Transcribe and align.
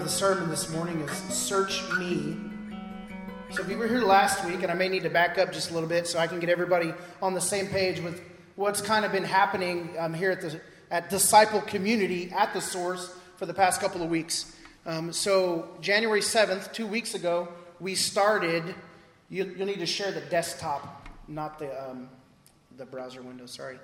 of 0.00 0.06
the 0.06 0.12
sermon 0.12 0.48
this 0.48 0.70
morning 0.70 0.98
is 1.00 1.10
Search 1.34 1.82
Me. 1.98 2.34
So, 3.50 3.62
if 3.62 3.68
you 3.68 3.76
were 3.76 3.86
here 3.86 4.00
last 4.00 4.42
week, 4.46 4.62
and 4.62 4.72
I 4.72 4.74
may 4.74 4.88
need 4.88 5.02
to 5.02 5.10
back 5.10 5.36
up 5.36 5.52
just 5.52 5.70
a 5.70 5.74
little 5.74 5.90
bit 5.90 6.06
so 6.06 6.18
I 6.18 6.26
can 6.26 6.40
get 6.40 6.48
everybody 6.48 6.94
on 7.20 7.34
the 7.34 7.40
same 7.40 7.66
page 7.66 8.00
with 8.00 8.22
what's 8.56 8.80
kind 8.80 9.04
of 9.04 9.12
been 9.12 9.24
happening 9.24 9.90
um, 9.98 10.14
here 10.14 10.30
at 10.30 10.40
the 10.40 10.58
at 10.90 11.10
Disciple 11.10 11.60
Community 11.60 12.32
at 12.34 12.54
the 12.54 12.62
Source 12.62 13.14
for 13.36 13.44
the 13.44 13.52
past 13.52 13.82
couple 13.82 14.02
of 14.02 14.08
weeks. 14.08 14.56
Um, 14.86 15.12
so, 15.12 15.68
January 15.82 16.22
7th, 16.22 16.72
two 16.72 16.86
weeks 16.86 17.14
ago, 17.14 17.48
we 17.78 17.94
started. 17.94 18.74
You, 19.28 19.54
will 19.58 19.66
need 19.66 19.80
to 19.80 19.86
share 19.86 20.12
the 20.12 20.22
desktop, 20.22 21.10
not 21.28 21.58
the, 21.58 21.90
um, 21.90 22.08
the 22.78 22.86
browser 22.86 23.20
window, 23.20 23.44
sorry. 23.44 23.78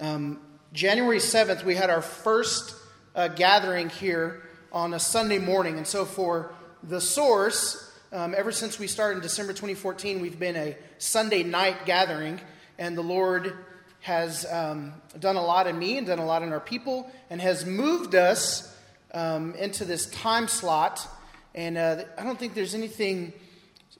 Um, 0.00 0.38
January 0.72 1.18
7th, 1.18 1.64
we 1.64 1.74
had 1.74 1.90
our 1.90 2.02
first 2.02 2.76
uh, 3.16 3.26
gathering 3.26 3.88
here 3.88 4.42
on 4.72 4.94
a 4.94 5.00
Sunday 5.00 5.38
morning. 5.38 5.76
And 5.76 5.86
so, 5.86 6.04
for 6.04 6.52
the 6.82 7.00
source, 7.00 7.92
um, 8.12 8.34
ever 8.36 8.52
since 8.52 8.78
we 8.78 8.86
started 8.86 9.16
in 9.16 9.22
December 9.22 9.52
2014, 9.52 10.20
we've 10.20 10.38
been 10.38 10.56
a 10.56 10.76
Sunday 10.98 11.42
night 11.42 11.86
gathering. 11.86 12.40
And 12.78 12.96
the 12.96 13.02
Lord 13.02 13.56
has 14.00 14.46
um, 14.50 14.94
done 15.18 15.36
a 15.36 15.42
lot 15.42 15.66
in 15.66 15.78
me 15.78 15.98
and 15.98 16.06
done 16.06 16.18
a 16.18 16.24
lot 16.24 16.42
in 16.42 16.52
our 16.52 16.60
people 16.60 17.10
and 17.28 17.40
has 17.40 17.66
moved 17.66 18.14
us 18.14 18.74
um, 19.12 19.54
into 19.54 19.84
this 19.84 20.06
time 20.06 20.48
slot. 20.48 21.06
And 21.54 21.76
uh, 21.76 22.04
I 22.16 22.24
don't 22.24 22.38
think 22.38 22.54
there's 22.54 22.74
anything 22.74 23.32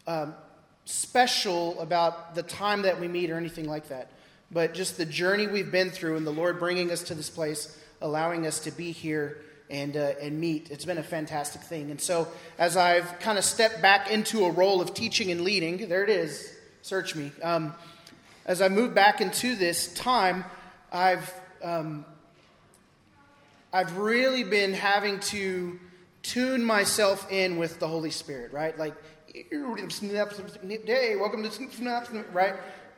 um, 0.07 0.35
special 0.85 1.79
about 1.81 2.35
the 2.35 2.43
time 2.43 2.83
that 2.83 3.01
we 3.01 3.09
meet 3.09 3.31
or 3.31 3.37
anything 3.37 3.69
like 3.69 3.89
that. 3.89 4.11
But 4.51 4.75
just 4.75 4.97
the 4.97 5.05
journey 5.05 5.47
we've 5.47 5.71
been 5.71 5.91
through 5.91 6.17
and 6.17 6.27
the 6.27 6.33
Lord 6.33 6.59
bringing 6.59 6.91
us 6.91 7.03
to 7.05 7.15
this 7.15 7.31
place, 7.31 7.79
allowing 8.01 8.47
us 8.47 8.61
to 8.61 8.71
be 8.71 8.91
here 8.93 9.43
and, 9.71 9.97
uh, 9.97 10.13
and 10.21 10.39
meet. 10.39 10.71
It's 10.71 10.85
been 10.85 10.99
a 10.99 11.03
fantastic 11.03 11.63
thing. 11.63 11.91
And 11.91 12.01
so, 12.01 12.29
as 12.59 12.77
I've 12.77 13.19
kind 13.21 13.39
of 13.39 13.45
stepped 13.45 13.81
back 13.81 14.11
into 14.11 14.45
a 14.45 14.51
role 14.51 14.81
of 14.81 14.93
teaching 14.95 15.31
and 15.31 15.43
leading, 15.43 15.89
there 15.89 16.03
it 16.03 16.11
is, 16.11 16.55
search 16.83 17.15
me. 17.15 17.31
Um, 17.43 17.75
as 18.45 18.61
I 18.61 18.69
move 18.69 18.95
back 18.95 19.21
into 19.21 19.55
this 19.55 19.95
time, 19.95 20.45
I've, 20.93 21.33
um, 21.63 22.05
I've 23.73 23.97
really 23.97 24.43
been 24.43 24.73
having 24.73 25.21
to 25.21 25.79
tune 26.23 26.65
myself 26.65 27.31
in 27.31 27.57
with 27.57 27.79
the 27.79 27.89
Holy 27.89 28.11
Spirit, 28.11 28.53
right? 28.53 28.77
Like, 28.77 28.95
hey, 29.33 29.45
welcome 31.17 31.43
to, 31.49 32.25
right? 32.33 32.55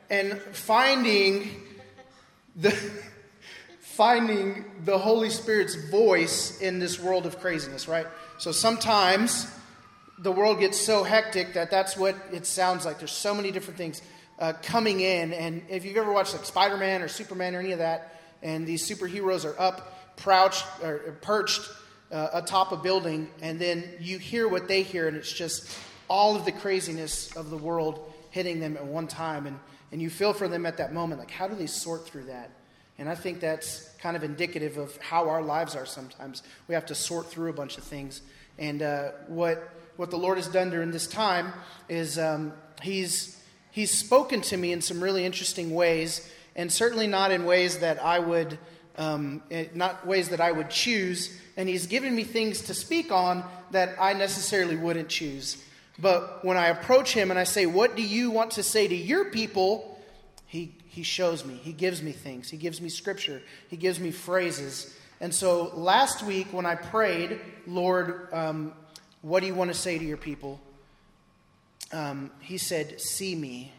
And 0.09 0.39
finding 0.51 1.49
the 2.55 2.75
finding 3.95 4.65
the 4.85 4.97
Holy 4.97 5.29
Spirit's 5.29 5.75
voice 5.75 6.59
in 6.61 6.79
this 6.79 6.99
world 6.99 7.27
of 7.27 7.39
craziness, 7.39 7.87
right? 7.87 8.07
So 8.39 8.51
sometimes 8.51 9.47
the 10.17 10.31
world 10.31 10.59
gets 10.59 10.79
so 10.79 11.03
hectic 11.03 11.53
that 11.53 11.69
that's 11.69 11.95
what 11.95 12.15
it 12.31 12.47
sounds 12.47 12.85
like. 12.85 12.97
There's 12.97 13.11
so 13.11 13.35
many 13.35 13.51
different 13.51 13.77
things 13.77 14.01
uh, 14.39 14.53
coming 14.63 15.01
in. 15.01 15.31
And 15.33 15.61
if 15.69 15.85
you've 15.85 15.97
ever 15.97 16.11
watched 16.11 16.33
like 16.33 16.43
Spider 16.43 16.75
Man 16.75 17.03
or 17.03 17.07
Superman 17.07 17.55
or 17.55 17.59
any 17.59 17.71
of 17.71 17.79
that, 17.79 18.19
and 18.41 18.65
these 18.65 18.89
superheroes 18.89 19.45
are 19.45 19.59
up, 19.61 20.17
crouched, 20.17 20.65
or 20.81 21.15
perched 21.21 21.61
uh, 22.11 22.29
atop 22.33 22.71
a 22.71 22.77
building, 22.77 23.29
and 23.43 23.59
then 23.59 23.83
you 23.99 24.17
hear 24.17 24.47
what 24.47 24.67
they 24.67 24.81
hear, 24.81 25.07
and 25.07 25.15
it's 25.15 25.31
just 25.31 25.69
all 26.07 26.35
of 26.35 26.45
the 26.45 26.51
craziness 26.51 27.35
of 27.35 27.51
the 27.51 27.57
world 27.57 28.11
hitting 28.31 28.59
them 28.59 28.75
at 28.75 28.85
one 28.85 29.05
time. 29.05 29.45
And, 29.45 29.59
and 29.91 30.01
you 30.01 30.09
feel 30.09 30.33
for 30.33 30.47
them 30.47 30.65
at 30.65 30.77
that 30.77 30.93
moment. 30.93 31.19
Like, 31.19 31.31
how 31.31 31.47
do 31.47 31.53
they 31.53 31.67
sort 31.67 32.07
through 32.07 32.23
that? 32.23 32.49
And 32.99 33.09
I 33.09 33.15
think 33.15 33.39
that's 33.39 33.89
kind 33.99 34.15
of 34.15 34.23
indicative 34.23 34.77
of 34.77 34.95
how 34.97 35.29
our 35.29 35.41
lives 35.41 35.75
are 35.75 35.85
sometimes. 35.85 36.43
We 36.67 36.75
have 36.75 36.85
to 36.87 36.95
sort 36.95 37.27
through 37.27 37.49
a 37.49 37.53
bunch 37.53 37.77
of 37.77 37.83
things. 37.83 38.21
And 38.59 38.81
uh, 38.81 39.11
what, 39.27 39.69
what 39.97 40.11
the 40.11 40.17
Lord 40.17 40.37
has 40.37 40.47
done 40.47 40.69
during 40.69 40.91
this 40.91 41.07
time 41.07 41.53
is 41.89 42.19
um, 42.19 42.53
he's, 42.81 43.41
he's 43.71 43.91
spoken 43.91 44.41
to 44.41 44.57
me 44.57 44.71
in 44.71 44.81
some 44.81 45.01
really 45.01 45.25
interesting 45.25 45.73
ways, 45.73 46.29
and 46.55 46.71
certainly 46.71 47.07
not 47.07 47.31
in 47.31 47.45
ways 47.45 47.79
that 47.79 48.03
I 48.03 48.19
would, 48.19 48.59
um, 48.97 49.41
eh, 49.49 49.65
not 49.73 50.05
ways 50.05 50.29
that 50.29 50.39
I 50.39 50.51
would 50.51 50.69
choose. 50.69 51.35
And 51.57 51.67
he's 51.67 51.87
given 51.87 52.15
me 52.15 52.23
things 52.23 52.61
to 52.63 52.75
speak 52.75 53.11
on 53.11 53.43
that 53.71 53.95
I 53.99 54.13
necessarily 54.13 54.75
wouldn't 54.75 55.09
choose. 55.09 55.63
But 55.99 56.43
when 56.43 56.57
I 56.57 56.67
approach 56.67 57.13
him 57.13 57.31
and 57.31 57.39
I 57.39 57.43
say, 57.43 57.65
What 57.65 57.95
do 57.95 58.01
you 58.01 58.31
want 58.31 58.51
to 58.51 58.63
say 58.63 58.87
to 58.87 58.95
your 58.95 59.25
people? 59.25 59.99
He, 60.45 60.75
he 60.93 61.01
shows 61.01 61.43
me. 61.43 61.55
He 61.55 61.73
gives 61.73 62.03
me 62.03 62.11
things. 62.11 62.51
He 62.51 62.57
gives 62.57 62.79
me 62.79 62.87
scripture. 62.87 63.41
He 63.67 63.77
gives 63.77 63.99
me 63.99 64.11
phrases. 64.11 64.95
And 65.19 65.33
so 65.33 65.71
last 65.73 66.21
week 66.21 66.53
when 66.53 66.67
I 66.67 66.75
prayed, 66.75 67.41
Lord, 67.65 68.27
um, 68.31 68.73
what 69.23 69.39
do 69.39 69.47
you 69.47 69.55
want 69.55 69.71
to 69.71 69.73
say 69.73 69.97
to 69.97 70.05
your 70.05 70.17
people? 70.17 70.61
Um, 71.91 72.29
he 72.41 72.59
said, 72.59 73.01
See 73.01 73.33
me, 73.33 73.71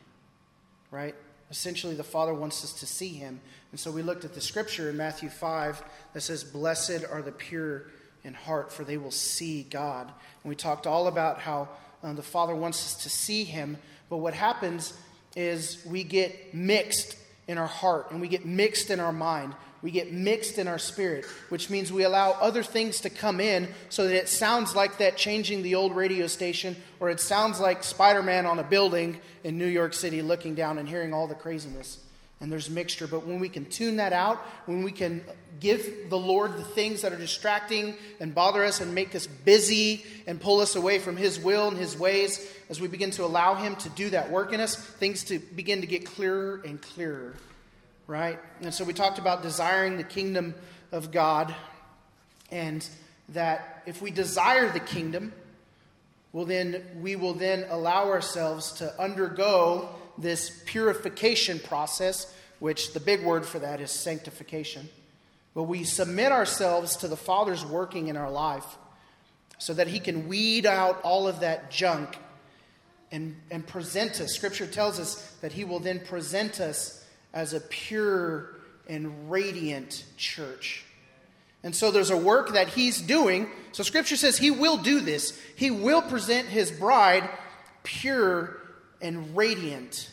right? 0.91 1.15
Essentially, 1.53 1.95
the 1.95 2.03
Father 2.03 2.35
wants 2.35 2.65
us 2.65 2.73
to 2.81 2.87
see 2.87 3.11
him. 3.11 3.41
And 3.71 3.79
so 3.79 3.93
we 3.93 4.03
looked 4.03 4.25
at 4.25 4.35
the 4.35 4.41
scripture 4.41 4.91
in 4.91 4.97
Matthew 4.97 5.29
5 5.29 5.85
that 6.15 6.21
says, 6.21 6.43
Blessed 6.43 7.05
are 7.09 7.23
the 7.23 7.31
pure 7.31 7.85
in 8.25 8.35
heart, 8.35 8.73
for 8.73 8.83
they 8.83 8.97
will 8.97 9.13
see 9.13 9.63
God. 9.63 10.09
And 10.43 10.51
we 10.51 10.57
talked 10.57 10.89
all 10.89 11.07
about 11.07 11.39
how 11.39 11.69
um, 12.03 12.17
the 12.17 12.23
Father 12.23 12.57
wants 12.57 12.85
us 12.85 13.05
to 13.05 13.09
see 13.09 13.45
him. 13.45 13.77
But 14.11 14.17
what 14.17 14.35
happens 14.35 14.95
is 15.37 15.85
we 15.87 16.05
get 16.05 16.55
mixed 16.55 17.17
in 17.49 17.59
our 17.59 17.67
heart 17.67 18.11
and 18.11 18.21
we 18.21 18.29
get 18.29 18.45
mixed 18.45 18.91
in 18.91 19.01
our 19.01 19.13
mind. 19.13 19.55
We 19.83 19.91
get 19.91 20.13
mixed 20.13 20.59
in 20.59 20.67
our 20.67 20.79
spirit, 20.79 21.27
which 21.51 21.69
means 21.69 21.93
we 21.93 22.05
allow 22.05 22.31
other 22.41 22.63
things 22.63 23.03
to 23.03 23.11
come 23.11 23.39
in 23.39 23.69
so 23.91 24.07
that 24.07 24.17
it 24.17 24.29
sounds 24.31 24.75
like 24.75 24.99
that 24.99 25.19
changing 25.19 25.63
the 25.63 25.75
old 25.75 25.95
radio 25.95 26.27
station, 26.27 26.75
or 27.01 27.11
it 27.11 27.21
sounds 27.21 27.61
like 27.61 27.85
Spider 27.85 28.23
Man 28.23 28.47
on 28.47 28.59
a 28.59 28.63
building 28.63 29.21
in 29.43 29.59
New 29.59 29.67
York 29.67 29.93
City 29.93 30.23
looking 30.23 30.55
down 30.55 30.79
and 30.79 30.89
hearing 30.89 31.13
all 31.13 31.27
the 31.27 31.35
craziness 31.35 32.04
and 32.45 32.53
there's 32.53 32.69
mixture. 32.69 33.07
But 33.07 33.27
when 33.27 33.41
we 33.41 33.49
can 33.49 33.65
tune 33.65 33.97
that 33.97 34.13
out, 34.13 34.37
when 34.67 34.83
we 34.83 34.93
can 34.93 35.25
give 35.61 36.11
the 36.11 36.19
Lord 36.19 36.59
the 36.59 36.63
things 36.63 37.01
that 37.01 37.11
are 37.11 37.19
distracting 37.19 37.95
and 38.21 38.35
bother 38.35 38.63
us 38.63 38.83
and 38.83 38.95
make 38.95 39.15
us 39.15 39.27
busy 39.27 40.05
and 40.27 40.39
pull 40.39 40.61
us 40.61 40.77
away 40.77 40.99
from 40.99 41.17
His 41.17 41.41
will 41.41 41.69
and 41.69 41.79
His 41.79 41.99
ways, 41.99 42.47
as 42.69 42.83
we 42.83 42.87
begin 42.87 43.11
to 43.13 43.25
allow 43.25 43.55
Him 43.55 43.77
to 43.77 43.89
do 43.89 44.11
that 44.11 44.31
work 44.31 44.53
in 44.53 44.61
us, 44.61 44.77
things 44.77 45.25
to 45.25 45.39
begin 45.39 45.81
to 45.81 45.87
get 45.87 46.05
clearer 46.05 46.61
and 46.67 46.83
clearer, 46.83 47.33
right? 48.07 48.39
And 48.61 48.75
so 48.75 48.85
we 48.85 48.93
talked 48.93 49.19
about 49.19 49.43
desiring 49.43 49.97
the 49.97 50.05
kingdom 50.05 50.55
of 50.93 51.13
God, 51.13 51.55
and 52.51 52.87
that 53.31 53.85
if 53.87 54.03
we 54.03 54.11
desire 54.11 54.71
the 54.71 54.81
kingdom, 54.81 55.33
well, 56.35 56.45
then 56.45 56.85
we 57.01 57.17
will 57.17 57.33
then 57.33 57.65
allow 57.71 58.11
ourselves 58.11 58.73
to 58.73 59.01
undergo 59.01 59.89
this 60.19 60.63
purification 60.67 61.59
process, 61.59 62.33
which 62.59 62.93
the 62.93 63.01
big 63.01 63.23
word 63.23 63.45
for 63.45 63.59
that 63.59 63.81
is 63.81 63.91
sanctification. 63.91 64.89
But 65.55 65.65
we 65.65 65.85
submit 65.85 66.33
ourselves 66.33 66.97
to 66.97 67.09
the 67.09 67.17
Father's 67.17 67.65
working 67.65 68.09
in 68.09 68.17
our 68.17 68.31
life 68.31 68.67
so 69.59 69.75
that 69.75 69.87
He 69.89 70.01
can 70.01 70.29
weed 70.29 70.67
out 70.67 71.01
all 71.03 71.29
of 71.29 71.41
that 71.41 71.71
junk 71.71 72.19
and, 73.13 73.37
and 73.51 73.67
present 73.67 74.21
us. 74.21 74.35
Scripture 74.35 74.67
tells 74.67 74.99
us 74.99 75.15
that 75.41 75.53
He 75.53 75.65
will 75.65 75.79
then 75.79 76.01
present 76.01 76.61
us 76.61 77.05
as 77.33 77.53
a 77.53 77.61
pure 77.61 78.57
and 78.89 79.31
radiant 79.31 80.05
church. 80.17 80.85
And 81.63 81.75
so 81.75 81.91
there's 81.91 82.11
a 82.11 82.17
work 82.17 82.55
that 82.55 82.69
He's 82.69 83.01
doing. 83.01 83.49
So 83.73 83.83
Scripture 83.83 84.17
says 84.17 84.37
He 84.37 84.51
will 84.51 84.77
do 84.77 85.01
this. 85.01 85.41
He 85.57 85.71
will 85.71 86.03
present 86.03 86.49
His 86.49 86.71
bride 86.71 87.29
pure 87.85 88.61
and 89.01 89.37
radiant. 89.37 90.11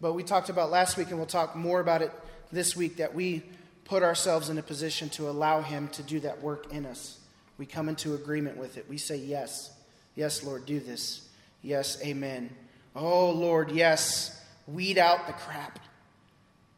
But 0.00 0.14
we 0.14 0.22
talked 0.22 0.48
about 0.48 0.70
last 0.70 0.96
week, 0.96 1.08
and 1.08 1.18
we'll 1.18 1.26
talk 1.26 1.54
more 1.54 1.80
about 1.80 2.02
it 2.02 2.12
this 2.50 2.74
week, 2.74 2.96
that 2.96 3.14
we 3.14 3.42
put 3.84 4.02
ourselves 4.02 4.48
in 4.48 4.58
a 4.58 4.62
position 4.62 5.08
to 5.10 5.28
allow 5.28 5.60
Him 5.60 5.88
to 5.88 6.02
do 6.02 6.20
that 6.20 6.40
work 6.40 6.72
in 6.72 6.86
us. 6.86 7.18
We 7.58 7.66
come 7.66 7.88
into 7.88 8.14
agreement 8.14 8.56
with 8.56 8.78
it. 8.78 8.86
We 8.88 8.96
say, 8.96 9.16
Yes, 9.16 9.70
yes, 10.14 10.42
Lord, 10.42 10.64
do 10.64 10.80
this. 10.80 11.28
Yes, 11.62 12.02
amen. 12.02 12.50
Oh, 12.96 13.30
Lord, 13.30 13.70
yes, 13.70 14.42
weed 14.66 14.96
out 14.96 15.26
the 15.26 15.32
crap. 15.34 15.78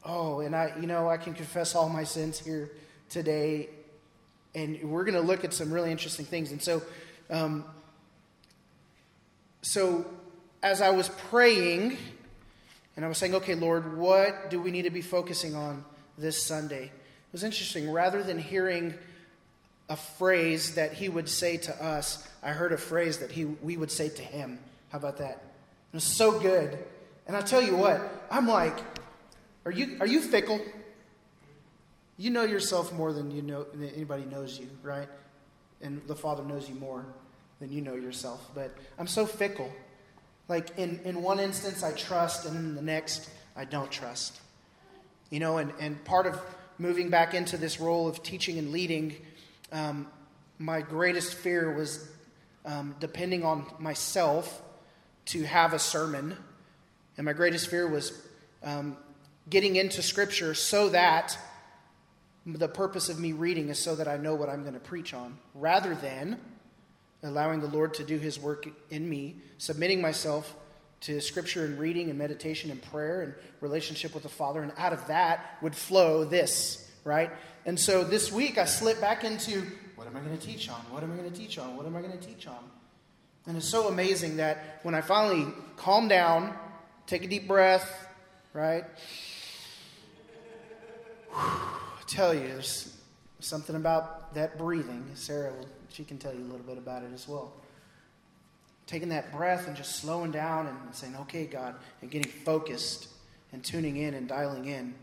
Oh, 0.04 0.40
and 0.40 0.56
I, 0.56 0.72
you 0.80 0.86
know, 0.86 1.08
I 1.08 1.16
can 1.16 1.34
confess 1.34 1.74
all 1.74 1.88
my 1.88 2.04
sins 2.04 2.38
here 2.38 2.72
today. 3.08 3.68
And 4.54 4.82
we're 4.82 5.04
going 5.04 5.14
to 5.14 5.20
look 5.20 5.44
at 5.44 5.54
some 5.54 5.72
really 5.72 5.92
interesting 5.92 6.26
things. 6.26 6.50
And 6.50 6.60
so, 6.60 6.82
um, 7.30 7.64
so 9.62 10.04
as 10.62 10.82
I 10.82 10.90
was 10.90 11.08
praying, 11.08 11.96
and 12.96 13.04
I 13.04 13.08
was 13.08 13.18
saying, 13.18 13.34
okay, 13.36 13.54
Lord, 13.54 13.96
what 13.96 14.50
do 14.50 14.60
we 14.60 14.70
need 14.70 14.82
to 14.82 14.90
be 14.90 15.02
focusing 15.02 15.54
on 15.54 15.84
this 16.18 16.42
Sunday? 16.42 16.84
It 16.84 17.32
was 17.32 17.44
interesting. 17.44 17.90
Rather 17.90 18.22
than 18.22 18.38
hearing 18.38 18.94
a 19.88 19.96
phrase 19.96 20.74
that 20.74 20.92
he 20.92 21.08
would 21.08 21.28
say 21.28 21.56
to 21.56 21.84
us, 21.84 22.28
I 22.42 22.50
heard 22.50 22.72
a 22.72 22.78
phrase 22.78 23.18
that 23.18 23.30
he, 23.30 23.44
we 23.44 23.76
would 23.76 23.90
say 23.90 24.08
to 24.08 24.22
him. 24.22 24.58
How 24.90 24.98
about 24.98 25.18
that? 25.18 25.42
It 25.92 25.94
was 25.94 26.04
so 26.04 26.38
good. 26.38 26.78
And 27.26 27.36
I'll 27.36 27.42
tell 27.42 27.62
you 27.62 27.76
what, 27.76 28.00
I'm 28.30 28.48
like, 28.48 28.78
are 29.64 29.72
you, 29.72 29.96
are 30.00 30.06
you 30.06 30.20
fickle? 30.20 30.60
You 32.18 32.30
know 32.30 32.44
yourself 32.44 32.92
more 32.92 33.12
than 33.12 33.30
you 33.30 33.42
know 33.42 33.64
than 33.64 33.88
anybody 33.90 34.24
knows 34.24 34.58
you, 34.58 34.68
right? 34.82 35.08
and 35.82 36.00
the 36.06 36.14
Father 36.14 36.44
knows 36.44 36.68
you 36.68 36.76
more 36.76 37.04
than 37.60 37.70
you 37.70 37.80
know 37.80 37.94
yourself. 37.94 38.48
But 38.54 38.74
I'm 38.98 39.06
so 39.06 39.26
fickle. 39.26 39.70
Like 40.52 40.76
in, 40.78 41.00
in 41.06 41.22
one 41.22 41.40
instance, 41.40 41.82
I 41.82 41.92
trust, 41.92 42.44
and 42.44 42.54
in 42.54 42.74
the 42.74 42.82
next, 42.82 43.30
I 43.56 43.64
don't 43.64 43.90
trust. 43.90 44.38
You 45.30 45.40
know, 45.40 45.56
and, 45.56 45.72
and 45.80 46.04
part 46.04 46.26
of 46.26 46.38
moving 46.76 47.08
back 47.08 47.32
into 47.32 47.56
this 47.56 47.80
role 47.80 48.06
of 48.06 48.22
teaching 48.22 48.58
and 48.58 48.70
leading, 48.70 49.16
um, 49.72 50.08
my 50.58 50.82
greatest 50.82 51.32
fear 51.32 51.72
was 51.72 52.06
um, 52.66 52.94
depending 53.00 53.46
on 53.46 53.64
myself 53.78 54.60
to 55.24 55.42
have 55.44 55.72
a 55.72 55.78
sermon. 55.78 56.36
And 57.16 57.24
my 57.24 57.32
greatest 57.32 57.70
fear 57.70 57.88
was 57.88 58.12
um, 58.62 58.98
getting 59.48 59.76
into 59.76 60.02
Scripture 60.02 60.52
so 60.52 60.90
that 60.90 61.38
the 62.44 62.68
purpose 62.68 63.08
of 63.08 63.18
me 63.18 63.32
reading 63.32 63.70
is 63.70 63.78
so 63.78 63.96
that 63.96 64.06
I 64.06 64.18
know 64.18 64.34
what 64.34 64.50
I'm 64.50 64.64
going 64.64 64.74
to 64.74 64.80
preach 64.80 65.14
on, 65.14 65.38
rather 65.54 65.94
than 65.94 66.38
allowing 67.22 67.60
the 67.60 67.68
Lord 67.68 67.94
to 67.94 68.04
do 68.04 68.18
His 68.18 68.38
work 68.38 68.66
in 68.90 69.08
me, 69.08 69.36
submitting 69.58 70.00
myself 70.00 70.54
to 71.02 71.20
Scripture 71.20 71.64
and 71.64 71.78
reading 71.78 72.10
and 72.10 72.18
meditation 72.18 72.70
and 72.70 72.80
prayer 72.82 73.22
and 73.22 73.34
relationship 73.60 74.14
with 74.14 74.22
the 74.22 74.28
Father. 74.28 74.62
And 74.62 74.72
out 74.76 74.92
of 74.92 75.06
that 75.08 75.58
would 75.60 75.74
flow 75.74 76.24
this, 76.24 76.88
right? 77.04 77.30
And 77.66 77.78
so 77.78 78.04
this 78.04 78.32
week 78.32 78.58
I 78.58 78.64
slipped 78.64 79.00
back 79.00 79.24
into 79.24 79.66
what 79.96 80.06
am 80.06 80.16
I 80.16 80.20
going 80.20 80.36
to 80.36 80.46
teach 80.46 80.68
on? 80.68 80.80
What 80.90 81.02
am 81.02 81.12
I 81.12 81.16
going 81.16 81.30
to 81.30 81.36
teach 81.36 81.58
on? 81.58 81.76
What 81.76 81.86
am 81.86 81.96
I 81.96 82.00
going 82.00 82.18
to 82.18 82.26
teach 82.26 82.46
on? 82.46 82.58
And 83.46 83.56
it's 83.56 83.68
so 83.68 83.88
amazing 83.88 84.36
that 84.36 84.80
when 84.82 84.94
I 84.94 85.00
finally 85.00 85.46
calm 85.76 86.08
down, 86.08 86.54
take 87.06 87.24
a 87.24 87.28
deep 87.28 87.48
breath, 87.48 88.08
right? 88.52 88.84
I 91.34 92.02
tell 92.06 92.34
you, 92.34 92.40
there's 92.40 92.94
something 93.44 93.76
about 93.76 94.34
that 94.34 94.58
breathing. 94.58 95.04
Sarah, 95.14 95.52
she 95.88 96.04
can 96.04 96.18
tell 96.18 96.32
you 96.32 96.40
a 96.40 96.48
little 96.48 96.66
bit 96.66 96.78
about 96.78 97.02
it 97.02 97.10
as 97.12 97.28
well. 97.28 97.52
Taking 98.86 99.10
that 99.10 99.32
breath 99.32 99.68
and 99.68 99.76
just 99.76 99.96
slowing 99.96 100.30
down 100.30 100.66
and 100.66 100.76
saying, 100.94 101.16
okay, 101.22 101.46
God, 101.46 101.74
and 102.00 102.10
getting 102.10 102.30
focused 102.30 103.08
and 103.52 103.62
tuning 103.64 103.96
in 103.96 104.14
and 104.14 104.28
dialing 104.28 104.66
in. 104.66 104.94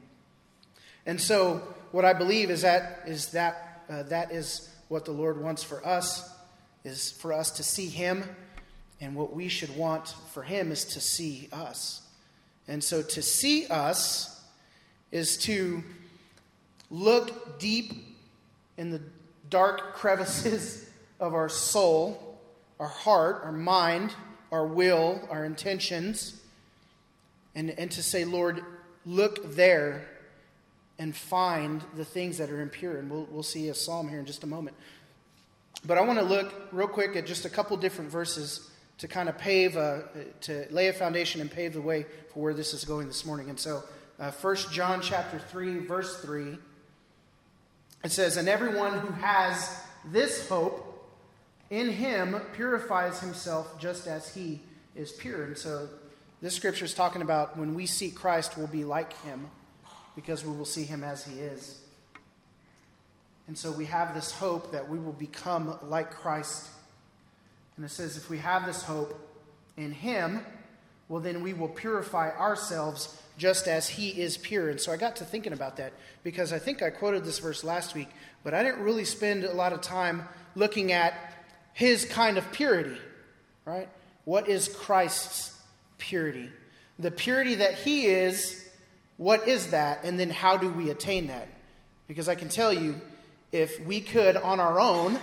And 1.06 1.20
so, 1.20 1.62
what 1.92 2.06
I 2.06 2.14
believe 2.14 2.50
is 2.50 2.62
that 2.62 3.04
is 3.08 3.32
that 3.32 3.84
uh, 3.90 4.04
that 4.04 4.32
is 4.32 4.70
what 4.90 5.06
the 5.06 5.12
Lord 5.12 5.42
wants 5.42 5.64
for 5.64 5.86
us 5.86 6.30
is 6.84 7.12
for 7.12 7.34
us 7.34 7.52
to 7.52 7.64
see 7.64 7.88
Him, 7.88 8.24
and 9.02 9.16
what 9.16 9.34
we 9.34 9.48
should 9.48 9.76
want 9.76 10.10
for 10.32 10.44
Him 10.44 10.72
is 10.72 10.86
to 10.86 11.02
see 11.02 11.50
us. 11.52 12.02
And 12.68 12.84
so, 12.84 13.02
to 13.02 13.22
see 13.22 13.68
us 13.68 14.44
is 15.12 15.38
to 15.38 15.84
look 16.92 17.60
deep 17.60 18.09
in 18.80 18.92
the 18.92 19.02
dark 19.50 19.94
crevices 19.94 20.90
of 21.20 21.34
our 21.34 21.50
soul, 21.50 22.40
our 22.80 22.88
heart, 22.88 23.42
our 23.44 23.52
mind, 23.52 24.16
our 24.54 24.66
will, 24.66 25.20
our 25.30 25.44
intentions, 25.44 26.42
and, 27.54 27.72
and 27.72 27.92
to 27.92 28.02
say, 28.02 28.24
Lord, 28.24 28.64
look 29.06 29.54
there 29.54 30.08
and 30.98 31.14
find 31.14 31.84
the 31.98 32.06
things 32.06 32.38
that 32.38 32.50
are 32.50 32.62
impure. 32.62 32.98
And 32.98 33.12
we'll, 33.12 33.28
we'll 33.30 33.44
see 33.44 33.68
a 33.68 33.76
psalm 33.76 34.08
here 34.08 34.20
in 34.20 34.26
just 34.26 34.46
a 34.46 34.48
moment. 34.48 34.78
But 35.86 35.98
I 35.98 36.02
want 36.02 36.20
to 36.20 36.26
look 36.26 36.54
real 36.72 36.88
quick 36.88 37.18
at 37.18 37.26
just 37.26 37.44
a 37.44 37.50
couple 37.50 37.76
different 37.76 38.10
verses 38.10 38.72
to 39.00 39.10
kind 39.10 39.28
of 39.28 39.38
pave, 39.38 39.76
a, 39.76 40.06
to 40.42 40.68
lay 40.72 40.88
a 40.88 40.94
foundation 40.94 41.42
and 41.42 41.52
pave 41.52 41.74
the 41.74 41.82
way 41.82 42.06
for 42.34 42.44
where 42.44 42.54
this 42.54 42.74
is 42.74 42.86
going 42.86 43.08
this 43.08 43.26
morning. 43.26 43.50
And 43.50 43.60
so, 43.60 43.84
uh, 44.20 44.32
1 44.32 44.56
John 44.72 45.02
chapter 45.02 45.38
3, 45.38 45.80
verse 45.80 46.22
3 46.22 46.58
it 48.04 48.12
says, 48.12 48.38
And 48.38 48.48
everyone 48.48 49.00
who 49.00 49.12
has 49.14 49.82
this 50.06 50.48
hope 50.48 50.86
in 51.70 51.90
him 51.90 52.40
purifies 52.54 53.20
himself 53.20 53.80
just 53.80 54.08
as 54.08 54.34
he 54.34 54.62
is 54.96 55.12
pure. 55.12 55.44
And 55.44 55.58
so 55.58 55.88
this 56.42 56.56
scripture 56.56 56.86
is 56.86 56.94
talking 56.94 57.22
about 57.22 57.58
when 57.58 57.76
we 57.76 57.86
see 57.86 58.10
Christ, 58.10 58.58
we'll 58.58 58.68
be 58.68 58.86
like 58.86 59.14
him 59.24 59.48
because 60.16 60.46
we 60.46 60.56
will 60.56 60.66
see 60.66 60.84
him 60.84 61.04
as 61.04 61.26
he 61.26 61.40
is. 61.40 61.82
And 63.48 63.58
so 63.58 63.72
we 63.72 63.86
have 63.86 64.14
this 64.14 64.32
hope 64.32 64.72
that 64.72 64.88
we 64.90 65.00
will 65.00 65.14
become 65.14 65.78
like 65.84 66.12
Christ. 66.12 66.70
And 67.76 67.86
it 67.86 67.90
says, 67.90 68.16
if 68.16 68.30
we 68.30 68.38
have 68.38 68.66
this 68.66 68.84
hope 68.84 69.20
in 69.76 69.92
him, 69.92 70.46
well, 71.08 71.20
then 71.20 71.42
we 71.42 71.54
will 71.54 71.70
purify 71.70 72.30
ourselves 72.38 73.20
just 73.40 73.68
as 73.68 73.88
he 73.88 74.10
is 74.10 74.38
pure. 74.38 74.70
And 74.70 74.80
so 74.80 74.92
I 74.92 74.98
got 74.98 75.16
to 75.16 75.26
thinking 75.26 75.54
about 75.54 75.78
that 75.78 75.94
because 76.24 76.54
I 76.54 76.60
think 76.60 76.84
I 76.84 76.90
quoted 76.90 77.24
this 77.24 77.40
verse 77.40 77.64
last 77.64 77.96
week, 77.96 78.10
but 78.44 78.54
I 78.54 78.62
didn't 78.62 78.82
really 78.82 79.06
spend 79.06 79.46
a 79.46 79.54
lot 79.54 79.74
of 79.74 79.82
time 79.82 80.28
looking 80.56 80.92
at 80.92 81.14
his 81.74 82.06
kind 82.06 82.38
of 82.38 82.52
purity, 82.52 82.98
right? 83.66 83.88
What 84.26 84.50
is 84.50 84.68
Christ's 84.68 85.58
purity? 85.98 86.50
The 87.00 87.12
purity 87.12 87.56
that 87.56 87.76
he 87.76 88.08
is, 88.08 88.70
what 89.16 89.48
is 89.48 89.72
that? 89.72 90.04
And 90.04 90.20
then 90.20 90.30
how 90.30 90.58
do 90.58 90.70
we 90.70 90.90
attain 90.90 91.28
that? 91.28 91.48
Because 92.08 92.28
I 92.28 92.36
can 92.36 92.50
tell 92.50 92.74
you, 92.74 93.00
if 93.52 93.84
we 93.86 94.02
could 94.02 94.36
on 94.36 94.60
our 94.60 94.80
own 94.80 95.18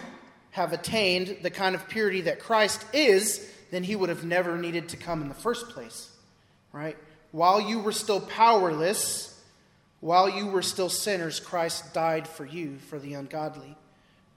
have 0.52 0.72
attained 0.72 1.36
the 1.42 1.50
kind 1.50 1.74
of 1.74 1.86
purity 1.86 2.22
that 2.22 2.40
Christ 2.40 2.82
is, 2.94 3.46
then 3.70 3.82
he 3.82 3.94
would 3.94 4.08
have 4.08 4.24
never 4.24 4.56
needed 4.56 4.88
to 4.88 4.96
come 4.96 5.20
in 5.20 5.28
the 5.28 5.34
first 5.34 5.68
place, 5.68 6.10
right? 6.72 6.96
While 7.36 7.60
you 7.60 7.80
were 7.80 7.92
still 7.92 8.22
powerless, 8.22 9.38
while 10.00 10.26
you 10.26 10.46
were 10.46 10.62
still 10.62 10.88
sinners, 10.88 11.38
Christ 11.38 11.92
died 11.92 12.26
for 12.26 12.46
you, 12.46 12.78
for 12.78 12.98
the 12.98 13.12
ungodly, 13.12 13.76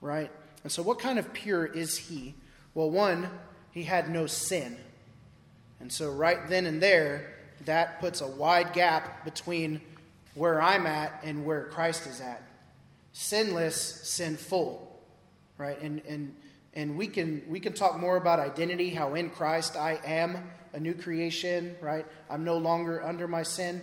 right? 0.02 0.30
And 0.64 0.70
so, 0.70 0.82
what 0.82 0.98
kind 0.98 1.18
of 1.18 1.32
pure 1.32 1.64
is 1.64 1.96
he? 1.96 2.34
Well, 2.74 2.90
one, 2.90 3.30
he 3.70 3.84
had 3.84 4.10
no 4.10 4.26
sin. 4.26 4.76
And 5.80 5.90
so, 5.90 6.10
right 6.10 6.46
then 6.50 6.66
and 6.66 6.82
there, 6.82 7.32
that 7.64 8.00
puts 8.02 8.20
a 8.20 8.26
wide 8.26 8.74
gap 8.74 9.24
between 9.24 9.80
where 10.34 10.60
I'm 10.60 10.86
at 10.86 11.22
and 11.24 11.46
where 11.46 11.64
Christ 11.68 12.06
is 12.06 12.20
at. 12.20 12.42
Sinless, 13.14 13.76
sinful, 14.10 15.00
right? 15.56 15.80
And, 15.80 16.02
and, 16.06 16.36
and 16.74 16.98
we, 16.98 17.06
can, 17.06 17.44
we 17.48 17.60
can 17.60 17.72
talk 17.72 17.98
more 17.98 18.18
about 18.18 18.40
identity, 18.40 18.90
how 18.90 19.14
in 19.14 19.30
Christ 19.30 19.74
I 19.74 19.98
am 20.04 20.50
a 20.72 20.80
new 20.80 20.94
creation, 20.94 21.74
right? 21.80 22.06
I'm 22.28 22.44
no 22.44 22.58
longer 22.58 23.02
under 23.02 23.26
my 23.26 23.42
sin. 23.42 23.80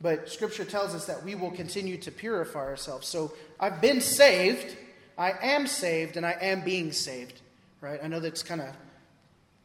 But 0.00 0.28
Scripture 0.28 0.64
tells 0.64 0.94
us 0.94 1.06
that 1.06 1.24
we 1.24 1.34
will 1.34 1.50
continue 1.50 1.96
to 1.98 2.10
purify 2.10 2.60
ourselves. 2.60 3.08
So 3.08 3.32
I've 3.58 3.80
been 3.80 4.00
saved, 4.00 4.76
I 5.16 5.32
am 5.40 5.66
saved, 5.66 6.16
and 6.16 6.26
I 6.26 6.36
am 6.40 6.62
being 6.62 6.92
saved, 6.92 7.40
right? 7.80 8.00
I 8.02 8.08
know 8.08 8.20
that's 8.20 8.42
kind 8.42 8.60
of 8.60 8.68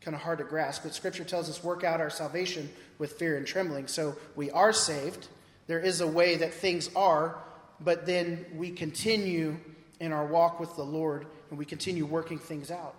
kind 0.01 0.15
of 0.15 0.21
hard 0.21 0.37
to 0.37 0.45
grasp, 0.45 0.83
but 0.83 0.95
Scripture 0.95 1.25
tells 1.25 1.49
us 1.49 1.61
work 1.61 1.83
out 1.83 1.99
our 1.99 2.09
salvation 2.09 2.69
with 2.99 3.13
fear 3.13 3.35
and 3.35 3.45
trembling. 3.45 3.85
So 3.85 4.15
we 4.37 4.49
are 4.51 4.71
saved. 4.71 5.27
There 5.67 5.81
is 5.81 5.99
a 5.99 6.07
way 6.07 6.37
that 6.37 6.53
things 6.53 6.89
are, 6.95 7.37
but 7.81 8.05
then 8.05 8.45
we 8.55 8.71
continue 8.71 9.57
in 9.99 10.13
our 10.13 10.25
walk 10.25 10.57
with 10.57 10.73
the 10.77 10.83
Lord 10.83 11.25
and 11.49 11.59
we 11.59 11.65
continue 11.65 12.05
working 12.05 12.39
things 12.39 12.71
out 12.71 12.95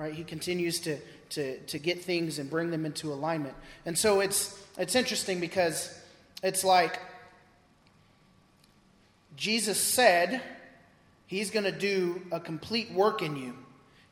right? 0.00 0.14
He 0.14 0.24
continues 0.24 0.80
to, 0.80 0.96
to, 1.30 1.58
to 1.58 1.78
get 1.78 2.02
things 2.02 2.38
and 2.38 2.50
bring 2.50 2.70
them 2.70 2.84
into 2.84 3.12
alignment. 3.12 3.54
And 3.86 3.96
so 3.96 4.20
it's, 4.20 4.58
it's 4.78 4.94
interesting 4.94 5.40
because 5.40 5.96
it's 6.42 6.64
like 6.64 7.00
Jesus 9.36 9.80
said 9.80 10.42
he's 11.26 11.50
going 11.50 11.64
to 11.64 11.72
do 11.72 12.22
a 12.32 12.40
complete 12.40 12.92
work 12.92 13.22
in 13.22 13.36
you. 13.36 13.54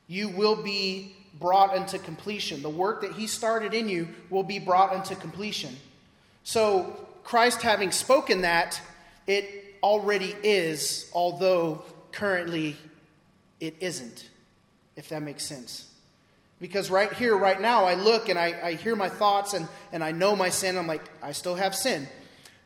You 0.06 0.28
will 0.28 0.62
be 0.62 1.14
brought 1.38 1.76
into 1.76 1.98
completion. 1.98 2.62
The 2.62 2.70
work 2.70 3.02
that 3.02 3.12
he 3.12 3.26
started 3.26 3.74
in 3.74 3.88
you 3.88 4.08
will 4.30 4.42
be 4.42 4.58
brought 4.58 4.94
into 4.94 5.14
completion. 5.14 5.76
So, 6.44 7.04
Christ 7.24 7.60
having 7.60 7.90
spoken 7.90 8.40
that, 8.40 8.80
it 9.26 9.76
already 9.82 10.34
is, 10.42 11.10
although 11.12 11.84
currently 12.10 12.74
it 13.60 13.76
isn't 13.80 14.28
if 14.98 15.08
that 15.10 15.22
makes 15.22 15.46
sense. 15.46 15.87
Because 16.60 16.90
right 16.90 17.12
here, 17.12 17.36
right 17.36 17.60
now, 17.60 17.84
I 17.84 17.94
look 17.94 18.28
and 18.28 18.38
I, 18.38 18.54
I 18.62 18.72
hear 18.74 18.96
my 18.96 19.08
thoughts 19.08 19.54
and, 19.54 19.68
and 19.92 20.02
I 20.02 20.10
know 20.10 20.34
my 20.34 20.48
sin. 20.48 20.76
I'm 20.76 20.86
like, 20.88 21.04
I 21.22 21.32
still 21.32 21.54
have 21.54 21.74
sin. 21.74 22.08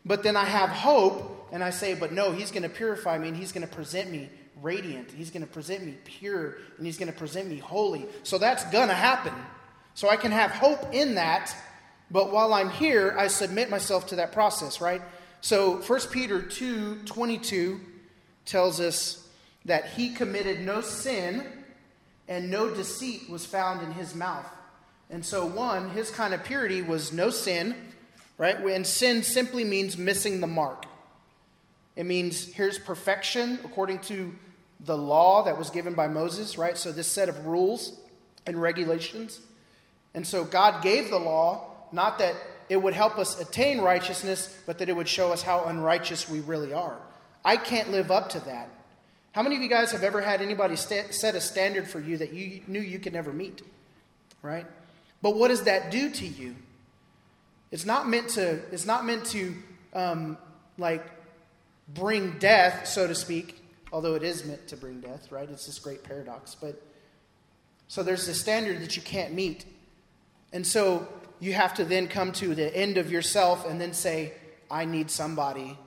But 0.05 0.23
then 0.23 0.37
I 0.37 0.45
have 0.45 0.71
hope 0.71 1.49
and 1.53 1.63
I 1.63 1.71
say, 1.71 1.95
but 1.95 2.13
no, 2.13 2.33
he's 2.33 2.51
going 2.51 2.63
to 2.63 2.69
purify 2.69 3.19
me 3.19 3.29
and 3.29 3.37
he's 3.37 3.53
going 3.53 3.67
to 3.67 3.73
present 3.73 4.11
me 4.11 4.31
radiant. 4.63 5.11
He's 5.11 5.31
going 5.31 5.43
to 5.43 5.53
present 5.53 5.85
me 5.85 5.95
pure 6.05 6.57
and 6.79 6.87
he's 6.87 6.97
going 6.97 7.13
to 7.13 7.19
present 7.19 7.49
me 7.49 7.59
holy. 7.59 8.07
So 8.23 8.39
that's 8.39 8.65
going 8.71 8.89
to 8.89 8.95
happen. 8.95 9.35
So 9.95 10.09
I 10.09 10.17
can 10.17 10.33
have 10.33 10.51
hope 10.51 10.95
in 10.95 11.17
that. 11.17 11.55
But 12.11 12.33
while 12.33 12.55
I'm 12.55 12.71
here, 12.71 13.15
I 13.19 13.27
submit 13.27 13.71
myself 13.71 14.09
to 14.09 14.17
that 14.17 14.33
process, 14.33 14.81
right? 14.81 15.03
So 15.43 15.77
1 15.83 16.01
Peter 16.11 16.41
2 16.41 17.01
22 17.05 17.81
tells 18.45 18.81
us 18.81 19.29
that 19.65 19.87
he 19.91 20.11
committed 20.11 20.61
no 20.61 20.81
sin 20.81 21.47
and 22.33 22.51
no 22.51 22.71
deceit 22.71 23.29
was 23.29 23.45
found 23.45 23.83
in 23.83 23.93
his 23.93 24.15
mouth. 24.15 24.47
And 25.11 25.23
so, 25.23 25.45
one, 25.45 25.91
his 25.91 26.11
kind 26.11 26.33
of 26.33 26.43
purity 26.43 26.81
was 26.81 27.13
no 27.13 27.29
sin, 27.29 27.75
right? 28.39 28.59
And 28.59 28.87
sin 28.87 29.23
simply 29.23 29.65
means 29.65 29.99
missing 29.99 30.41
the 30.41 30.47
mark. 30.47 30.87
It 31.95 32.05
means 32.05 32.47
here's 32.47 32.79
perfection 32.79 33.59
according 33.65 33.99
to 34.01 34.35
the 34.81 34.97
law 34.97 35.43
that 35.43 35.59
was 35.59 35.69
given 35.69 35.93
by 35.93 36.09
Moses, 36.09 36.57
right? 36.57 36.79
So, 36.79 36.91
this 36.91 37.07
set 37.07 37.29
of 37.29 37.45
rules 37.45 38.01
and 38.47 38.61
regulations. 38.61 39.41
And 40.15 40.27
so, 40.27 40.43
God 40.43 40.83
gave 40.83 41.11
the 41.11 41.19
law, 41.19 41.67
not 41.93 42.19
that 42.21 42.35
it 42.71 42.79
would 42.79 42.95
help 42.95 43.19
us 43.19 43.39
attain 43.39 43.83
righteousness, 43.83 44.59
but 44.65 44.79
that 44.79 44.89
it 44.89 44.97
would 44.97 45.09
show 45.09 45.35
us 45.35 45.43
how 45.43 45.65
unrighteous 45.65 46.31
we 46.31 46.41
really 46.41 46.73
are. 46.73 46.97
I 47.45 47.59
can't 47.59 47.91
live 47.91 48.11
up 48.11 48.31
to 48.31 48.41
that. 48.41 48.71
How 49.33 49.43
many 49.43 49.57
of 49.57 49.63
you 49.63 49.69
guys 49.69 49.93
have 49.93 50.03
ever 50.03 50.21
had 50.21 50.43
anybody 50.43 50.77
st- 50.77 51.15
set 51.15 51.35
a 51.35 51.41
standard 51.41 51.89
for 51.89 51.99
you 51.99 52.19
that 52.19 52.33
you 52.35 52.61
knew 52.67 52.81
you 52.81 52.99
could 52.99 53.15
never 53.15 53.33
meet? 53.33 53.63
Right? 54.43 54.67
But 55.23 55.37
what 55.37 55.49
does 55.49 55.63
that 55.65 55.91
do 55.91 56.11
to 56.11 56.27
you? 56.27 56.55
It's 57.71 57.87
not 57.87 58.09
meant 58.09 58.29
to. 58.31 58.61
It's 58.71 58.85
not 58.85 59.07
meant 59.07 59.25
to, 59.27 59.55
um, 59.95 60.37
like, 60.77 61.05
bring 61.89 62.39
death, 62.39 62.87
so 62.87 63.07
to 63.07 63.15
speak. 63.15 63.59
Although 63.91 64.15
it 64.15 64.23
is 64.23 64.45
meant 64.45 64.69
to 64.69 64.77
bring 64.77 65.01
death, 65.01 65.33
right? 65.33 65.49
It's 65.49 65.67
this 65.67 65.79
great 65.79 66.03
paradox. 66.03 66.55
But 66.55 66.83
so 67.89 68.03
there's 68.03 68.29
a 68.29 68.35
standard 68.35 68.81
that 68.83 68.97
you 68.97 69.03
can't 69.03 69.33
meet, 69.33 69.65
and 70.53 70.67
so 70.67 71.09
you 71.41 71.55
have 71.55 71.75
to 71.75 71.85
then 71.85 72.09
come 72.09 72.33
to 72.33 72.55
the 72.55 72.75
end 72.77 72.99
of 72.99 73.11
yourself 73.11 73.67
and 73.67 73.81
then 73.81 73.93
say, 73.95 74.33
"I 74.71 74.85
need 74.85 75.11
somebody 75.11 75.79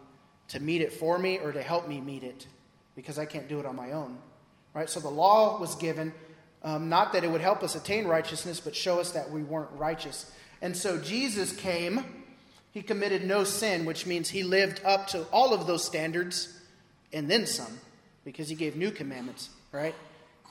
to 0.49 0.59
meet 0.59 0.81
it 0.81 0.93
for 0.93 1.17
me 1.19 1.39
or 1.39 1.51
to 1.51 1.61
help 1.61 1.87
me 1.87 1.99
meet 2.01 2.23
it, 2.23 2.47
because 2.95 3.19
I 3.19 3.25
can't 3.25 3.47
do 3.47 3.59
it 3.59 3.65
on 3.65 3.75
my 3.75 3.91
own." 3.91 4.17
Right? 4.73 4.89
So 4.89 4.99
the 4.99 5.09
law 5.09 5.59
was 5.59 5.75
given 5.75 6.13
um, 6.65 6.89
not 6.89 7.13
that 7.13 7.23
it 7.23 7.29
would 7.29 7.41
help 7.41 7.61
us 7.61 7.75
attain 7.75 8.07
righteousness, 8.07 8.59
but 8.59 8.75
show 8.75 8.99
us 8.99 9.11
that 9.11 9.29
we 9.29 9.43
weren't 9.43 9.69
righteous. 9.73 10.31
And 10.63 10.75
so 10.75 10.97
Jesus 10.97 11.55
came. 11.55 12.03
He 12.71 12.81
committed 12.81 13.23
no 13.23 13.43
sin, 13.43 13.85
which 13.85 14.07
means 14.07 14.29
he 14.29 14.41
lived 14.41 14.81
up 14.83 15.07
to 15.09 15.25
all 15.31 15.53
of 15.53 15.67
those 15.67 15.85
standards 15.85 16.59
and 17.13 17.29
then 17.29 17.45
some, 17.45 17.79
because 18.25 18.49
he 18.49 18.55
gave 18.55 18.75
new 18.75 18.89
commandments, 18.89 19.49
right? 19.71 19.93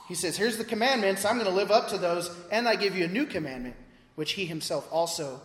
He 0.07 0.15
says, 0.15 0.37
Here's 0.37 0.57
the 0.57 0.65
commandments. 0.65 1.25
I'm 1.25 1.35
going 1.35 1.51
to 1.51 1.55
live 1.55 1.73
up 1.73 1.89
to 1.89 1.99
those, 1.99 2.31
and 2.51 2.69
I 2.69 2.77
give 2.77 2.97
you 2.97 3.05
a 3.05 3.09
new 3.09 3.27
commandment, 3.27 3.75
which 4.15 4.33
he 4.33 4.47
himself 4.47 4.89
also 4.93 5.41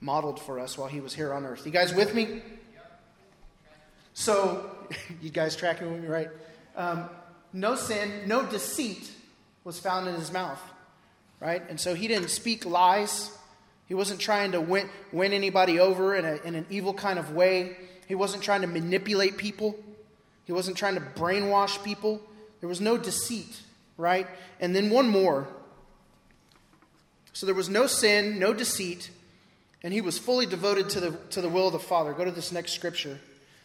modeled 0.00 0.40
for 0.40 0.60
us 0.60 0.78
while 0.78 0.88
he 0.88 1.00
was 1.00 1.14
here 1.14 1.34
on 1.34 1.44
earth. 1.44 1.66
You 1.66 1.72
guys 1.72 1.92
with 1.92 2.14
me? 2.14 2.42
So, 4.14 4.70
you 5.20 5.30
guys 5.30 5.56
tracking 5.56 5.90
with 5.90 6.02
me, 6.02 6.08
right? 6.08 6.28
Um, 6.76 7.08
no 7.52 7.74
sin, 7.74 8.10
no 8.26 8.44
deceit 8.44 9.10
was 9.64 9.78
found 9.78 10.08
in 10.08 10.14
his 10.14 10.32
mouth, 10.32 10.60
right? 11.40 11.62
And 11.68 11.78
so 11.78 11.94
he 11.94 12.08
didn't 12.08 12.28
speak 12.28 12.64
lies. 12.64 13.30
He 13.86 13.94
wasn't 13.94 14.20
trying 14.20 14.52
to 14.52 14.60
win, 14.60 14.88
win 15.12 15.32
anybody 15.32 15.78
over 15.78 16.14
in, 16.14 16.24
a, 16.24 16.36
in 16.44 16.54
an 16.54 16.66
evil 16.70 16.94
kind 16.94 17.18
of 17.18 17.32
way. 17.32 17.76
He 18.06 18.14
wasn't 18.14 18.42
trying 18.42 18.62
to 18.62 18.66
manipulate 18.66 19.36
people. 19.36 19.76
He 20.44 20.52
wasn't 20.52 20.76
trying 20.76 20.94
to 20.94 21.00
brainwash 21.00 21.82
people. 21.84 22.20
There 22.60 22.68
was 22.68 22.80
no 22.80 22.96
deceit, 22.96 23.60
right? 23.96 24.26
And 24.60 24.74
then 24.74 24.90
one 24.90 25.08
more. 25.08 25.48
So 27.32 27.46
there 27.46 27.54
was 27.54 27.68
no 27.68 27.86
sin, 27.86 28.38
no 28.38 28.52
deceit, 28.52 29.10
and 29.82 29.92
he 29.92 30.00
was 30.00 30.18
fully 30.18 30.46
devoted 30.46 30.90
to 30.90 31.00
the, 31.00 31.10
to 31.30 31.40
the 31.40 31.48
will 31.48 31.66
of 31.66 31.72
the 31.72 31.78
Father. 31.78 32.12
Go 32.12 32.24
to 32.24 32.30
this 32.30 32.52
next 32.52 32.72
scripture. 32.72 33.18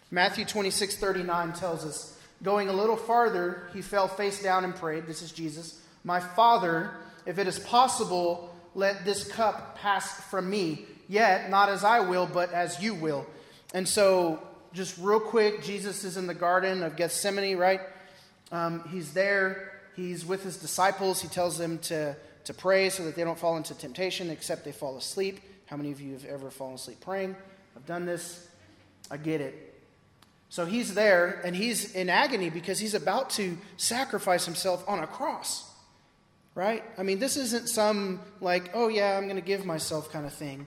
Matthew 0.09 0.45
26, 0.45 0.95
39 0.97 1.53
tells 1.53 1.85
us, 1.85 2.17
going 2.43 2.69
a 2.69 2.73
little 2.73 2.95
farther, 2.95 3.69
he 3.73 3.81
fell 3.81 4.07
face 4.07 4.41
down 4.41 4.63
and 4.63 4.75
prayed. 4.75 5.05
This 5.05 5.21
is 5.21 5.31
Jesus. 5.31 5.81
My 6.03 6.19
Father, 6.19 6.91
if 7.25 7.39
it 7.39 7.47
is 7.47 7.59
possible, 7.59 8.53
let 8.75 9.03
this 9.03 9.27
cup 9.27 9.77
pass 9.77 10.21
from 10.29 10.49
me. 10.49 10.85
Yet, 11.09 11.49
not 11.49 11.69
as 11.69 11.83
I 11.83 12.01
will, 12.01 12.25
but 12.25 12.51
as 12.53 12.81
you 12.81 12.93
will. 12.93 13.25
And 13.73 13.87
so, 13.87 14.41
just 14.73 14.97
real 14.97 15.19
quick, 15.19 15.63
Jesus 15.63 16.03
is 16.03 16.15
in 16.15 16.27
the 16.27 16.33
Garden 16.33 16.83
of 16.83 16.95
Gethsemane, 16.95 17.57
right? 17.57 17.81
Um, 18.51 18.87
he's 18.91 19.13
there. 19.13 19.73
He's 19.95 20.25
with 20.25 20.43
his 20.43 20.57
disciples. 20.57 21.21
He 21.21 21.27
tells 21.27 21.57
them 21.57 21.79
to, 21.79 22.15
to 22.45 22.53
pray 22.53 22.89
so 22.89 23.03
that 23.05 23.15
they 23.15 23.23
don't 23.23 23.39
fall 23.39 23.57
into 23.57 23.73
temptation, 23.73 24.29
except 24.29 24.63
they 24.63 24.71
fall 24.71 24.97
asleep. 24.97 25.39
How 25.65 25.75
many 25.75 25.91
of 25.91 25.99
you 25.99 26.13
have 26.13 26.25
ever 26.25 26.49
fallen 26.49 26.75
asleep 26.75 27.01
praying? 27.01 27.35
I've 27.75 27.85
done 27.85 28.05
this. 28.05 28.47
I 29.09 29.17
get 29.17 29.41
it. 29.41 29.66
So 30.49 30.65
he's 30.65 30.93
there, 30.93 31.41
and 31.43 31.55
he's 31.55 31.93
in 31.93 32.09
agony 32.09 32.49
because 32.49 32.79
he's 32.79 32.93
about 32.93 33.31
to 33.31 33.57
sacrifice 33.75 34.45
himself 34.45 34.83
on 34.87 34.99
a 34.99 35.07
cross 35.07 35.67
right? 36.57 36.83
I 36.97 37.03
mean, 37.03 37.19
this 37.19 37.37
isn't 37.37 37.69
some 37.69 38.19
like, 38.41 38.71
oh 38.73 38.87
yeah, 38.87 39.15
I'm 39.15 39.25
going 39.25 39.35
to 39.35 39.43
give 39.43 39.63
myself 39.63 40.11
kind 40.11 40.25
of 40.25 40.33
thing. 40.33 40.65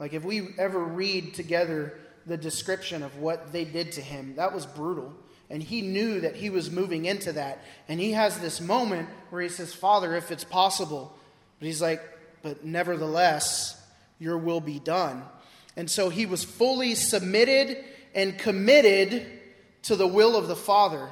Like, 0.00 0.12
if 0.12 0.24
we 0.24 0.48
ever 0.58 0.80
read 0.80 1.34
together 1.34 1.96
the 2.26 2.36
description 2.36 3.04
of 3.04 3.16
what 3.18 3.52
they 3.52 3.64
did 3.64 3.92
to 3.92 4.00
him, 4.00 4.34
that 4.36 4.52
was 4.52 4.66
brutal. 4.66 5.14
And 5.48 5.62
he 5.62 5.82
knew 5.82 6.20
that 6.22 6.34
he 6.34 6.50
was 6.50 6.72
moving 6.72 7.04
into 7.04 7.32
that. 7.34 7.62
And 7.88 8.00
he 8.00 8.10
has 8.12 8.40
this 8.40 8.60
moment 8.60 9.08
where 9.30 9.40
he 9.40 9.48
says, 9.48 9.72
Father, 9.72 10.16
if 10.16 10.32
it's 10.32 10.42
possible. 10.42 11.16
But 11.60 11.66
he's 11.66 11.80
like, 11.80 12.02
but 12.42 12.64
nevertheless, 12.64 13.80
your 14.18 14.36
will 14.36 14.60
be 14.60 14.80
done. 14.80 15.22
And 15.76 15.88
so 15.88 16.08
he 16.08 16.26
was 16.26 16.42
fully 16.42 16.96
submitted 16.96 17.84
and 18.14 18.38
committed 18.38 19.26
to 19.82 19.96
the 19.96 20.06
will 20.06 20.36
of 20.36 20.48
the 20.48 20.56
Father. 20.56 21.08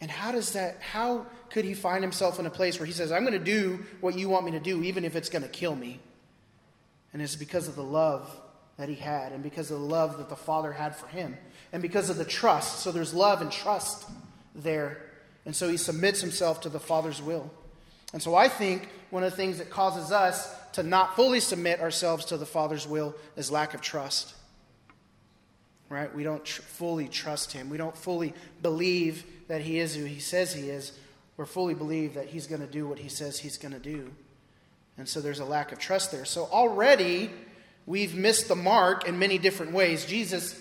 And 0.00 0.10
how 0.10 0.32
does 0.32 0.52
that, 0.52 0.80
how 0.80 1.26
could 1.50 1.64
he 1.64 1.74
find 1.74 2.04
himself 2.04 2.38
in 2.38 2.46
a 2.46 2.50
place 2.50 2.78
where 2.78 2.86
he 2.86 2.92
says, 2.92 3.10
I'm 3.10 3.22
going 3.22 3.32
to 3.32 3.38
do 3.38 3.84
what 4.00 4.16
you 4.18 4.28
want 4.28 4.44
me 4.44 4.52
to 4.52 4.60
do, 4.60 4.82
even 4.82 5.04
if 5.04 5.16
it's 5.16 5.28
going 5.28 5.42
to 5.42 5.48
kill 5.48 5.74
me? 5.74 6.00
And 7.12 7.22
it's 7.22 7.36
because 7.36 7.68
of 7.68 7.74
the 7.74 7.82
love 7.82 8.30
that 8.76 8.88
he 8.88 8.94
had, 8.94 9.32
and 9.32 9.42
because 9.42 9.70
of 9.70 9.80
the 9.80 9.86
love 9.86 10.18
that 10.18 10.28
the 10.28 10.36
Father 10.36 10.72
had 10.72 10.94
for 10.94 11.08
him, 11.08 11.36
and 11.72 11.82
because 11.82 12.10
of 12.10 12.16
the 12.16 12.24
trust. 12.24 12.80
So 12.80 12.92
there's 12.92 13.12
love 13.12 13.40
and 13.42 13.50
trust 13.50 14.08
there. 14.54 14.98
And 15.44 15.56
so 15.56 15.68
he 15.68 15.76
submits 15.76 16.20
himself 16.20 16.60
to 16.60 16.68
the 16.68 16.78
Father's 16.78 17.20
will. 17.20 17.50
And 18.12 18.22
so 18.22 18.34
I 18.34 18.48
think 18.48 18.88
one 19.10 19.24
of 19.24 19.30
the 19.30 19.36
things 19.36 19.58
that 19.58 19.70
causes 19.70 20.12
us 20.12 20.54
to 20.74 20.82
not 20.82 21.16
fully 21.16 21.40
submit 21.40 21.80
ourselves 21.80 22.26
to 22.26 22.36
the 22.36 22.46
Father's 22.46 22.86
will 22.86 23.14
is 23.36 23.50
lack 23.50 23.74
of 23.74 23.80
trust. 23.80 24.34
Right? 25.88 26.14
We 26.14 26.22
don't 26.22 26.44
tr- 26.44 26.62
fully 26.62 27.08
trust 27.08 27.52
him. 27.52 27.70
We 27.70 27.78
don't 27.78 27.96
fully 27.96 28.34
believe 28.62 29.24
that 29.48 29.62
he 29.62 29.78
is 29.78 29.94
who 29.94 30.04
he 30.04 30.20
says 30.20 30.52
he 30.52 30.68
is 30.68 30.92
or 31.38 31.46
fully 31.46 31.74
believe 31.74 32.14
that 32.14 32.26
he's 32.26 32.46
going 32.46 32.60
to 32.60 32.66
do 32.66 32.86
what 32.86 32.98
he 32.98 33.08
says 33.08 33.38
he's 33.38 33.56
going 33.56 33.72
to 33.72 33.78
do. 33.78 34.10
And 34.98 35.08
so 35.08 35.20
there's 35.20 35.40
a 35.40 35.44
lack 35.44 35.72
of 35.72 35.78
trust 35.78 36.12
there. 36.12 36.24
So 36.24 36.44
already 36.44 37.30
we've 37.86 38.14
missed 38.14 38.48
the 38.48 38.56
mark 38.56 39.08
in 39.08 39.18
many 39.18 39.38
different 39.38 39.72
ways. 39.72 40.04
Jesus 40.04 40.60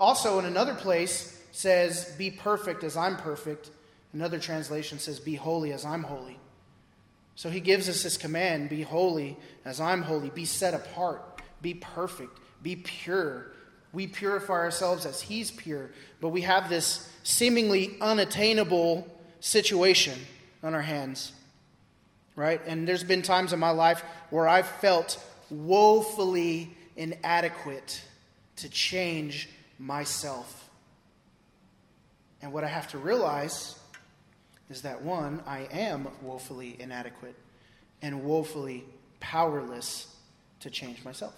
also, 0.00 0.38
in 0.38 0.46
another 0.46 0.74
place, 0.74 1.38
says, 1.52 2.14
Be 2.16 2.30
perfect 2.30 2.82
as 2.84 2.96
I'm 2.96 3.16
perfect. 3.16 3.70
Another 4.14 4.38
translation 4.38 4.98
says, 4.98 5.20
Be 5.20 5.34
holy 5.34 5.72
as 5.72 5.84
I'm 5.84 6.02
holy. 6.02 6.38
So 7.34 7.50
he 7.50 7.60
gives 7.60 7.88
us 7.88 8.02
this 8.02 8.16
command 8.16 8.70
Be 8.70 8.82
holy 8.82 9.36
as 9.64 9.78
I'm 9.78 10.00
holy. 10.00 10.30
Be 10.30 10.46
set 10.46 10.72
apart. 10.72 11.42
Be 11.60 11.74
perfect. 11.74 12.38
Be 12.62 12.76
pure. 12.76 13.52
We 13.92 14.06
purify 14.06 14.54
ourselves 14.54 15.06
as 15.06 15.20
he's 15.20 15.50
pure. 15.50 15.90
But 16.20 16.28
we 16.28 16.42
have 16.42 16.68
this 16.68 17.10
seemingly 17.22 17.96
unattainable 18.00 19.06
situation 19.40 20.18
on 20.62 20.74
our 20.74 20.82
hands, 20.82 21.32
right? 22.36 22.60
And 22.66 22.86
there's 22.86 23.04
been 23.04 23.22
times 23.22 23.52
in 23.52 23.58
my 23.58 23.70
life 23.70 24.02
where 24.30 24.46
I've 24.46 24.68
felt 24.68 25.22
woefully 25.50 26.70
inadequate 26.96 28.02
to 28.56 28.68
change 28.68 29.48
myself. 29.78 30.68
And 32.42 32.52
what 32.52 32.64
I 32.64 32.68
have 32.68 32.88
to 32.88 32.98
realize 32.98 33.78
is 34.68 34.82
that 34.82 35.02
one, 35.02 35.42
I 35.46 35.66
am 35.72 36.08
woefully 36.22 36.76
inadequate 36.78 37.34
and 38.02 38.22
woefully 38.24 38.84
powerless 39.18 40.14
to 40.60 40.70
change 40.70 41.04
myself. 41.04 41.34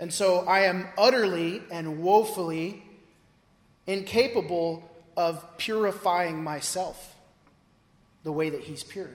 And 0.00 0.12
so 0.12 0.40
I 0.40 0.60
am 0.60 0.88
utterly 0.96 1.62
and 1.70 2.02
woefully 2.02 2.82
incapable 3.86 4.90
of 5.14 5.58
purifying 5.58 6.42
myself 6.42 7.14
the 8.22 8.32
way 8.32 8.48
that 8.48 8.62
He's 8.62 8.82
pure. 8.82 9.10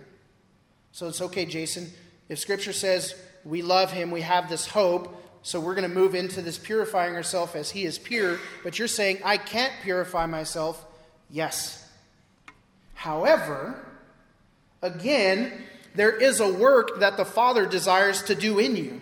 So 0.91 1.07
it's 1.07 1.21
okay, 1.21 1.45
Jason. 1.45 1.91
If 2.29 2.37
Scripture 2.37 2.71
says 2.71 3.15
we 3.43 3.63
love 3.63 3.91
Him, 3.91 4.11
we 4.11 4.21
have 4.21 4.47
this 4.47 4.67
hope, 4.67 5.23
so 5.41 5.59
we're 5.59 5.73
going 5.73 5.89
to 5.89 5.93
move 5.93 6.13
into 6.13 6.43
this 6.43 6.59
purifying 6.59 7.15
ourselves 7.15 7.55
as 7.55 7.71
He 7.71 7.85
is 7.85 7.97
pure, 7.97 8.39
but 8.63 8.77
you're 8.77 8.87
saying, 8.87 9.19
I 9.25 9.37
can't 9.37 9.73
purify 9.81 10.27
myself. 10.27 10.85
Yes. 11.31 11.83
However, 12.93 13.83
again, 14.83 15.51
there 15.95 16.15
is 16.15 16.39
a 16.39 16.53
work 16.53 16.99
that 16.99 17.17
the 17.17 17.25
Father 17.25 17.65
desires 17.65 18.21
to 18.23 18.35
do 18.35 18.59
in 18.59 18.75
you, 18.75 19.01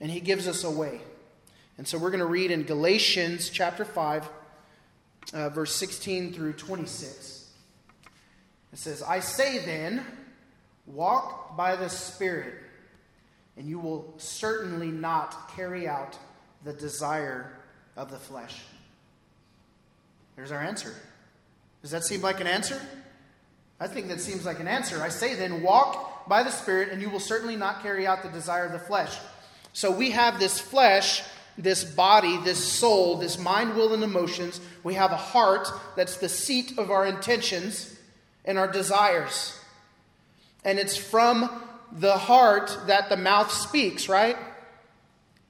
and 0.00 0.10
He 0.10 0.20
gives 0.20 0.46
us 0.48 0.64
a 0.64 0.70
way. 0.70 1.00
And 1.76 1.86
so 1.86 1.96
we're 1.96 2.10
going 2.10 2.20
to 2.20 2.26
read 2.26 2.50
in 2.50 2.64
Galatians 2.64 3.50
chapter 3.50 3.84
5, 3.84 4.28
uh, 5.32 5.48
verse 5.50 5.74
16 5.76 6.32
through 6.32 6.54
26. 6.54 7.50
It 8.72 8.78
says, 8.78 9.02
I 9.02 9.20
say 9.20 9.64
then, 9.64 10.04
walk 10.86 11.56
by 11.56 11.76
the 11.76 11.88
Spirit, 11.88 12.54
and 13.56 13.68
you 13.68 13.78
will 13.78 14.14
certainly 14.18 14.90
not 14.90 15.54
carry 15.54 15.86
out 15.88 16.18
the 16.64 16.72
desire 16.72 17.58
of 17.96 18.10
the 18.10 18.18
flesh. 18.18 18.56
There's 20.36 20.52
our 20.52 20.62
answer. 20.62 20.94
Does 21.82 21.90
that 21.92 22.04
seem 22.04 22.20
like 22.20 22.40
an 22.40 22.46
answer? 22.46 22.80
I 23.80 23.86
think 23.86 24.08
that 24.08 24.20
seems 24.20 24.44
like 24.44 24.58
an 24.60 24.68
answer. 24.68 25.00
I 25.00 25.08
say 25.08 25.34
then, 25.34 25.62
walk 25.62 26.28
by 26.28 26.42
the 26.42 26.50
Spirit, 26.50 26.90
and 26.90 27.00
you 27.00 27.08
will 27.08 27.20
certainly 27.20 27.56
not 27.56 27.82
carry 27.82 28.06
out 28.06 28.22
the 28.22 28.28
desire 28.28 28.66
of 28.66 28.72
the 28.72 28.78
flesh. 28.78 29.16
So 29.78 29.92
we 29.92 30.10
have 30.10 30.40
this 30.40 30.58
flesh, 30.58 31.22
this 31.56 31.84
body, 31.84 32.36
this 32.38 32.58
soul, 32.58 33.14
this 33.18 33.38
mind, 33.38 33.76
will, 33.76 33.94
and 33.94 34.02
emotions. 34.02 34.60
We 34.82 34.94
have 34.94 35.12
a 35.12 35.16
heart 35.16 35.68
that's 35.94 36.16
the 36.16 36.28
seat 36.28 36.76
of 36.78 36.90
our 36.90 37.06
intentions 37.06 37.96
and 38.44 38.58
our 38.58 38.66
desires. 38.66 39.56
And 40.64 40.80
it's 40.80 40.96
from 40.96 41.62
the 41.92 42.18
heart 42.18 42.76
that 42.88 43.08
the 43.08 43.16
mouth 43.16 43.52
speaks, 43.52 44.08
right? 44.08 44.36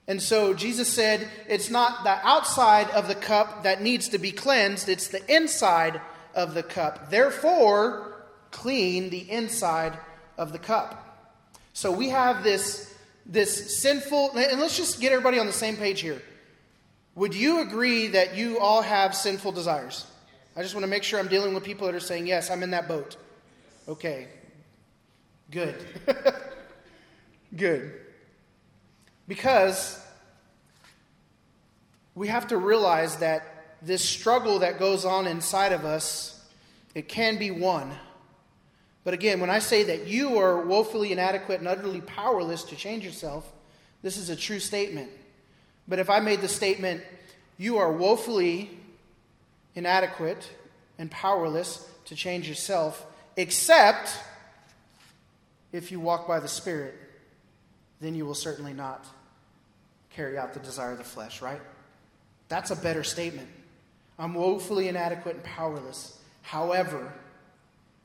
And 0.06 0.20
so 0.20 0.52
Jesus 0.52 0.92
said, 0.92 1.26
it's 1.48 1.70
not 1.70 2.04
the 2.04 2.18
outside 2.22 2.90
of 2.90 3.08
the 3.08 3.14
cup 3.14 3.62
that 3.62 3.80
needs 3.80 4.10
to 4.10 4.18
be 4.18 4.30
cleansed, 4.30 4.90
it's 4.90 5.08
the 5.08 5.24
inside 5.34 6.02
of 6.34 6.52
the 6.52 6.62
cup. 6.62 7.08
Therefore, 7.08 8.26
clean 8.50 9.08
the 9.08 9.30
inside 9.30 9.98
of 10.36 10.52
the 10.52 10.58
cup. 10.58 11.32
So 11.72 11.90
we 11.90 12.10
have 12.10 12.44
this, 12.44 12.94
this 13.28 13.78
sinful, 13.80 14.36
and 14.36 14.58
let's 14.58 14.76
just 14.76 15.00
get 15.00 15.12
everybody 15.12 15.38
on 15.38 15.46
the 15.46 15.52
same 15.52 15.76
page 15.76 16.00
here. 16.00 16.20
Would 17.14 17.34
you 17.34 17.60
agree 17.60 18.08
that 18.08 18.36
you 18.36 18.58
all 18.58 18.80
have 18.80 19.14
sinful 19.14 19.52
desires? 19.52 20.06
I 20.56 20.62
just 20.62 20.74
want 20.74 20.84
to 20.84 20.90
make 20.90 21.02
sure 21.02 21.20
I'm 21.20 21.28
dealing 21.28 21.54
with 21.54 21.62
people 21.62 21.86
that 21.86 21.94
are 21.94 22.00
saying, 22.00 22.26
yes, 22.26 22.50
I'm 22.50 22.62
in 22.62 22.70
that 22.70 22.88
boat. 22.88 23.16
Okay. 23.86 24.28
Good. 25.50 25.76
Good. 27.56 27.92
Because 29.26 30.00
we 32.14 32.28
have 32.28 32.48
to 32.48 32.56
realize 32.56 33.16
that 33.16 33.76
this 33.82 34.04
struggle 34.04 34.60
that 34.60 34.78
goes 34.78 35.04
on 35.04 35.26
inside 35.26 35.72
of 35.72 35.84
us, 35.84 36.44
it 36.94 37.08
can 37.08 37.38
be 37.38 37.50
won. 37.50 37.92
But 39.08 39.14
again, 39.14 39.40
when 39.40 39.48
I 39.48 39.58
say 39.58 39.84
that 39.84 40.06
you 40.06 40.36
are 40.36 40.66
woefully 40.66 41.12
inadequate 41.12 41.60
and 41.60 41.66
utterly 41.66 42.02
powerless 42.02 42.62
to 42.64 42.76
change 42.76 43.06
yourself, 43.06 43.50
this 44.02 44.18
is 44.18 44.28
a 44.28 44.36
true 44.36 44.60
statement. 44.60 45.08
But 45.88 45.98
if 45.98 46.10
I 46.10 46.20
made 46.20 46.42
the 46.42 46.48
statement, 46.48 47.00
you 47.56 47.78
are 47.78 47.90
woefully 47.90 48.68
inadequate 49.74 50.50
and 50.98 51.10
powerless 51.10 51.88
to 52.04 52.14
change 52.14 52.50
yourself, 52.50 53.06
except 53.38 54.10
if 55.72 55.90
you 55.90 56.00
walk 56.00 56.28
by 56.28 56.38
the 56.38 56.46
Spirit, 56.46 56.94
then 58.02 58.14
you 58.14 58.26
will 58.26 58.34
certainly 58.34 58.74
not 58.74 59.06
carry 60.10 60.36
out 60.36 60.52
the 60.52 60.60
desire 60.60 60.92
of 60.92 60.98
the 60.98 61.04
flesh, 61.04 61.40
right? 61.40 61.62
That's 62.50 62.70
a 62.72 62.76
better 62.76 63.04
statement. 63.04 63.48
I'm 64.18 64.34
woefully 64.34 64.86
inadequate 64.86 65.36
and 65.36 65.44
powerless. 65.44 66.20
However, 66.42 67.10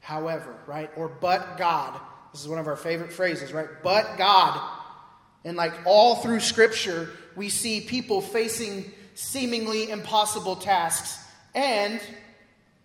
however, 0.03 0.55
right? 0.67 0.91
Or 0.95 1.07
but 1.07 1.57
God. 1.57 1.99
This 2.31 2.41
is 2.41 2.47
one 2.47 2.59
of 2.59 2.67
our 2.67 2.75
favorite 2.75 3.11
phrases, 3.11 3.51
right? 3.51 3.67
But 3.81 4.17
God. 4.17 4.59
And 5.43 5.57
like 5.57 5.73
all 5.85 6.17
through 6.17 6.39
Scripture, 6.41 7.09
we 7.35 7.49
see 7.49 7.81
people 7.81 8.21
facing 8.21 8.91
seemingly 9.15 9.89
impossible 9.89 10.55
tasks 10.55 11.19
and, 11.55 11.99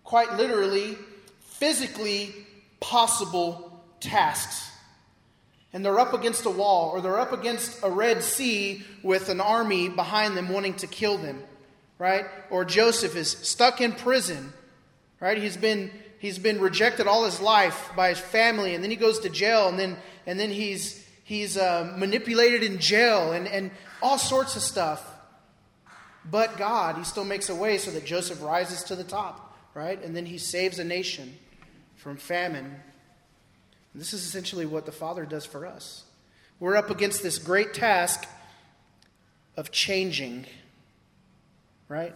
quite 0.03 0.33
literally, 0.33 0.97
physically 1.41 2.33
possible 2.79 3.83
tasks 3.99 4.69
and 5.73 5.85
they're 5.85 5.99
up 5.99 6.13
against 6.13 6.45
a 6.45 6.49
wall 6.49 6.91
or 6.91 7.01
they're 7.01 7.19
up 7.19 7.31
against 7.31 7.83
a 7.83 7.89
Red 7.89 8.23
Sea 8.23 8.83
with 9.03 9.29
an 9.29 9.39
army 9.39 9.89
behind 9.89 10.35
them 10.35 10.49
wanting 10.49 10.73
to 10.75 10.87
kill 10.87 11.17
them, 11.17 11.43
right? 11.97 12.25
Or 12.49 12.65
Joseph 12.65 13.15
is 13.15 13.31
stuck 13.31 13.79
in 13.79 13.91
prison, 13.91 14.51
right? 15.19 15.37
He's 15.37 15.57
been 15.57 15.91
he's 16.19 16.37
been 16.37 16.59
rejected 16.59 17.07
all 17.07 17.25
his 17.25 17.41
life 17.41 17.91
by 17.95 18.09
his 18.09 18.19
family, 18.19 18.75
and 18.75 18.83
then 18.83 18.91
he 18.91 18.97
goes 18.97 19.19
to 19.19 19.29
jail, 19.29 19.67
and 19.67 19.79
then 19.79 19.97
and 20.25 20.39
then 20.39 20.51
he's 20.51 21.05
he's 21.23 21.57
uh, 21.57 21.93
manipulated 21.97 22.63
in 22.63 22.79
jail, 22.79 23.31
and 23.31 23.47
and 23.47 23.71
all 24.01 24.17
sorts 24.17 24.55
of 24.55 24.61
stuff. 24.61 25.05
But 26.29 26.57
God, 26.57 26.97
He 26.97 27.03
still 27.03 27.25
makes 27.25 27.49
a 27.49 27.55
way 27.55 27.77
so 27.77 27.91
that 27.91 28.05
Joseph 28.05 28.41
rises 28.43 28.83
to 28.83 28.95
the 28.95 29.03
top, 29.03 29.57
right? 29.73 30.01
And 30.03 30.15
then 30.15 30.25
he 30.25 30.37
saves 30.37 30.77
a 30.77 30.83
nation 30.83 31.35
from 31.95 32.17
famine 32.17 32.75
and 33.93 34.01
this 34.01 34.13
is 34.13 34.25
essentially 34.25 34.65
what 34.65 34.85
the 34.85 34.91
Father 34.91 35.25
does 35.25 35.45
for 35.45 35.65
us. 35.65 36.03
We're 36.59 36.75
up 36.75 36.89
against 36.89 37.23
this 37.23 37.37
great 37.37 37.73
task 37.73 38.27
of 39.57 39.71
changing, 39.71 40.45
right? 41.87 42.15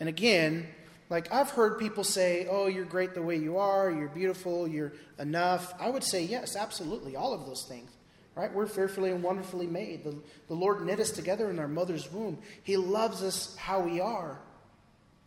And 0.00 0.08
again, 0.08 0.66
like 1.10 1.32
I've 1.32 1.50
heard 1.50 1.78
people 1.78 2.04
say, 2.04 2.46
oh, 2.50 2.66
you're 2.66 2.84
great 2.84 3.14
the 3.14 3.22
way 3.22 3.36
you 3.36 3.58
are, 3.58 3.90
you're 3.90 4.08
beautiful, 4.08 4.66
you're 4.66 4.92
enough. 5.18 5.74
I 5.78 5.90
would 5.90 6.04
say, 6.04 6.22
yes, 6.22 6.56
absolutely, 6.56 7.16
all 7.16 7.32
of 7.32 7.46
those 7.46 7.64
things. 7.64 7.90
Right? 8.34 8.52
We're 8.52 8.66
fearfully 8.66 9.12
and 9.12 9.22
wonderfully 9.22 9.68
made. 9.68 10.02
The, 10.02 10.16
the 10.48 10.54
Lord 10.54 10.84
knit 10.84 10.98
us 10.98 11.12
together 11.12 11.50
in 11.50 11.60
our 11.60 11.68
mother's 11.68 12.10
womb. 12.12 12.38
He 12.64 12.76
loves 12.76 13.22
us 13.22 13.54
how 13.56 13.80
we 13.80 14.00
are 14.00 14.40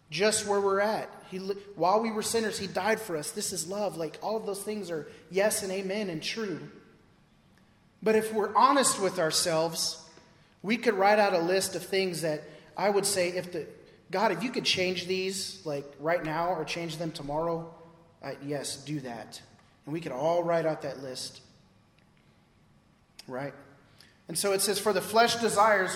just 0.10 0.48
where 0.48 0.62
we're 0.62 0.80
at. 0.80 1.10
He, 1.30 1.38
while 1.76 2.02
we 2.02 2.12
were 2.12 2.22
sinners, 2.22 2.58
He 2.58 2.68
died 2.68 3.00
for 3.00 3.18
us. 3.18 3.32
This 3.32 3.52
is 3.52 3.68
love. 3.68 3.98
Like 3.98 4.18
all 4.22 4.38
of 4.38 4.46
those 4.46 4.62
things 4.62 4.90
are 4.90 5.08
yes 5.30 5.64
and 5.64 5.72
amen 5.72 6.10
and 6.10 6.22
true. 6.22 6.60
But 8.02 8.16
if 8.16 8.34
we're 8.34 8.56
honest 8.56 9.02
with 9.02 9.20
ourselves, 9.20 10.02
we 10.62 10.78
could 10.78 10.94
write 10.94 11.20
out 11.20 11.34
a 11.34 11.40
list 11.40 11.76
of 11.76 11.84
things 11.84 12.22
that 12.22 12.44
I 12.76 12.90
would 12.90 13.06
say, 13.06 13.30
if 13.30 13.52
the 13.52 13.68
God, 14.12 14.32
if 14.32 14.44
you 14.44 14.52
could 14.52 14.66
change 14.66 15.08
these 15.08 15.62
like 15.66 15.86
right 16.00 16.24
now 16.24 16.50
or 16.50 16.64
change 16.64 16.98
them 16.98 17.12
tomorrow, 17.12 17.74
uh, 18.24 18.32
yes, 18.46 18.78
do 18.78 19.00
that. 19.02 19.42
And 19.86 19.94
we 19.94 20.00
could 20.00 20.12
all 20.12 20.44
write 20.44 20.66
out 20.66 20.82
that 20.84 21.02
list. 21.02 21.42
Right? 23.28 23.54
And 24.28 24.38
so 24.38 24.54
it 24.54 24.62
says, 24.62 24.80
For 24.80 24.94
the 24.94 25.02
flesh 25.02 25.36
desires 25.36 25.96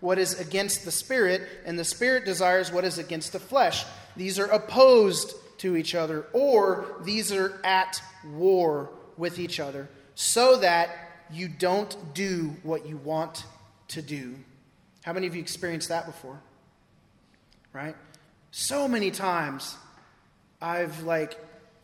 what 0.00 0.18
is 0.18 0.38
against 0.40 0.84
the 0.84 0.90
spirit, 0.90 1.46
and 1.66 1.78
the 1.78 1.84
spirit 1.84 2.24
desires 2.24 2.72
what 2.72 2.84
is 2.84 2.98
against 2.98 3.32
the 3.32 3.38
flesh. 3.38 3.84
These 4.16 4.38
are 4.38 4.46
opposed 4.46 5.34
to 5.58 5.76
each 5.76 5.94
other, 5.94 6.26
or 6.32 6.96
these 7.04 7.32
are 7.32 7.60
at 7.64 8.02
war 8.24 8.90
with 9.16 9.38
each 9.38 9.60
other, 9.60 9.88
so 10.14 10.56
that 10.56 10.90
you 11.30 11.48
don't 11.48 12.14
do 12.14 12.56
what 12.62 12.86
you 12.86 12.96
want 12.96 13.44
to 13.88 14.02
do. 14.02 14.36
How 15.02 15.12
many 15.12 15.26
of 15.26 15.34
you 15.34 15.40
experienced 15.40 15.88
that 15.90 16.06
before? 16.06 16.40
Right? 17.72 17.96
So 18.50 18.88
many 18.88 19.10
times 19.10 19.76
I've 20.60 21.02
like 21.02 21.38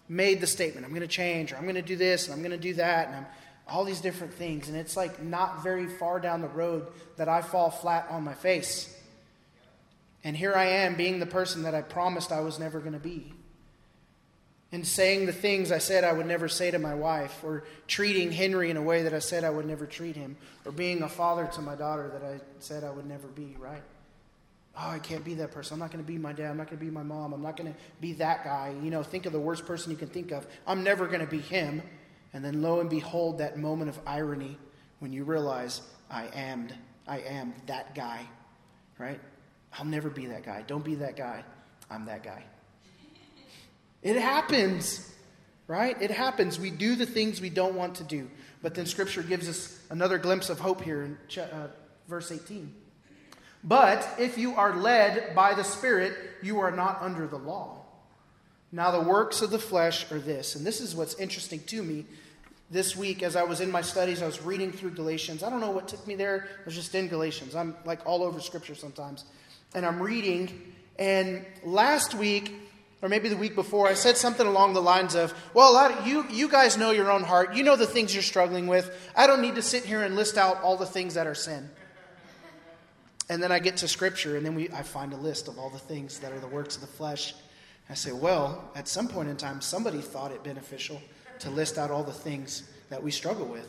made 0.08 0.40
the 0.40 0.46
statement, 0.46 0.84
I'm 0.84 0.92
going 0.92 1.02
to 1.02 1.08
change, 1.08 1.52
or 1.52 1.56
I'm 1.56 1.62
going 1.62 1.76
to 1.76 1.82
do 1.82 1.96
this, 1.96 2.26
and 2.26 2.34
I'm 2.34 2.40
going 2.40 2.52
to 2.52 2.58
do 2.58 2.74
that, 2.74 3.08
and 3.08 3.16
I'm 3.16 3.26
all 3.68 3.84
these 3.84 4.00
different 4.00 4.32
things. 4.34 4.68
And 4.68 4.76
it's 4.76 4.96
like 4.96 5.22
not 5.22 5.62
very 5.62 5.86
far 5.86 6.20
down 6.20 6.40
the 6.40 6.48
road 6.48 6.86
that 7.16 7.28
I 7.28 7.42
fall 7.42 7.70
flat 7.70 8.06
on 8.10 8.24
my 8.24 8.34
face. 8.34 8.92
And 10.22 10.36
here 10.36 10.54
I 10.54 10.66
am 10.66 10.96
being 10.96 11.18
the 11.18 11.26
person 11.26 11.62
that 11.62 11.74
I 11.74 11.82
promised 11.82 12.32
I 12.32 12.40
was 12.40 12.58
never 12.58 12.80
going 12.80 12.92
to 12.92 12.98
be. 12.98 13.32
And 14.72 14.86
saying 14.86 15.26
the 15.26 15.32
things 15.32 15.70
I 15.70 15.78
said 15.78 16.02
I 16.04 16.12
would 16.12 16.26
never 16.26 16.48
say 16.48 16.70
to 16.70 16.78
my 16.78 16.94
wife, 16.94 17.42
or 17.44 17.64
treating 17.86 18.32
Henry 18.32 18.70
in 18.70 18.76
a 18.76 18.82
way 18.82 19.04
that 19.04 19.14
I 19.14 19.20
said 19.20 19.44
I 19.44 19.50
would 19.50 19.66
never 19.66 19.86
treat 19.86 20.16
him, 20.16 20.36
or 20.64 20.72
being 20.72 21.02
a 21.02 21.08
father 21.08 21.48
to 21.54 21.62
my 21.62 21.76
daughter 21.76 22.10
that 22.12 22.24
I 22.24 22.40
said 22.58 22.82
I 22.82 22.90
would 22.90 23.06
never 23.06 23.28
be, 23.28 23.56
right? 23.58 23.82
Oh, 24.78 24.90
I 24.90 24.98
can't 24.98 25.24
be 25.24 25.34
that 25.34 25.52
person. 25.52 25.74
I'm 25.74 25.78
not 25.80 25.90
going 25.90 26.04
to 26.04 26.06
be 26.06 26.18
my 26.18 26.34
dad. 26.34 26.50
I'm 26.50 26.58
not 26.58 26.66
going 26.66 26.78
to 26.78 26.84
be 26.84 26.90
my 26.90 27.02
mom. 27.02 27.32
I'm 27.32 27.42
not 27.42 27.56
going 27.56 27.72
to 27.72 27.78
be 28.00 28.12
that 28.14 28.44
guy. 28.44 28.74
You 28.82 28.90
know, 28.90 29.02
think 29.02 29.24
of 29.24 29.32
the 29.32 29.40
worst 29.40 29.64
person 29.64 29.90
you 29.90 29.96
can 29.96 30.08
think 30.08 30.32
of. 30.32 30.46
I'm 30.66 30.84
never 30.84 31.06
going 31.06 31.20
to 31.20 31.26
be 31.26 31.40
him. 31.40 31.82
And 32.34 32.44
then 32.44 32.60
lo 32.60 32.80
and 32.80 32.90
behold, 32.90 33.38
that 33.38 33.58
moment 33.58 33.88
of 33.88 33.98
irony 34.06 34.58
when 34.98 35.12
you 35.12 35.24
realize, 35.24 35.80
I 36.10 36.26
am, 36.34 36.68
I 37.06 37.20
am 37.20 37.54
that 37.66 37.94
guy, 37.94 38.26
right? 38.98 39.18
I'll 39.78 39.86
never 39.86 40.10
be 40.10 40.26
that 40.26 40.44
guy. 40.44 40.62
Don't 40.66 40.84
be 40.84 40.96
that 40.96 41.16
guy. 41.16 41.42
I'm 41.90 42.04
that 42.06 42.22
guy. 42.22 42.44
It 44.02 44.16
happens, 44.16 45.10
right? 45.68 46.00
It 46.00 46.10
happens. 46.10 46.60
We 46.60 46.70
do 46.70 46.96
the 46.96 47.06
things 47.06 47.40
we 47.40 47.50
don't 47.50 47.74
want 47.74 47.94
to 47.96 48.04
do. 48.04 48.28
But 48.62 48.74
then 48.74 48.84
Scripture 48.84 49.22
gives 49.22 49.48
us 49.48 49.80
another 49.90 50.18
glimpse 50.18 50.50
of 50.50 50.60
hope 50.60 50.82
here 50.82 51.02
in 51.02 51.40
uh, 51.40 51.68
verse 52.08 52.30
18. 52.30 52.74
But 53.66 54.08
if 54.18 54.38
you 54.38 54.54
are 54.54 54.76
led 54.76 55.34
by 55.34 55.54
the 55.54 55.64
Spirit, 55.64 56.16
you 56.40 56.60
are 56.60 56.70
not 56.70 57.02
under 57.02 57.26
the 57.26 57.36
law. 57.36 57.82
Now, 58.72 58.90
the 58.92 59.00
works 59.00 59.42
of 59.42 59.50
the 59.50 59.58
flesh 59.58 60.10
are 60.12 60.18
this, 60.18 60.54
and 60.54 60.64
this 60.64 60.80
is 60.80 60.94
what's 60.94 61.14
interesting 61.14 61.60
to 61.64 61.82
me 61.82 62.06
this 62.70 62.96
week 62.96 63.22
as 63.22 63.36
I 63.36 63.44
was 63.44 63.60
in 63.60 63.70
my 63.70 63.82
studies, 63.82 64.22
I 64.22 64.26
was 64.26 64.42
reading 64.42 64.72
through 64.72 64.90
Galatians. 64.90 65.42
I 65.42 65.50
don't 65.50 65.60
know 65.60 65.70
what 65.70 65.88
took 65.88 66.04
me 66.06 66.16
there. 66.16 66.48
I 66.58 66.64
was 66.64 66.74
just 66.74 66.94
in 66.94 67.08
Galatians. 67.08 67.54
I'm 67.54 67.76
like 67.84 68.00
all 68.04 68.22
over 68.24 68.40
scripture 68.40 68.74
sometimes. 68.74 69.24
And 69.74 69.86
I'm 69.86 70.02
reading. 70.02 70.72
And 70.98 71.44
last 71.62 72.14
week, 72.14 72.54
or 73.02 73.08
maybe 73.08 73.28
the 73.28 73.36
week 73.36 73.54
before, 73.54 73.86
I 73.86 73.94
said 73.94 74.16
something 74.16 74.46
along 74.46 74.74
the 74.74 74.82
lines 74.82 75.14
of, 75.14 75.32
Well, 75.54 75.76
of, 75.76 76.06
you, 76.06 76.26
you 76.30 76.48
guys 76.48 76.76
know 76.76 76.90
your 76.90 77.10
own 77.10 77.22
heart. 77.22 77.54
You 77.54 77.62
know 77.62 77.76
the 77.76 77.86
things 77.86 78.14
you're 78.14 78.22
struggling 78.22 78.66
with. 78.66 78.90
I 79.14 79.26
don't 79.28 79.42
need 79.42 79.54
to 79.56 79.62
sit 79.62 79.84
here 79.84 80.02
and 80.02 80.16
list 80.16 80.36
out 80.36 80.60
all 80.62 80.76
the 80.76 80.86
things 80.86 81.14
that 81.14 81.26
are 81.26 81.34
sin. 81.34 81.70
And 83.28 83.42
then 83.42 83.50
I 83.50 83.58
get 83.58 83.78
to 83.78 83.88
scripture, 83.88 84.36
and 84.36 84.46
then 84.46 84.54
we, 84.54 84.70
I 84.70 84.82
find 84.82 85.12
a 85.12 85.16
list 85.16 85.48
of 85.48 85.58
all 85.58 85.70
the 85.70 85.78
things 85.78 86.20
that 86.20 86.32
are 86.32 86.38
the 86.38 86.46
works 86.46 86.76
of 86.76 86.80
the 86.80 86.86
flesh. 86.86 87.34
I 87.90 87.94
say, 87.94 88.12
well, 88.12 88.70
at 88.74 88.88
some 88.88 89.08
point 89.08 89.28
in 89.28 89.36
time, 89.36 89.60
somebody 89.60 90.00
thought 90.00 90.32
it 90.32 90.44
beneficial 90.44 91.00
to 91.40 91.50
list 91.50 91.78
out 91.78 91.90
all 91.90 92.04
the 92.04 92.12
things 92.12 92.68
that 92.88 93.02
we 93.02 93.10
struggle 93.10 93.46
with 93.46 93.68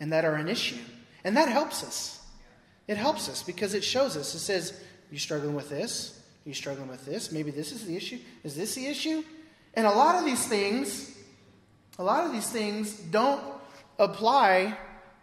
and 0.00 0.12
that 0.12 0.24
are 0.24 0.34
an 0.34 0.48
issue. 0.48 0.80
And 1.24 1.36
that 1.36 1.48
helps 1.48 1.84
us. 1.84 2.20
It 2.88 2.96
helps 2.96 3.28
us 3.28 3.42
because 3.42 3.74
it 3.74 3.84
shows 3.84 4.16
us. 4.16 4.34
It 4.34 4.40
says, 4.40 4.80
you 5.10 5.18
struggling 5.18 5.54
with 5.54 5.68
this? 5.68 6.20
Are 6.44 6.48
you 6.48 6.54
struggling 6.54 6.88
with 6.88 7.04
this? 7.04 7.30
Maybe 7.30 7.50
this 7.50 7.70
is 7.70 7.86
the 7.86 7.96
issue. 7.96 8.18
Is 8.42 8.56
this 8.56 8.74
the 8.74 8.86
issue? 8.86 9.22
And 9.74 9.86
a 9.86 9.90
lot 9.90 10.16
of 10.16 10.24
these 10.24 10.44
things, 10.46 11.16
a 11.98 12.02
lot 12.02 12.24
of 12.26 12.32
these 12.32 12.48
things 12.48 12.98
don't 12.98 13.40
apply 13.98 14.76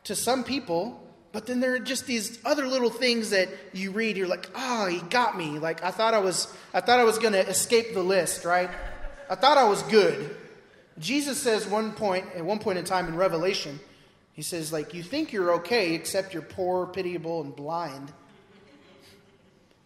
to 0.06 0.16
some 0.16 0.44
people, 0.44 1.06
but 1.32 1.46
then 1.46 1.60
there 1.60 1.74
are 1.76 1.80
just 1.80 2.08
these 2.08 2.40
other 2.44 2.68
little 2.68 2.90
things 2.90 3.30
that 3.30 3.50
you 3.72 3.92
read. 3.92 4.18
You're 4.18 4.28
like, 4.28 4.50
oh, 4.56 4.88
he 4.88 5.00
got 5.10 5.38
me. 5.38 5.60
Like 5.60 5.84
I 5.84 5.92
thought 5.92 6.14
I 6.14 6.20
was, 6.20 6.52
I 6.74 6.82
thought 6.82 7.00
I 7.00 7.04
was 7.04 7.20
going 7.20 7.34
to 7.34 7.48
escape 7.48 7.94
the 7.94 8.02
list, 8.02 8.46
right? 8.46 8.70
I 9.30 9.36
thought 9.36 9.58
I 9.58 9.66
was 9.66 9.84
good. 9.84 10.36
Jesus 10.98 11.42
says 11.42 11.68
one 11.68 11.94
point 11.94 12.26
at 12.36 12.44
one 12.44 12.60
point 12.60 12.80
in 12.80 12.86
time 12.86 13.08
in 13.08 13.16
Revelation, 13.16 13.80
he 14.34 14.42
says, 14.42 14.74
like, 14.74 14.94
you 14.94 15.04
think 15.04 15.32
you're 15.32 15.54
okay, 15.56 15.94
except 15.94 16.34
you're 16.34 16.42
poor, 16.42 16.88
pitiable, 16.88 17.42
and 17.42 17.56
blind. 17.56 18.12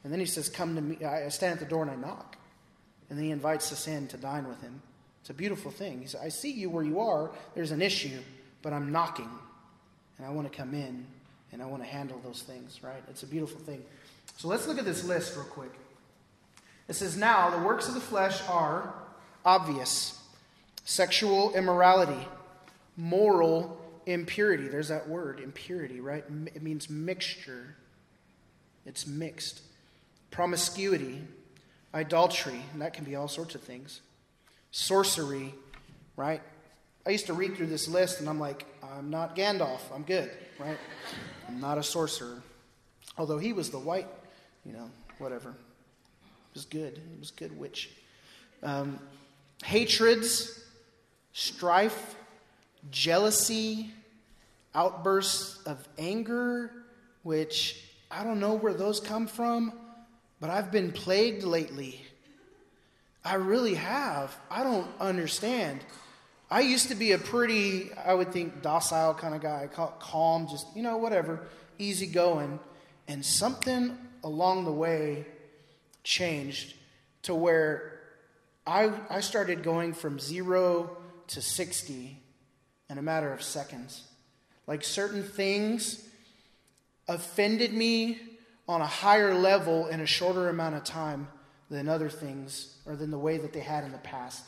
And 0.04 0.12
then 0.12 0.20
he 0.20 0.26
says, 0.26 0.50
Come 0.50 0.76
to 0.76 0.82
me. 0.82 1.04
I 1.04 1.30
stand 1.30 1.54
at 1.54 1.60
the 1.60 1.66
door 1.66 1.82
and 1.82 1.92
I 1.92 1.96
knock. 1.96 2.38
And 3.10 3.18
then 3.18 3.26
he 3.26 3.32
invites 3.32 3.72
us 3.72 3.88
in 3.88 4.08
to 4.10 4.18
dine 4.18 4.48
with 4.48 4.62
him. 4.62 4.82
It's 5.22 5.30
a 5.30 5.34
beautiful 5.34 5.72
thing. 5.72 6.02
He 6.02 6.08
says, 6.08 6.22
I 6.22 6.30
see 6.30 6.52
you 6.52 6.70
where 6.70 6.84
you 6.84 7.00
are. 7.00 7.32
There's 7.56 7.72
an 7.72 7.82
issue, 7.82 8.20
but 8.62 8.74
I'm 8.74 8.92
knocking. 8.92 9.30
And 10.18 10.28
I 10.28 10.30
want 10.30 10.52
to 10.52 10.58
come 10.58 10.74
in 10.74 11.06
and 11.54 11.62
I 11.62 11.66
want 11.66 11.84
to 11.84 11.88
handle 11.88 12.20
those 12.26 12.42
things, 12.42 12.84
right? 12.84 13.02
It's 13.10 13.24
a 13.24 13.28
beautiful 13.28 13.60
thing. 13.62 13.82
So 14.38 14.48
let's 14.48 14.68
look 14.68 14.80
at 14.80 14.86
this 14.86 15.04
list 15.06 15.36
real 15.36 15.46
quick. 15.46 15.72
It 16.90 16.94
says, 16.94 17.16
Now 17.16 17.50
the 17.50 17.60
works 17.60 17.88
of 17.88 17.94
the 17.94 18.02
flesh 18.02 18.42
are 18.50 18.94
obvious 19.46 20.20
sexual 20.84 21.54
immorality, 21.56 22.28
moral 22.98 23.80
impurity. 24.06 24.68
There's 24.68 24.90
that 24.90 25.08
word, 25.08 25.40
impurity, 25.40 26.02
right? 26.02 26.26
It 26.54 26.62
means 26.62 26.90
mixture, 26.90 27.76
it's 28.86 29.08
mixed 29.08 29.62
promiscuity, 30.34 31.22
idolatry, 31.94 32.60
and 32.74 32.82
that 32.82 32.94
can 32.94 33.06
be 33.06 33.16
all 33.16 33.28
sorts 33.28 33.54
of 33.54 33.62
things, 33.62 34.02
sorcery, 34.72 35.54
right? 36.18 36.42
I 37.06 37.10
used 37.10 37.26
to 37.28 37.34
read 37.34 37.56
through 37.56 37.68
this 37.68 37.88
list 37.88 38.20
and 38.20 38.30
I'm 38.30 38.40
like, 38.40 38.66
I'm 38.82 39.10
not 39.10 39.36
Gandalf, 39.36 39.82
I'm 39.94 40.04
good, 40.04 40.32
right? 40.58 40.78
I'm 41.48 41.60
not 41.60 41.78
a 41.78 41.84
sorcerer. 41.84 42.42
Although 43.18 43.38
he 43.38 43.54
was 43.54 43.70
the 43.70 43.80
white, 43.80 44.08
you 44.66 44.74
know, 44.74 44.90
whatever. 45.18 45.50
It 45.50 46.56
was 46.56 46.66
good. 46.66 46.94
It 46.94 47.20
was 47.20 47.32
good 47.32 47.58
witch. 47.58 47.90
Um, 48.62 49.00
hatreds, 49.64 50.64
strife, 51.34 52.16
jealousy, 52.92 53.92
outbursts 54.74 55.62
of 55.64 55.86
anger, 55.98 56.72
which 57.24 57.84
I 58.10 58.24
don't 58.24 58.40
know 58.40 58.54
where 58.54 58.74
those 58.74 59.00
come 59.00 59.28
from. 59.28 59.74
But 60.40 60.50
I've 60.50 60.72
been 60.72 60.92
plagued 60.92 61.44
lately. 61.44 62.02
I 63.24 63.36
really 63.36 63.76
have. 63.76 64.36
I 64.52 64.64
don't 64.64 64.88
understand. 65.00 65.82
I 66.54 66.60
used 66.60 66.90
to 66.90 66.96
be 66.96 67.14
a 67.14 67.18
pretty, 67.18 67.92
I 67.94 68.14
would 68.14 68.32
think, 68.32 68.62
docile 68.62 69.16
kind 69.16 69.34
of 69.34 69.42
guy, 69.42 69.68
calm, 70.00 70.48
just, 70.48 70.68
you 70.76 70.84
know, 70.84 70.98
whatever, 70.98 71.48
easy 71.80 72.06
going. 72.06 72.60
And 73.08 73.26
something 73.26 73.98
along 74.24 74.66
the 74.66 74.72
way 74.72 75.26
changed 76.04 76.76
to 77.24 77.34
where 77.34 78.02
I, 78.68 78.92
I 79.10 79.22
started 79.22 79.64
going 79.64 79.94
from 79.94 80.20
zero 80.20 80.96
to 81.30 81.42
60 81.42 82.22
in 82.88 82.98
a 83.00 83.02
matter 83.02 83.34
of 83.34 83.42
seconds. 83.42 84.04
Like 84.68 84.84
certain 84.84 85.24
things 85.24 86.08
offended 87.08 87.74
me 87.74 88.20
on 88.70 88.80
a 88.80 88.86
higher 88.86 89.34
level 89.34 89.88
in 89.88 90.02
a 90.02 90.06
shorter 90.06 90.50
amount 90.50 90.76
of 90.76 90.84
time 90.84 91.30
than 91.72 91.90
other 91.90 92.10
things 92.10 92.78
or 92.86 92.96
than 92.96 93.10
the 93.10 93.18
way 93.18 93.40
that 93.40 93.54
they 93.54 93.60
had 93.60 93.84
in 93.86 93.92
the 93.92 93.98
past. 93.98 94.46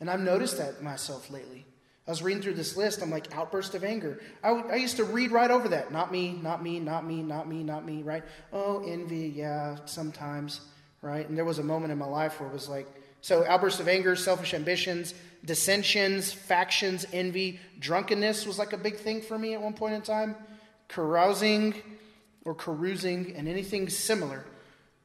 And 0.00 0.10
I've 0.10 0.20
noticed 0.20 0.58
that 0.58 0.82
myself 0.82 1.30
lately. 1.30 1.66
I 2.06 2.10
was 2.10 2.22
reading 2.22 2.42
through 2.42 2.54
this 2.54 2.76
list. 2.76 3.02
I'm 3.02 3.10
like, 3.10 3.34
outburst 3.36 3.74
of 3.74 3.84
anger. 3.84 4.20
I, 4.42 4.50
I 4.50 4.74
used 4.76 4.96
to 4.96 5.04
read 5.04 5.30
right 5.30 5.50
over 5.50 5.68
that. 5.68 5.92
Not 5.92 6.10
me, 6.10 6.32
not 6.42 6.62
me, 6.62 6.80
not 6.80 7.06
me, 7.06 7.22
not 7.22 7.46
me, 7.46 7.62
not 7.62 7.84
me, 7.84 8.02
right? 8.02 8.22
Oh, 8.52 8.82
envy, 8.86 9.32
yeah, 9.36 9.76
sometimes, 9.84 10.62
right? 11.02 11.28
And 11.28 11.36
there 11.36 11.44
was 11.44 11.58
a 11.58 11.62
moment 11.62 11.92
in 11.92 11.98
my 11.98 12.06
life 12.06 12.40
where 12.40 12.48
it 12.48 12.52
was 12.52 12.68
like, 12.68 12.86
so 13.20 13.44
outbursts 13.46 13.80
of 13.80 13.88
anger, 13.88 14.16
selfish 14.16 14.54
ambitions, 14.54 15.12
dissensions, 15.44 16.32
factions, 16.32 17.04
envy, 17.12 17.60
drunkenness 17.78 18.46
was 18.46 18.58
like 18.58 18.72
a 18.72 18.78
big 18.78 18.96
thing 18.96 19.20
for 19.20 19.38
me 19.38 19.54
at 19.54 19.60
one 19.60 19.74
point 19.74 19.94
in 19.94 20.02
time. 20.02 20.34
Carousing, 20.88 21.74
or 22.46 22.54
carousing 22.54 23.36
and 23.36 23.46
anything 23.46 23.90
similar. 23.90 24.44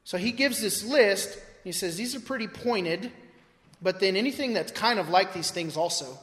So 0.04 0.16
he 0.16 0.32
gives 0.32 0.60
this 0.60 0.82
list. 0.82 1.38
He 1.62 1.72
says 1.72 1.96
these 1.96 2.14
are 2.14 2.20
pretty 2.20 2.48
pointed, 2.48 3.12
but 3.84 4.00
then 4.00 4.16
anything 4.16 4.54
that's 4.54 4.72
kind 4.72 4.98
of 4.98 5.10
like 5.10 5.34
these 5.34 5.50
things 5.50 5.76
also. 5.76 6.18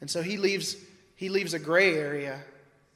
And 0.00 0.08
so 0.08 0.22
he 0.22 0.38
leaves 0.38 0.76
he 1.16 1.28
leaves 1.28 1.52
a 1.52 1.58
gray 1.58 1.96
area 1.96 2.38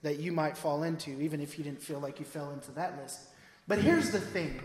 that 0.03 0.21
you 0.21 0.31
might 0.31 0.57
fall 0.57 0.85
into, 0.85 1.21
even 1.21 1.41
if 1.41 1.59
you 1.59 1.65
didn't 1.65 1.83
feel 1.83 1.99
like 1.99 2.21
you 2.21 2.25
fell 2.25 2.53
into 2.53 2.71
that 2.73 2.97
list. 3.03 3.19
But 3.67 3.79
here's 3.81 4.11
the 4.11 4.21
thing. 4.21 4.61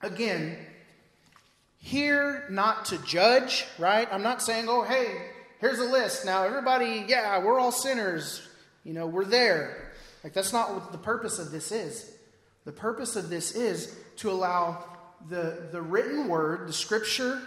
Again, 0.00 0.56
here 1.76 2.46
not 2.48 2.86
to 2.86 2.98
judge, 3.04 3.66
right? 3.78 4.08
I'm 4.10 4.22
not 4.22 4.40
saying, 4.40 4.66
oh, 4.70 4.82
hey, 4.82 5.06
here's 5.58 5.78
a 5.78 5.84
list. 5.84 6.24
Now, 6.24 6.44
everybody, 6.44 7.04
yeah, 7.06 7.44
we're 7.44 7.60
all 7.60 7.72
sinners. 7.72 8.40
You 8.84 8.94
know, 8.94 9.06
we're 9.06 9.26
there. 9.26 9.92
Like, 10.24 10.32
that's 10.32 10.52
not 10.52 10.72
what 10.72 10.92
the 10.92 10.98
purpose 10.98 11.38
of 11.38 11.50
this 11.50 11.72
is. 11.72 12.10
The 12.64 12.72
purpose 12.72 13.16
of 13.16 13.28
this 13.28 13.54
is 13.54 13.94
to 14.16 14.30
allow 14.30 14.82
the, 15.28 15.68
the 15.72 15.82
written 15.82 16.28
word, 16.28 16.68
the 16.68 16.72
scripture 16.72 17.42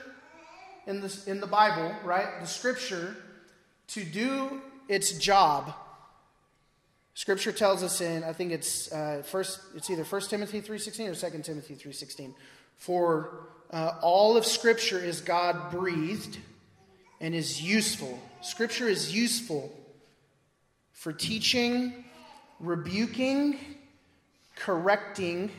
in 0.87 1.01
the, 1.01 1.19
in 1.27 1.39
the 1.39 1.47
Bible, 1.47 1.93
right? 2.03 2.39
The 2.39 2.47
scripture 2.47 3.15
to 3.87 4.03
do 4.03 4.61
its 4.87 5.11
job. 5.13 5.73
Scripture 7.15 7.51
tells 7.51 7.83
us 7.83 8.01
in, 8.01 8.23
I 8.23 8.33
think 8.33 8.51
it's 8.51 8.91
uh, 8.91 9.23
first, 9.25 9.59
it's 9.75 9.89
either 9.89 10.03
1 10.03 10.21
Timothy 10.23 10.61
3.16 10.61 11.23
or 11.23 11.29
2 11.29 11.43
Timothy 11.43 11.75
3.16. 11.75 12.33
For 12.77 13.47
uh, 13.71 13.95
all 14.01 14.35
of 14.35 14.45
Scripture 14.45 14.99
is 14.99 15.21
God 15.21 15.71
breathed 15.71 16.37
and 17.21 17.33
is 17.35 17.61
useful. 17.61 18.19
Scripture 18.41 18.87
is 18.87 19.15
useful 19.15 19.71
for 20.91 21.13
teaching, 21.13 22.03
rebuking, 22.59 23.59
correcting, 24.55 25.51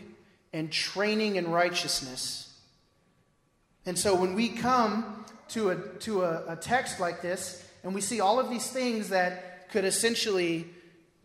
and 0.53 0.71
training 0.71 1.37
in 1.37 1.51
righteousness. 1.51 2.54
And 3.87 3.99
so 3.99 4.15
when 4.15 4.35
we 4.35 4.49
come 4.49 5.25
to 5.49 5.71
a, 5.71 5.77
to 6.01 6.23
a, 6.23 6.53
a 6.53 6.57
text 6.57 7.01
like 7.01 7.21
this, 7.21 7.65
and 7.83 7.95
we 7.95 8.01
see 8.01 8.21
all 8.21 8.41
of 8.41 8.49
these 8.49 8.71
things 8.71 9.11
that 9.11 9.71
could 9.71 9.85
essentially 9.85 10.67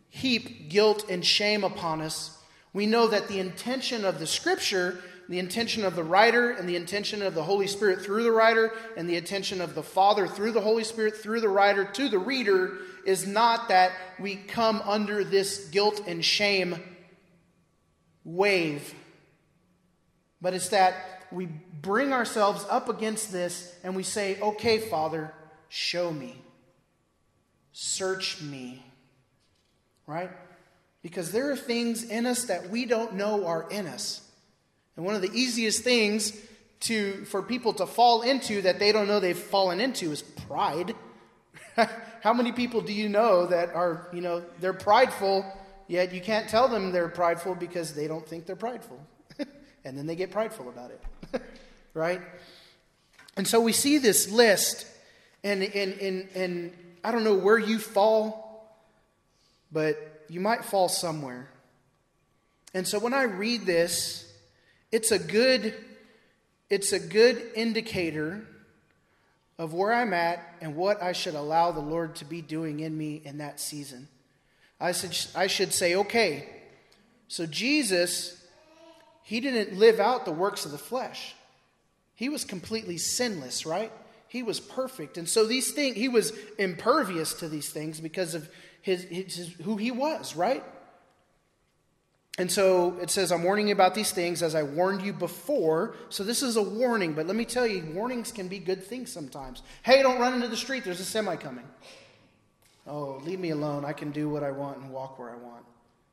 heap 0.09 0.69
guilt 0.69 1.05
and 1.09 1.25
shame 1.25 1.63
upon 1.63 2.01
us, 2.01 2.37
we 2.73 2.85
know 2.85 3.07
that 3.07 3.27
the 3.27 3.39
intention 3.39 4.03
of 4.03 4.19
the 4.19 4.27
scripture, 4.27 5.01
the 5.29 5.39
intention 5.39 5.85
of 5.85 5.95
the 5.95 6.03
writer, 6.03 6.51
and 6.51 6.67
the 6.67 6.75
intention 6.75 7.21
of 7.21 7.33
the 7.33 7.43
Holy 7.43 7.67
Spirit 7.67 8.01
through 8.01 8.23
the 8.23 8.31
writer, 8.31 8.73
and 8.97 9.09
the 9.09 9.15
intention 9.15 9.61
of 9.61 9.73
the 9.73 9.83
Father 9.83 10.27
through 10.27 10.51
the 10.51 10.61
Holy 10.61 10.83
Spirit 10.83 11.15
through 11.15 11.39
the 11.39 11.49
writer 11.49 11.85
to 11.85 12.09
the 12.09 12.19
reader 12.19 12.77
is 13.05 13.25
not 13.25 13.69
that 13.69 13.91
we 14.19 14.35
come 14.35 14.81
under 14.85 15.23
this 15.23 15.69
guilt 15.69 16.01
and 16.05 16.23
shame 16.23 16.75
wave, 18.23 18.93
but 20.41 20.53
it's 20.53 20.69
that 20.69 21.18
we 21.31 21.47
bring 21.81 22.13
ourselves 22.13 22.65
up 22.69 22.89
against 22.89 23.31
this 23.31 23.73
and 23.83 23.95
we 23.95 24.03
say, 24.03 24.39
okay, 24.41 24.79
Father, 24.79 25.33
show 25.69 26.11
me, 26.11 26.41
search 27.71 28.41
me, 28.41 28.83
right? 30.07 30.31
Because 31.01 31.31
there 31.31 31.51
are 31.51 31.55
things 31.55 32.03
in 32.03 32.25
us 32.25 32.45
that 32.45 32.69
we 32.69 32.85
don't 32.85 33.13
know 33.13 33.45
are 33.45 33.69
in 33.69 33.87
us. 33.87 34.21
And 34.95 35.05
one 35.05 35.15
of 35.15 35.21
the 35.21 35.31
easiest 35.31 35.83
things 35.83 36.37
to 36.81 37.25
for 37.25 37.41
people 37.41 37.73
to 37.73 37.85
fall 37.85 38.21
into 38.21 38.61
that 38.61 38.79
they 38.79 38.91
don't 38.91 39.07
know 39.07 39.19
they've 39.19 39.37
fallen 39.37 39.79
into 39.79 40.11
is 40.11 40.21
pride. 40.21 40.95
How 42.21 42.33
many 42.33 42.51
people 42.51 42.81
do 42.81 42.91
you 42.91 43.07
know 43.07 43.45
that 43.45 43.73
are, 43.73 44.09
you 44.11 44.21
know, 44.21 44.43
they're 44.59 44.73
prideful, 44.73 45.45
yet 45.87 46.13
you 46.13 46.19
can't 46.19 46.49
tell 46.49 46.67
them 46.67 46.91
they're 46.91 47.07
prideful 47.07 47.55
because 47.55 47.93
they 47.93 48.07
don't 48.07 48.27
think 48.27 48.45
they're 48.45 48.55
prideful. 48.57 48.99
And 49.85 49.97
then 49.97 50.07
they 50.07 50.15
get 50.15 50.31
prideful 50.31 50.69
about 50.69 50.91
it. 50.91 51.41
right? 51.93 52.21
And 53.37 53.47
so 53.47 53.59
we 53.59 53.71
see 53.71 53.97
this 53.97 54.29
list, 54.29 54.85
and, 55.43 55.63
and, 55.63 55.93
and, 55.93 56.27
and 56.35 56.73
I 57.03 57.11
don't 57.11 57.23
know 57.23 57.35
where 57.35 57.57
you 57.57 57.79
fall, 57.79 58.77
but 59.71 60.25
you 60.29 60.39
might 60.39 60.65
fall 60.65 60.89
somewhere. 60.89 61.49
And 62.73 62.87
so 62.87 62.99
when 62.99 63.13
I 63.13 63.23
read 63.23 63.65
this, 63.65 64.31
it's 64.91 65.11
a 65.11 65.19
good 65.19 65.73
it's 66.69 66.93
a 66.93 66.99
good 66.99 67.41
indicator 67.55 68.45
of 69.57 69.73
where 69.73 69.91
I'm 69.91 70.13
at 70.13 70.39
and 70.61 70.75
what 70.75 71.01
I 71.01 71.13
should 71.13 71.33
allow 71.33 71.71
the 71.71 71.79
Lord 71.79 72.15
to 72.17 72.25
be 72.25 72.41
doing 72.41 72.79
in 72.79 72.97
me 72.97 73.21
in 73.25 73.39
that 73.39 73.59
season. 73.59 74.07
I 74.79 74.93
should, 74.93 75.17
I 75.35 75.47
should 75.47 75.73
say, 75.73 75.95
okay, 75.95 76.47
so 77.27 77.45
Jesus, 77.45 78.38
he 79.29 79.41
didn't 79.41 79.77
live 79.77 79.99
out 79.99 80.25
the 80.25 80.31
works 80.31 80.65
of 80.65 80.71
the 80.71 80.79
flesh. 80.79 81.35
He 82.15 82.29
was 82.29 82.43
completely 82.43 82.97
sinless, 82.97 83.63
right? 83.63 83.91
He 84.27 84.41
was 84.41 84.59
perfect. 84.59 85.19
And 85.19 85.29
so 85.29 85.45
these 85.45 85.71
things, 85.71 85.95
he 85.95 86.09
was 86.09 86.33
impervious 86.57 87.35
to 87.35 87.47
these 87.47 87.69
things 87.69 87.99
because 87.99 88.33
of 88.33 88.49
his, 88.81 89.03
his, 89.03 89.53
who 89.63 89.77
he 89.77 89.91
was, 89.91 90.35
right? 90.35 90.63
And 92.39 92.51
so 92.51 92.97
it 93.03 93.11
says, 93.11 93.31
I'm 93.31 93.43
warning 93.43 93.67
you 93.67 93.75
about 93.75 93.93
these 93.93 94.09
things 94.09 94.41
as 94.41 94.55
I 94.55 94.63
warned 94.63 95.03
you 95.03 95.13
before. 95.13 95.93
So 96.09 96.23
this 96.23 96.41
is 96.41 96.55
a 96.55 96.63
warning, 96.63 97.13
but 97.13 97.27
let 97.27 97.35
me 97.35 97.45
tell 97.45 97.67
you, 97.67 97.85
warnings 97.93 98.31
can 98.31 98.47
be 98.47 98.57
good 98.57 98.83
things 98.83 99.11
sometimes. 99.11 99.61
Hey, 99.83 100.01
don't 100.01 100.19
run 100.19 100.33
into 100.33 100.47
the 100.47 100.57
street, 100.57 100.83
there's 100.83 101.01
a 101.01 101.05
semi 101.05 101.35
coming. 101.35 101.67
Oh, 102.87 103.21
leave 103.23 103.39
me 103.39 103.51
alone. 103.51 103.85
I 103.85 103.93
can 103.93 104.09
do 104.09 104.27
what 104.27 104.41
I 104.41 104.49
want 104.49 104.79
and 104.79 104.89
walk 104.89 105.19
where 105.19 105.29
I 105.29 105.35
want. 105.35 105.65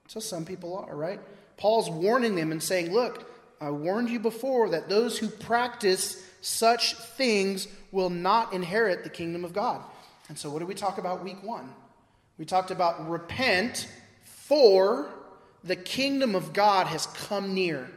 So 0.07 0.21
some 0.21 0.45
people 0.45 0.77
are, 0.77 0.95
right? 0.95 1.19
Paul's 1.57 1.91
warning 1.91 2.35
them 2.35 2.53
and 2.53 2.63
saying, 2.63 2.93
Look, 2.93 3.31
I 3.61 3.71
warned 3.71 4.11
you 4.11 4.21
before 4.21 4.69
that 4.71 4.89
those 4.89 5.19
who 5.19 5.29
practice 5.29 6.23
such 6.41 6.95
things 6.95 7.67
will 7.91 8.11
not 8.11 8.53
inherit 8.53 9.03
the 9.03 9.11
kingdom 9.11 9.45
of 9.45 9.53
God. 9.53 9.83
And 10.29 10.39
so, 10.39 10.51
what 10.51 10.61
did 10.61 10.69
we 10.69 10.75
talk 10.75 10.99
about 10.99 11.25
week 11.25 11.43
one? 11.43 11.73
We 12.39 12.45
talked 12.45 12.71
about 12.71 13.09
repent 13.09 13.89
for 14.25 15.09
the 15.65 15.77
kingdom 15.77 16.35
of 16.35 16.53
God 16.53 16.87
has 16.87 17.07
come 17.07 17.55
near. 17.55 17.91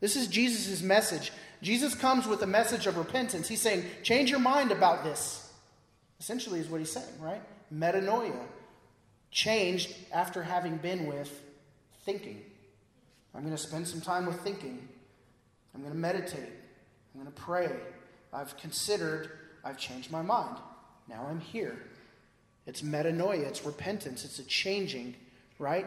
This 0.00 0.16
is 0.16 0.26
Jesus' 0.26 0.82
message. 0.82 1.32
Jesus 1.62 1.94
comes 1.94 2.26
with 2.26 2.42
a 2.42 2.46
message 2.46 2.86
of 2.86 2.96
repentance. 2.96 3.48
He's 3.48 3.60
saying, 3.60 3.84
change 4.02 4.30
your 4.30 4.40
mind 4.40 4.72
about 4.72 5.04
this. 5.04 5.50
Essentially, 6.18 6.60
is 6.60 6.68
what 6.68 6.80
he's 6.80 6.92
saying, 6.92 7.06
right? 7.20 7.40
Metanoia. 7.72 8.46
Changed 9.30 9.94
after 10.12 10.42
having 10.42 10.76
been 10.76 11.06
with 11.06 11.42
thinking. 12.04 12.42
I'm 13.34 13.42
going 13.42 13.56
to 13.56 13.62
spend 13.62 13.86
some 13.86 14.00
time 14.00 14.26
with 14.26 14.40
thinking. 14.40 14.88
I'm 15.74 15.80
going 15.80 15.92
to 15.92 15.98
meditate. 15.98 16.52
I'm 17.14 17.22
going 17.22 17.32
to 17.32 17.40
pray. 17.40 17.70
I've 18.32 18.56
considered, 18.56 19.30
I've 19.64 19.78
changed 19.78 20.10
my 20.10 20.22
mind. 20.22 20.56
Now 21.08 21.26
I'm 21.28 21.40
here. 21.40 21.76
It's 22.66 22.82
metanoia, 22.82 23.46
it's 23.46 23.64
repentance, 23.64 24.24
it's 24.24 24.38
a 24.38 24.44
changing, 24.44 25.16
right? 25.58 25.86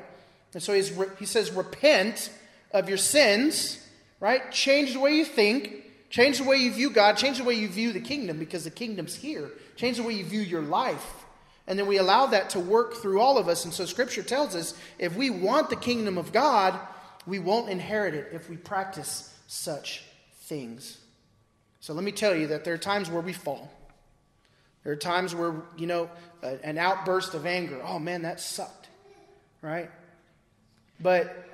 And 0.54 0.62
so 0.62 0.74
he's, 0.74 0.92
he 1.18 1.26
says, 1.26 1.52
repent 1.52 2.30
of 2.72 2.90
your 2.90 2.98
sins, 2.98 3.88
right? 4.20 4.52
Change 4.52 4.94
the 4.94 5.00
way 5.00 5.16
you 5.16 5.24
think, 5.24 5.84
change 6.10 6.40
the 6.40 6.44
way 6.44 6.58
you 6.58 6.74
view 6.74 6.90
God, 6.90 7.16
change 7.16 7.38
the 7.38 7.44
way 7.44 7.54
you 7.54 7.70
view 7.70 7.94
the 7.94 8.02
kingdom 8.02 8.38
because 8.38 8.64
the 8.64 8.72
kingdom's 8.72 9.16
here. 9.16 9.50
Change 9.76 9.98
the 9.98 10.04
way 10.04 10.14
you 10.14 10.26
view 10.26 10.42
your 10.42 10.62
life. 10.62 11.24
And 11.68 11.80
then 11.80 11.88
we 11.88 11.98
allow 11.98 12.26
that 12.28 12.50
to 12.52 12.60
work 12.60 12.96
through 12.96 13.22
all 13.22 13.38
of 13.38 13.48
us. 13.48 13.64
And 13.64 13.74
so 13.74 13.86
scripture 13.86 14.24
tells 14.24 14.56
us 14.56 14.74
if 15.00 15.16
we 15.16 15.30
want 15.30 15.70
the 15.70 15.76
kingdom 15.76 16.18
of 16.18 16.34
God, 16.34 16.78
we 17.26 17.40
won't 17.40 17.70
inherit 17.70 18.14
it 18.14 18.30
if 18.32 18.50
we 18.50 18.58
practice 18.58 19.34
such 19.48 20.04
things. 20.42 20.98
So 21.80 21.94
let 21.94 22.04
me 22.04 22.12
tell 22.12 22.36
you 22.36 22.48
that 22.48 22.64
there 22.64 22.74
are 22.74 22.78
times 22.78 23.10
where 23.10 23.22
we 23.22 23.34
fall. 23.34 23.72
There 24.84 24.94
are 24.94 24.98
times 24.98 25.34
where, 25.34 25.56
you 25.78 25.88
know, 25.88 26.10
an 26.42 26.78
outburst 26.78 27.34
of 27.34 27.46
anger, 27.46 27.82
oh 27.86 28.00
man, 28.00 28.24
that 28.24 28.40
sucked, 28.40 28.90
right? 29.62 29.90
But 31.00 31.50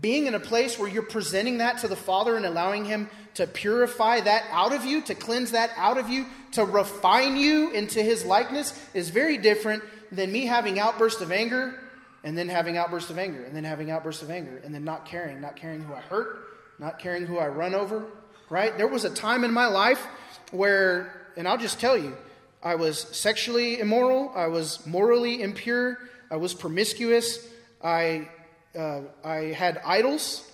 being 0.00 0.26
in 0.26 0.34
a 0.34 0.40
place 0.40 0.78
where 0.78 0.88
you're 0.88 1.02
presenting 1.02 1.58
that 1.58 1.78
to 1.78 1.88
the 1.88 1.96
Father 1.96 2.36
and 2.36 2.44
allowing 2.44 2.84
Him 2.84 3.08
to 3.34 3.46
purify 3.46 4.20
that 4.20 4.44
out 4.50 4.72
of 4.72 4.84
you, 4.84 5.00
to 5.02 5.14
cleanse 5.14 5.52
that 5.52 5.70
out 5.76 5.98
of 5.98 6.08
you, 6.08 6.26
to 6.52 6.64
refine 6.64 7.36
you 7.36 7.70
into 7.70 8.02
His 8.02 8.24
likeness 8.24 8.78
is 8.94 9.10
very 9.10 9.38
different 9.38 9.82
than 10.10 10.32
me 10.32 10.46
having 10.46 10.78
outbursts 10.78 11.20
of 11.20 11.32
anger 11.32 11.78
and 12.24 12.36
then 12.36 12.48
having 12.48 12.76
outbursts 12.76 13.10
of 13.10 13.18
anger 13.18 13.44
and 13.44 13.54
then 13.54 13.64
having 13.64 13.90
outbursts 13.90 14.22
of 14.22 14.30
anger 14.30 14.60
and 14.64 14.74
then 14.74 14.84
not 14.84 15.04
caring, 15.04 15.40
not 15.40 15.56
caring 15.56 15.82
who 15.82 15.94
I 15.94 16.00
hurt, 16.00 16.38
not 16.78 16.98
caring 16.98 17.26
who 17.26 17.38
I 17.38 17.48
run 17.48 17.74
over, 17.74 18.04
right? 18.50 18.76
There 18.76 18.88
was 18.88 19.04
a 19.04 19.10
time 19.10 19.44
in 19.44 19.52
my 19.52 19.66
life 19.66 20.04
where, 20.50 21.12
and 21.36 21.46
I'll 21.46 21.58
just 21.58 21.80
tell 21.80 21.96
you, 21.96 22.16
I 22.62 22.74
was 22.74 22.98
sexually 22.98 23.80
immoral, 23.80 24.32
I 24.34 24.46
was 24.48 24.84
morally 24.86 25.42
impure, 25.42 25.98
I 26.30 26.36
was 26.36 26.54
promiscuous, 26.54 27.48
I 27.82 28.28
uh, 28.76 29.00
I 29.24 29.36
had 29.52 29.80
idols. 29.84 30.50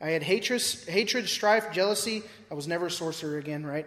I 0.00 0.10
had 0.10 0.22
hatred, 0.22 0.62
hatred, 0.88 1.28
strife, 1.28 1.72
jealousy. 1.72 2.22
I 2.50 2.54
was 2.54 2.66
never 2.66 2.86
a 2.86 2.90
sorcerer 2.90 3.38
again, 3.38 3.66
right? 3.66 3.86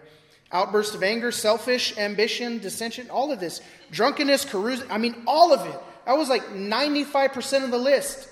Outbursts 0.52 0.94
of 0.94 1.02
anger, 1.02 1.32
selfish 1.32 1.96
ambition, 1.98 2.58
dissension, 2.58 3.10
all 3.10 3.32
of 3.32 3.40
this. 3.40 3.60
Drunkenness, 3.90 4.44
carousing. 4.44 4.90
I 4.90 4.98
mean, 4.98 5.16
all 5.26 5.52
of 5.52 5.66
it. 5.66 5.80
I 6.06 6.14
was 6.14 6.28
like 6.28 6.44
95% 6.48 7.64
of 7.64 7.70
the 7.70 7.78
list, 7.78 8.28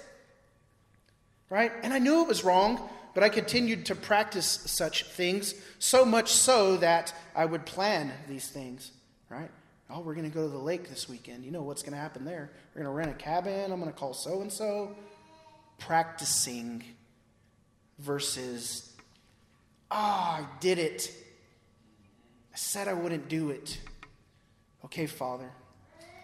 right? 1.51 1.73
And 1.83 1.93
I 1.93 1.99
knew 1.99 2.23
it 2.23 2.29
was 2.29 2.45
wrong, 2.45 2.89
but 3.15 3.23
I 3.23 3.29
continued 3.29 3.87
to 3.87 3.95
practice 3.95 4.47
such 4.47 5.05
things, 5.05 5.55
so 5.79 6.05
much 6.05 6.31
so 6.31 6.77
that 6.79 7.15
I 7.35 7.45
would 7.45 7.67
plan 7.67 8.13
these 8.29 8.49
things, 8.49 8.91
right? 9.29 9.51
Oh, 9.91 10.01
we're 10.01 10.15
going 10.15 10.29
to 10.31 10.35
go 10.35 10.45
to 10.45 10.49
the 10.49 10.59
lake 10.59 10.89
this 10.89 11.09
weekend. 11.09 11.45
You 11.45 11.51
know 11.51 11.63
what's 11.63 11.83
going 11.83 11.93
to 11.93 11.99
happen 11.99 12.25
there. 12.25 12.51
We're 12.75 12.83
going 12.83 12.93
to 12.93 12.97
rent 12.97 13.11
a 13.11 13.23
cabin. 13.23 13.71
I'm 13.71 13.79
going 13.81 13.93
to 13.93 13.99
call 13.99 14.15
so 14.15 14.41
and 14.41 14.51
so 14.51 14.97
practicing 15.79 16.83
versus, 17.99 18.95
ah, 19.91 20.39
oh, 20.39 20.43
I 20.43 20.61
did 20.61 20.79
it. 20.79 21.13
I 22.53 22.57
said 22.57 22.89
I 22.89 22.95
wouldn't 22.95 23.29
do 23.29 23.51
it. 23.51 23.79
Okay, 24.85 25.07
Father, 25.07 25.51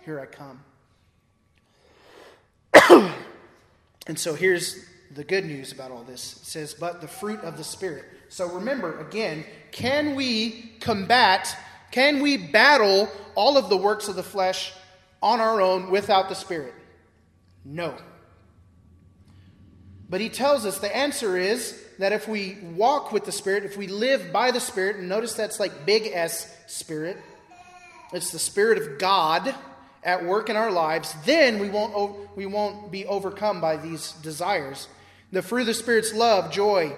here 0.05 0.21
I 0.21 0.27
come. 0.27 0.61
And 2.75 4.17
so 4.17 4.35
here's 4.35 4.85
the 5.15 5.25
good 5.25 5.45
news 5.45 5.73
about 5.73 5.91
all 5.91 6.03
this. 6.03 6.37
It 6.37 6.45
says, 6.45 6.75
but 6.75 7.01
the 7.01 7.09
fruit 7.09 7.41
of 7.41 7.57
the 7.57 7.65
Spirit. 7.65 8.05
So 8.29 8.49
remember, 8.49 9.01
again, 9.01 9.45
can 9.73 10.15
we 10.15 10.73
combat, 10.81 11.57
can 11.91 12.21
we 12.23 12.37
battle 12.37 13.09
all 13.35 13.57
of 13.57 13.69
the 13.69 13.77
works 13.77 14.09
of 14.09 14.17
the 14.17 14.23
flesh 14.23 14.73
on 15.23 15.41
our 15.41 15.61
own 15.61 15.91
without 15.91 16.29
the 16.29 16.35
Spirit? 16.35 16.75
No. 17.65 17.95
But 20.11 20.21
he 20.21 20.29
tells 20.29 20.65
us 20.65 20.79
the 20.79 20.95
answer 20.95 21.37
is 21.37 21.85
that 21.99 22.13
if 22.13 22.29
we 22.29 22.59
walk 22.75 23.13
with 23.13 23.25
the 23.25 23.33
Spirit, 23.33 23.65
if 23.65 23.77
we 23.77 23.89
live 23.89 24.33
by 24.33 24.51
the 24.51 24.61
Spirit, 24.61 24.97
and 24.97 25.09
notice 25.09 25.35
that's 25.35 25.61
like 25.61 25.85
big 25.85 26.11
S 26.13 26.55
Spirit, 26.67 27.19
it's 28.13 28.31
the 28.31 28.39
Spirit 28.39 28.79
of 28.79 28.99
God 28.99 29.55
at 30.03 30.25
work 30.25 30.49
in 30.49 30.57
our 30.57 30.71
lives, 30.71 31.15
then 31.25 31.59
we 31.59 31.69
won't, 31.69 32.37
we 32.37 32.47
won't 32.47 32.91
be 32.91 33.07
overcome 33.07 33.61
by 33.61 33.77
these 33.77 34.13
desires. 34.23 34.89
The 35.33 35.43
fruit 35.43 35.63
of 35.63 35.67
the 35.67 35.75
Spirit's 35.75 36.15
love, 36.15 36.53
joy, 36.53 36.97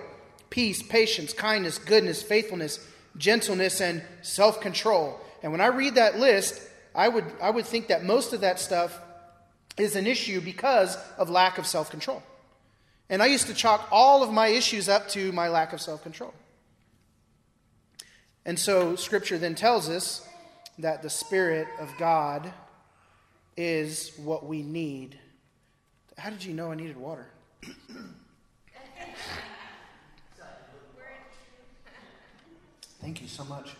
peace, 0.51 0.83
patience, 0.83 1.33
kindness, 1.33 1.79
goodness, 1.79 2.23
faithfulness, 2.23 2.87
gentleness, 3.17 3.81
and 3.81 4.03
self 4.23 4.61
control. 4.61 5.19
And 5.43 5.53
when 5.53 5.61
I 5.61 5.67
read 5.67 5.95
that 5.95 6.19
list, 6.19 6.61
I 6.95 7.09
would, 7.09 7.25
I 7.41 7.51
would 7.51 7.67
think 7.67 7.89
that 7.89 8.05
most 8.05 8.33
of 8.33 8.43
that 8.43 8.59
stuff 8.61 8.99
is 9.77 9.97
an 9.97 10.07
issue 10.07 10.41
because 10.41 10.97
of 11.17 11.31
lack 11.31 11.59
of 11.59 11.67
self 11.67 11.91
control. 11.91 12.23
And 13.09 13.23
I 13.23 13.27
used 13.27 13.49
to 13.49 13.55
chalk 13.55 13.89
all 13.91 14.23
of 14.23 14.33
my 14.33 14.49
issues 14.49 14.89
up 14.89 15.09
to 15.11 15.33
my 15.33 15.49
lack 15.49 15.73
of 15.73 15.81
self 15.81 16.03
control. 16.03 16.35
And 18.45 18.59
so, 18.59 18.97
Scripture 18.97 19.39
then 19.39 19.55
tells 19.55 19.89
us 19.89 20.27
that 20.79 21.03
the 21.03 21.11
Spirit 21.11 21.69
of 21.79 21.91
God 21.99 22.53
is 23.61 24.12
what 24.16 24.46
we 24.46 24.62
need. 24.62 25.18
How 26.16 26.31
did 26.31 26.42
you 26.42 26.55
know 26.55 26.73
I 26.73 26.75
needed 26.75 26.96
water? 26.96 27.27
Thank 33.03 33.20
you 33.20 33.29
so 33.29 33.44
much. 33.44 33.70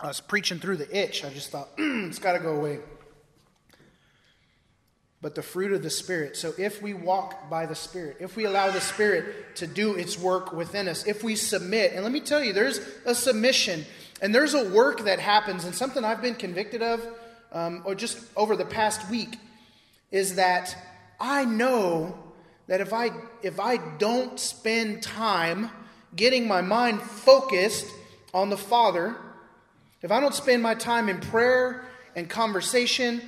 I 0.00 0.06
was 0.06 0.20
preaching 0.20 0.58
through 0.58 0.76
the 0.78 0.96
itch. 0.96 1.22
I 1.22 1.30
just 1.30 1.50
thought, 1.50 1.68
it's 1.78 2.18
got 2.18 2.32
to 2.32 2.38
go 2.38 2.54
away 2.54 2.80
but 5.26 5.34
the 5.34 5.42
fruit 5.42 5.72
of 5.72 5.82
the 5.82 5.90
Spirit. 5.90 6.36
So 6.36 6.54
if 6.56 6.80
we 6.80 6.94
walk 6.94 7.50
by 7.50 7.66
the 7.66 7.74
Spirit, 7.74 8.18
if 8.20 8.36
we 8.36 8.44
allow 8.44 8.70
the 8.70 8.80
Spirit 8.80 9.56
to 9.56 9.66
do 9.66 9.96
its 9.96 10.16
work 10.16 10.52
within 10.52 10.86
us, 10.86 11.04
if 11.04 11.24
we 11.24 11.34
submit, 11.34 11.94
and 11.94 12.04
let 12.04 12.12
me 12.12 12.20
tell 12.20 12.44
you, 12.44 12.52
there's 12.52 12.80
a 13.04 13.12
submission 13.12 13.84
and 14.20 14.34
there's 14.34 14.54
a 14.54 14.68
work 14.70 15.04
that 15.04 15.18
happens, 15.18 15.64
and 15.64 15.74
something 15.74 16.04
I've 16.04 16.22
been 16.22 16.34
convicted 16.34 16.82
of, 16.82 17.06
um, 17.52 17.82
or 17.84 17.94
just 17.94 18.18
over 18.36 18.56
the 18.56 18.64
past 18.64 19.10
week, 19.10 19.38
is 20.10 20.36
that 20.36 20.76
I 21.20 21.44
know 21.44 22.18
that 22.66 22.80
if 22.80 22.92
I 22.92 23.10
if 23.42 23.60
I 23.60 23.76
don't 23.98 24.38
spend 24.40 25.02
time 25.02 25.70
getting 26.14 26.48
my 26.48 26.60
mind 26.60 27.02
focused 27.02 27.86
on 28.32 28.50
the 28.50 28.56
Father, 28.56 29.16
if 30.02 30.10
I 30.10 30.20
don't 30.20 30.34
spend 30.34 30.62
my 30.62 30.74
time 30.74 31.08
in 31.08 31.20
prayer 31.20 31.86
and 32.14 32.28
conversation 32.28 33.22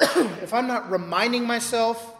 if 0.00 0.54
I'm 0.54 0.66
not 0.66 0.90
reminding 0.90 1.46
myself 1.46 2.14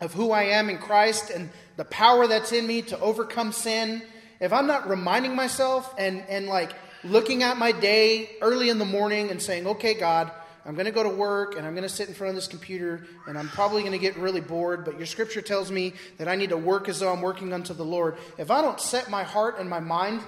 of 0.00 0.14
who 0.14 0.30
I 0.30 0.44
am 0.44 0.70
in 0.70 0.78
Christ 0.78 1.30
and 1.30 1.50
the 1.76 1.84
power 1.84 2.28
that's 2.28 2.52
in 2.52 2.66
me 2.68 2.82
to 2.82 3.00
overcome 3.00 3.50
sin, 3.50 4.02
if 4.40 4.52
I'm 4.52 4.68
not 4.68 4.88
reminding 4.88 5.34
myself 5.34 5.92
and, 5.98 6.22
and 6.28 6.46
like 6.46 6.72
looking 7.10 7.42
at 7.42 7.56
my 7.56 7.72
day 7.72 8.30
early 8.40 8.68
in 8.68 8.78
the 8.78 8.84
morning 8.84 9.30
and 9.30 9.40
saying, 9.40 9.66
okay, 9.66 9.94
God, 9.94 10.30
I'm 10.64 10.74
going 10.74 10.86
to 10.86 10.92
go 10.92 11.04
to 11.04 11.08
work 11.08 11.56
and 11.56 11.64
I'm 11.64 11.74
going 11.74 11.84
to 11.84 11.88
sit 11.88 12.08
in 12.08 12.14
front 12.14 12.30
of 12.30 12.34
this 12.34 12.48
computer 12.48 13.06
and 13.28 13.38
I'm 13.38 13.48
probably 13.48 13.82
going 13.82 13.92
to 13.92 13.98
get 13.98 14.16
really 14.16 14.40
bored, 14.40 14.84
but 14.84 14.96
your 14.96 15.06
scripture 15.06 15.40
tells 15.40 15.70
me 15.70 15.92
that 16.18 16.26
I 16.26 16.34
need 16.34 16.50
to 16.50 16.56
work 16.56 16.88
as 16.88 16.98
though 16.98 17.12
I'm 17.12 17.22
working 17.22 17.52
unto 17.52 17.72
the 17.72 17.84
Lord. 17.84 18.16
If 18.36 18.50
I 18.50 18.62
don't 18.62 18.80
set 18.80 19.08
my 19.08 19.22
heart 19.22 19.60
and 19.60 19.70
my 19.70 19.78
mind 19.78 20.22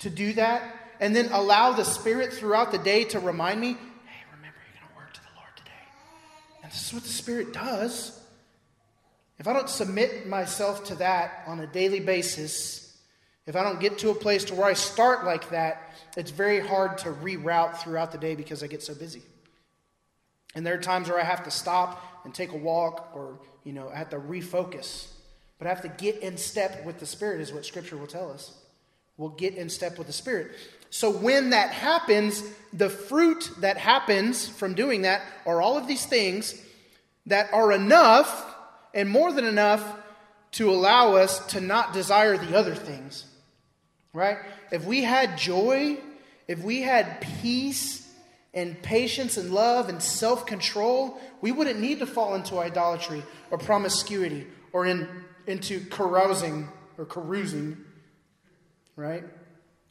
to 0.00 0.10
do 0.10 0.34
that 0.34 0.62
and 1.00 1.16
then 1.16 1.30
allow 1.32 1.72
the 1.72 1.84
Spirit 1.84 2.32
throughout 2.34 2.72
the 2.72 2.78
day 2.78 3.04
to 3.04 3.20
remind 3.20 3.58
me, 3.58 3.72
hey, 3.72 4.24
remember 4.36 4.58
you're 4.70 4.80
going 4.80 4.90
to 4.90 4.96
work 4.96 5.12
to 5.14 5.20
the 5.20 5.34
Lord 5.34 5.56
today. 5.56 5.70
And 6.62 6.70
this 6.70 6.86
is 6.86 6.92
what 6.92 7.02
the 7.02 7.08
Spirit 7.08 7.54
does. 7.54 8.20
If 9.38 9.48
I 9.48 9.54
don't 9.54 9.70
submit 9.70 10.28
myself 10.28 10.84
to 10.84 10.94
that 10.96 11.42
on 11.46 11.60
a 11.60 11.66
daily 11.66 12.00
basis, 12.00 12.83
if 13.46 13.56
I 13.56 13.62
don't 13.62 13.80
get 13.80 13.98
to 13.98 14.10
a 14.10 14.14
place 14.14 14.44
to 14.46 14.54
where 14.54 14.66
I 14.66 14.72
start 14.72 15.24
like 15.24 15.50
that, 15.50 15.92
it's 16.16 16.30
very 16.30 16.60
hard 16.60 16.98
to 16.98 17.10
reroute 17.10 17.76
throughout 17.78 18.12
the 18.12 18.18
day 18.18 18.34
because 18.34 18.62
I 18.62 18.66
get 18.66 18.82
so 18.82 18.94
busy. 18.94 19.22
And 20.54 20.64
there 20.64 20.74
are 20.74 20.80
times 20.80 21.08
where 21.08 21.20
I 21.20 21.24
have 21.24 21.44
to 21.44 21.50
stop 21.50 22.02
and 22.24 22.34
take 22.34 22.52
a 22.52 22.56
walk 22.56 23.10
or, 23.14 23.38
you 23.64 23.72
know, 23.72 23.88
I 23.88 23.96
have 23.96 24.10
to 24.10 24.18
refocus. 24.18 25.08
But 25.58 25.66
I 25.66 25.70
have 25.70 25.82
to 25.82 25.88
get 25.88 26.18
in 26.18 26.36
step 26.36 26.84
with 26.84 27.00
the 27.00 27.06
Spirit, 27.06 27.40
is 27.40 27.52
what 27.52 27.66
Scripture 27.66 27.96
will 27.96 28.06
tell 28.06 28.30
us. 28.30 28.54
We'll 29.16 29.30
get 29.30 29.54
in 29.54 29.68
step 29.68 29.98
with 29.98 30.06
the 30.06 30.12
Spirit. 30.12 30.52
So 30.90 31.10
when 31.10 31.50
that 31.50 31.70
happens, 31.70 32.42
the 32.72 32.88
fruit 32.88 33.50
that 33.58 33.76
happens 33.76 34.48
from 34.48 34.74
doing 34.74 35.02
that 35.02 35.22
are 35.44 35.60
all 35.60 35.76
of 35.76 35.86
these 35.86 36.06
things 36.06 36.60
that 37.26 37.52
are 37.52 37.72
enough 37.72 38.54
and 38.92 39.10
more 39.10 39.32
than 39.32 39.44
enough 39.44 39.84
to 40.52 40.70
allow 40.70 41.14
us 41.14 41.44
to 41.46 41.60
not 41.60 41.92
desire 41.92 42.36
the 42.36 42.56
other 42.56 42.74
things. 42.76 43.26
Right? 44.14 44.38
If 44.70 44.86
we 44.86 45.02
had 45.02 45.36
joy, 45.36 45.98
if 46.48 46.62
we 46.62 46.80
had 46.80 47.20
peace, 47.42 48.04
and 48.54 48.80
patience 48.82 49.36
and 49.36 49.50
love 49.50 49.88
and 49.88 50.00
self 50.00 50.46
control, 50.46 51.18
we 51.40 51.52
wouldn't 51.52 51.80
need 51.80 51.98
to 51.98 52.06
fall 52.06 52.34
into 52.34 52.58
idolatry 52.58 53.22
or 53.50 53.58
promiscuity 53.58 54.46
or 54.72 54.86
in, 54.86 55.08
into 55.46 55.80
carousing 55.86 56.68
or 56.96 57.04
carousing, 57.04 57.76
right? 58.96 59.24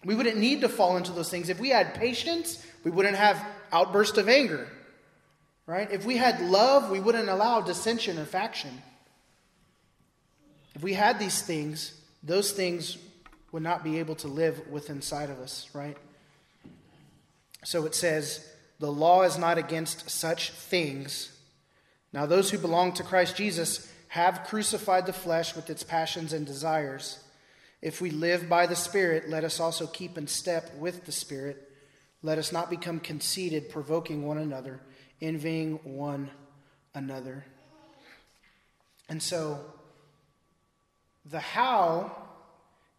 We 0.05 0.15
wouldn't 0.15 0.37
need 0.37 0.61
to 0.61 0.69
fall 0.69 0.97
into 0.97 1.11
those 1.11 1.29
things. 1.29 1.49
If 1.49 1.59
we 1.59 1.69
had 1.69 1.93
patience, 1.93 2.65
we 2.83 2.91
wouldn't 2.91 3.15
have 3.15 3.45
outbursts 3.71 4.17
of 4.17 4.29
anger, 4.29 4.67
right? 5.65 5.91
If 5.91 6.05
we 6.05 6.17
had 6.17 6.41
love, 6.41 6.89
we 6.89 6.99
wouldn't 6.99 7.29
allow 7.29 7.61
dissension 7.61 8.17
or 8.17 8.25
faction. 8.25 8.81
If 10.75 10.81
we 10.81 10.93
had 10.93 11.19
these 11.19 11.41
things, 11.41 11.93
those 12.23 12.51
things 12.51 12.97
would 13.53 13.63
not 13.63 13.83
be 13.83 13.99
able 13.99 14.15
to 14.15 14.27
live 14.27 14.67
within 14.67 14.97
inside 14.97 15.29
of 15.29 15.39
us, 15.39 15.69
right? 15.73 15.95
So 17.63 17.85
it 17.85 17.95
says, 17.95 18.45
the 18.79 18.91
law 18.91 19.21
is 19.21 19.37
not 19.37 19.59
against 19.59 20.09
such 20.09 20.49
things. 20.51 21.31
Now, 22.11 22.25
those 22.25 22.49
who 22.49 22.57
belong 22.57 22.93
to 22.93 23.03
Christ 23.03 23.37
Jesus 23.37 23.89
have 24.09 24.43
crucified 24.45 25.05
the 25.05 25.13
flesh 25.13 25.55
with 25.55 25.69
its 25.69 25.83
passions 25.83 26.33
and 26.33 26.47
desires. 26.47 27.19
If 27.81 28.01
we 28.01 28.09
live 28.09 28.49
by 28.49 28.65
the 28.65 28.75
Spirit, 28.75 29.29
let 29.29 29.43
us 29.43 29.59
also 29.59 29.85
keep 29.85 30.17
in 30.17 30.27
step 30.27 30.75
with 30.77 31.05
the 31.05 31.11
Spirit. 31.11 31.69
Let 32.23 32.39
us 32.39 32.51
not 32.51 32.71
become 32.71 32.99
conceited, 32.99 33.69
provoking 33.69 34.25
one 34.25 34.39
another, 34.39 34.79
envying 35.21 35.79
one 35.83 36.31
another. 36.95 37.45
And 39.09 39.21
so, 39.21 39.59
the 41.25 41.39
how 41.39 42.22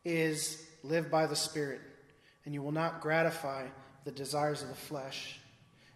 is 0.04 0.64
live 0.82 1.10
by 1.10 1.26
the 1.26 1.36
Spirit, 1.36 1.80
and 2.44 2.54
you 2.54 2.62
will 2.62 2.72
not 2.72 3.00
gratify 3.00 3.66
the 4.04 4.10
desires 4.10 4.62
of 4.62 4.68
the 4.68 4.74
flesh. 4.74 5.40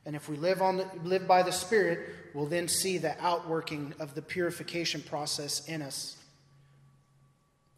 And 0.07 0.17
if 0.17 0.29
we 0.29 0.37
live, 0.37 0.63
on 0.63 0.79
the, 0.79 0.89
live 1.05 1.29
by 1.29 1.43
the 1.43 1.53
Spirit, 1.53 2.09
we'll 2.33 2.47
then 2.47 2.69
see 2.69 2.97
the 2.99 3.21
outworking 3.23 3.93
of 3.99 4.15
the 4.15 4.23
purification 4.23 5.03
process 5.03 5.69
in 5.69 5.83
us. 5.83 6.17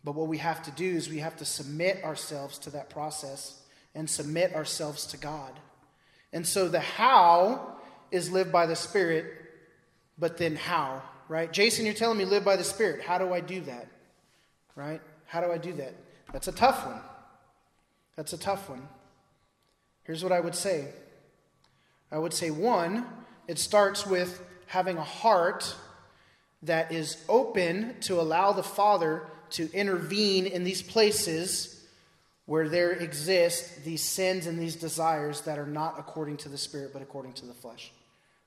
But 0.04 0.14
what 0.14 0.28
we 0.28 0.38
have 0.38 0.62
to 0.62 0.70
do 0.70 0.88
is 0.88 1.08
we 1.08 1.18
have 1.18 1.36
to 1.38 1.44
submit 1.44 2.04
ourselves 2.04 2.58
to 2.60 2.70
that 2.70 2.88
process 2.88 3.60
and 3.94 4.08
submit 4.08 4.54
ourselves 4.54 5.06
to 5.06 5.16
God. 5.16 5.58
And 6.32 6.46
so 6.46 6.68
the 6.68 6.80
how 6.80 7.76
is 8.10 8.30
live 8.30 8.52
by 8.52 8.66
the 8.66 8.76
Spirit, 8.76 9.26
but 10.18 10.36
then 10.38 10.56
how, 10.56 11.02
right? 11.28 11.52
Jason, 11.52 11.84
you're 11.84 11.94
telling 11.94 12.18
me 12.18 12.24
live 12.24 12.44
by 12.44 12.56
the 12.56 12.64
Spirit. 12.64 13.02
How 13.02 13.18
do 13.18 13.32
I 13.32 13.40
do 13.40 13.60
that? 13.62 13.88
Right? 14.76 15.00
How 15.26 15.40
do 15.40 15.50
I 15.52 15.58
do 15.58 15.72
that? 15.74 15.94
That's 16.32 16.48
a 16.48 16.52
tough 16.52 16.86
one. 16.86 17.00
That's 18.16 18.32
a 18.32 18.38
tough 18.38 18.68
one. 18.68 18.86
Here's 20.04 20.22
what 20.22 20.32
I 20.32 20.40
would 20.40 20.54
say 20.54 20.88
I 22.12 22.18
would 22.18 22.34
say 22.34 22.50
one, 22.50 23.06
it 23.46 23.58
starts 23.58 24.06
with 24.06 24.42
having 24.66 24.96
a 24.96 25.04
heart 25.04 25.74
that 26.62 26.92
is 26.92 27.16
open 27.28 27.94
to 28.02 28.20
allow 28.20 28.52
the 28.52 28.62
Father 28.62 29.26
to 29.50 29.72
intervene 29.72 30.46
in 30.46 30.64
these 30.64 30.82
places 30.82 31.84
where 32.46 32.68
there 32.68 32.90
exist 32.92 33.84
these 33.84 34.02
sins 34.02 34.46
and 34.46 34.58
these 34.58 34.76
desires 34.76 35.42
that 35.42 35.58
are 35.58 35.66
not 35.66 35.98
according 35.98 36.36
to 36.36 36.48
the 36.48 36.58
Spirit 36.58 36.92
but 36.92 37.02
according 37.02 37.32
to 37.32 37.46
the 37.46 37.54
flesh, 37.54 37.92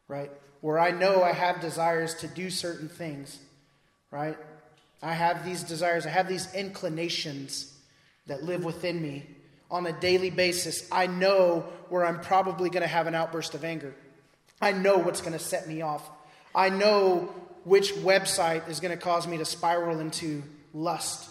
right? 0.08 0.32
Where 0.62 0.80
I 0.80 0.91
know 0.91 1.24
I 1.24 1.32
have 1.32 1.62
desires 1.62 2.13
to 2.15 2.28
do 2.28 2.50
certain 2.50 2.89
things, 2.89 3.39
right? 4.12 4.38
I 5.02 5.13
have 5.13 5.43
these 5.43 5.63
desires, 5.63 6.06
I 6.06 6.10
have 6.10 6.28
these 6.28 6.54
inclinations 6.54 7.73
that 8.28 8.44
live 8.44 8.64
within 8.64 9.02
me 9.02 9.26
on 9.70 9.86
a 9.86 9.92
daily 9.92 10.30
basis, 10.30 10.88
I 10.92 11.08
know 11.08 11.66
where 11.90 12.06
I'm 12.06 12.22
probably 12.22 12.70
going 12.70 12.84
to 12.84 12.88
have 12.88 13.08
an 13.08 13.16
outburst 13.16 13.56
of 13.56 13.64
anger. 13.64 13.94
I 14.62 14.72
know 14.72 14.98
what's 14.98 15.22
going 15.22 15.34
to 15.34 15.40
set 15.40 15.68
me 15.68 15.82
off. 15.82 16.10
I 16.56 16.70
know 16.70 17.34
which 17.64 17.94
website 17.96 18.70
is 18.70 18.80
going 18.80 18.96
to 18.96 19.02
cause 19.02 19.28
me 19.28 19.38
to 19.38 19.46
spiral 19.46 20.00
into 20.00 20.44
lust. 20.74 21.30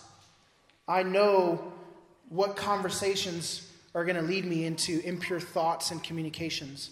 I 0.88 1.02
know 1.02 1.72
what 2.28 2.56
conversations 2.56 3.70
are 3.94 4.04
going 4.04 4.16
to 4.16 4.22
lead 4.22 4.44
me 4.44 4.64
into 4.64 5.00
impure 5.00 5.40
thoughts 5.40 5.90
and 5.90 6.02
communications. 6.02 6.90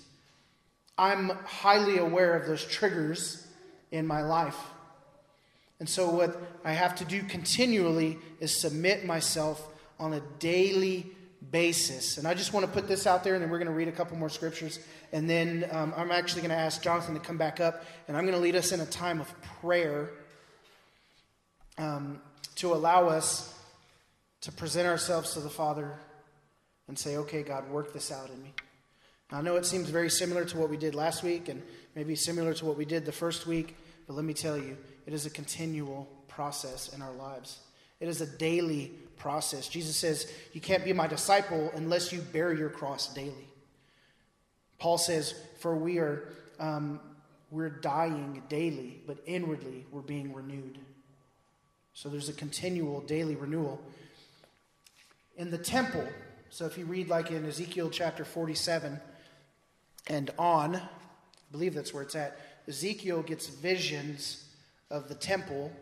I'm 0.97 1.31
highly 1.31 1.99
aware 1.99 2.37
of 2.37 2.47
those 2.47 2.65
triggers 2.65 3.47
in 3.91 4.07
my 4.07 4.23
life. 4.23 4.59
And 5.79 5.89
so, 5.89 6.11
what 6.11 6.39
I 6.63 6.73
have 6.73 6.95
to 6.97 7.07
do 7.07 7.23
continually 7.23 8.19
is 8.39 8.55
submit 8.55 9.07
myself 9.07 9.67
on 10.01 10.15
a 10.15 10.21
daily 10.41 11.07
basis. 11.53 12.19
And 12.19 12.27
I 12.27 12.35
just 12.35 12.53
want 12.53 12.67
to 12.67 12.73
put 12.73 12.89
this 12.89 13.07
out 13.07 13.23
there, 13.23 13.35
and 13.35 13.43
then 13.43 13.51
we're 13.51 13.59
going 13.59 13.69
to 13.69 13.75
read 13.75 13.89
a 13.89 13.93
couple 13.93 14.17
more 14.17 14.29
scriptures. 14.29 14.81
And 15.13 15.31
then 15.31 15.69
um, 15.71 15.95
I'm 15.97 16.11
actually 16.11 16.43
going 16.43 16.51
to 16.51 16.57
ask 16.57 16.83
Jonathan 16.83 17.15
to 17.15 17.21
come 17.21 17.37
back 17.37 17.61
up, 17.61 17.85
and 18.09 18.17
I'm 18.17 18.25
going 18.25 18.35
to 18.35 18.41
lead 18.41 18.57
us 18.57 18.73
in 18.73 18.81
a 18.81 18.87
time 18.87 19.21
of 19.21 19.33
prayer 19.61 20.11
um, 21.79 22.21
to 22.57 22.73
allow 22.73 23.09
us 23.09 23.55
to 24.41 24.53
present 24.53 24.89
ourselves 24.89 25.35
to 25.35 25.41
the 25.41 25.51
Father 25.51 25.93
and 26.89 26.99
say, 26.99 27.17
okay, 27.19 27.43
God, 27.43 27.69
work 27.71 27.93
this 27.93 28.11
out 28.11 28.31
in 28.31 28.43
me. 28.43 28.53
I 29.31 29.43
know 29.43 29.57
it 29.57 29.67
seems 29.67 29.89
very 29.91 30.11
similar 30.11 30.45
to 30.47 30.57
what 30.57 30.71
we 30.71 30.77
did 30.77 30.95
last 30.95 31.23
week, 31.23 31.49
and 31.49 31.63
maybe 31.95 32.17
similar 32.17 32.53
to 32.55 32.65
what 32.65 32.77
we 32.77 32.85
did 32.85 33.05
the 33.05 33.13
first 33.13 33.47
week, 33.47 33.77
but 34.07 34.15
let 34.15 34.25
me 34.25 34.35
tell 34.35 34.59
you, 34.59 34.77
it 35.07 35.13
is 35.13 35.25
a 35.25 35.31
continual 35.31 36.09
process 36.27 36.89
in 36.89 37.01
our 37.01 37.13
lives. 37.13 37.61
It 38.01 38.09
is 38.09 38.21
a 38.21 38.27
daily 38.27 38.93
process. 39.19 39.69
Jesus 39.69 39.97
says, 39.97 40.31
You 40.53 40.61
can't 40.61 40.85
be 40.85 40.93
my 40.93 41.07
disciple 41.07 41.71
unless 41.75 42.13
you 42.13 42.21
bear 42.21 42.53
your 42.53 42.71
cross 42.71 43.13
daily. 43.13 43.49
Paul 44.79 44.99
says, 44.99 45.35
For 45.59 45.77
we 45.77 45.99
are 45.99 46.25
um, 46.59 47.01
we're 47.51 47.69
dying 47.69 48.43
daily, 48.49 49.01
but 49.07 49.19
inwardly 49.27 49.85
we're 49.91 50.01
being 50.01 50.33
renewed. 50.33 50.79
So 51.95 52.09
there's 52.09 52.29
a 52.29 52.35
continual 52.35 53.01
daily 53.01 53.35
renewal. 53.35 53.81
In 55.37 55.51
the 55.51 55.59
temple, 55.59 56.07
so 56.51 56.67
if 56.67 56.79
you 56.79 56.85
read 56.85 57.09
like 57.09 57.31
in 57.31 57.45
Ezekiel 57.45 57.91
chapter 57.91 58.25
47 58.25 59.01
and 60.07 60.31
on, 60.39 60.77
I 60.77 60.83
believe 61.51 61.75
that's 61.75 61.93
where 61.93 62.03
it's 62.03 62.15
at, 62.15 62.39
Ezekiel 62.69 63.23
gets 63.23 63.49
visions 63.49 64.45
of 64.91 65.09
the 65.09 65.15
temple 65.15 65.73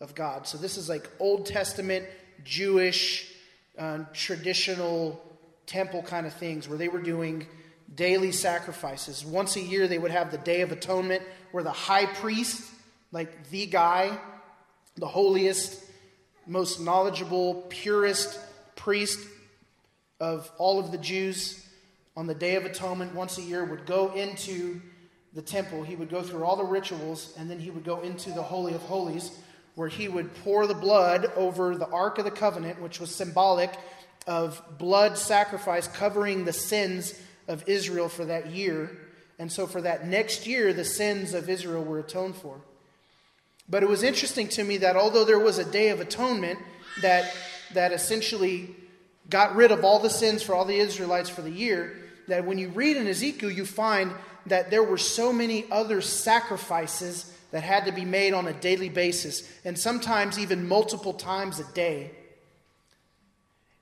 of 0.00 0.14
God. 0.14 0.46
So 0.46 0.58
this 0.58 0.76
is 0.76 0.88
like 0.88 1.08
Old 1.18 1.46
Testament 1.46 2.06
Jewish 2.44 3.32
uh, 3.78 4.04
traditional 4.12 5.20
temple 5.66 6.02
kind 6.02 6.26
of 6.26 6.32
things 6.34 6.68
where 6.68 6.78
they 6.78 6.88
were 6.88 7.02
doing 7.02 7.46
daily 7.94 8.32
sacrifices. 8.32 9.24
Once 9.24 9.56
a 9.56 9.60
year, 9.60 9.88
they 9.88 9.98
would 9.98 10.10
have 10.10 10.30
the 10.30 10.38
Day 10.38 10.60
of 10.60 10.72
Atonement 10.72 11.22
where 11.52 11.64
the 11.64 11.70
high 11.70 12.06
priest, 12.06 12.70
like 13.12 13.50
the 13.50 13.66
guy, 13.66 14.18
the 14.96 15.06
holiest, 15.06 15.82
most 16.46 16.80
knowledgeable, 16.80 17.66
purest 17.68 18.38
priest 18.76 19.18
of 20.20 20.50
all 20.58 20.78
of 20.78 20.92
the 20.92 20.98
Jews, 20.98 21.64
on 22.16 22.26
the 22.26 22.34
Day 22.34 22.56
of 22.56 22.64
Atonement 22.64 23.14
once 23.14 23.38
a 23.38 23.42
year 23.42 23.64
would 23.64 23.86
go 23.86 24.12
into 24.12 24.80
the 25.34 25.42
temple, 25.42 25.84
he 25.84 25.94
would 25.94 26.08
go 26.08 26.20
through 26.20 26.42
all 26.42 26.56
the 26.56 26.64
rituals, 26.64 27.32
and 27.38 27.48
then 27.48 27.60
he 27.60 27.70
would 27.70 27.84
go 27.84 28.00
into 28.00 28.30
the 28.30 28.42
Holy 28.42 28.74
of 28.74 28.82
Holies, 28.82 29.38
where 29.78 29.86
he 29.88 30.08
would 30.08 30.34
pour 30.42 30.66
the 30.66 30.74
blood 30.74 31.30
over 31.36 31.76
the 31.76 31.86
Ark 31.86 32.18
of 32.18 32.24
the 32.24 32.32
Covenant, 32.32 32.82
which 32.82 32.98
was 32.98 33.14
symbolic 33.14 33.70
of 34.26 34.60
blood 34.76 35.16
sacrifice 35.16 35.86
covering 35.86 36.44
the 36.44 36.52
sins 36.52 37.14
of 37.46 37.62
Israel 37.68 38.08
for 38.08 38.24
that 38.24 38.50
year. 38.50 38.90
And 39.38 39.52
so 39.52 39.68
for 39.68 39.80
that 39.82 40.04
next 40.04 40.48
year, 40.48 40.72
the 40.72 40.84
sins 40.84 41.32
of 41.32 41.48
Israel 41.48 41.84
were 41.84 42.00
atoned 42.00 42.34
for. 42.34 42.60
But 43.68 43.84
it 43.84 43.88
was 43.88 44.02
interesting 44.02 44.48
to 44.48 44.64
me 44.64 44.78
that 44.78 44.96
although 44.96 45.24
there 45.24 45.38
was 45.38 45.58
a 45.58 45.70
day 45.70 45.90
of 45.90 46.00
atonement 46.00 46.58
that, 47.00 47.32
that 47.72 47.92
essentially 47.92 48.74
got 49.30 49.54
rid 49.54 49.70
of 49.70 49.84
all 49.84 50.00
the 50.00 50.10
sins 50.10 50.42
for 50.42 50.56
all 50.56 50.64
the 50.64 50.76
Israelites 50.76 51.30
for 51.30 51.42
the 51.42 51.52
year, 51.52 51.96
that 52.26 52.44
when 52.44 52.58
you 52.58 52.70
read 52.70 52.96
in 52.96 53.06
Ezekiel, 53.06 53.52
you 53.52 53.64
find 53.64 54.10
that 54.46 54.72
there 54.72 54.82
were 54.82 54.98
so 54.98 55.32
many 55.32 55.66
other 55.70 56.00
sacrifices 56.00 57.32
that 57.50 57.62
had 57.62 57.86
to 57.86 57.92
be 57.92 58.04
made 58.04 58.34
on 58.34 58.46
a 58.46 58.52
daily 58.52 58.88
basis, 58.88 59.48
and 59.64 59.78
sometimes 59.78 60.38
even 60.38 60.68
multiple 60.68 61.14
times 61.14 61.58
a 61.58 61.72
day. 61.72 62.10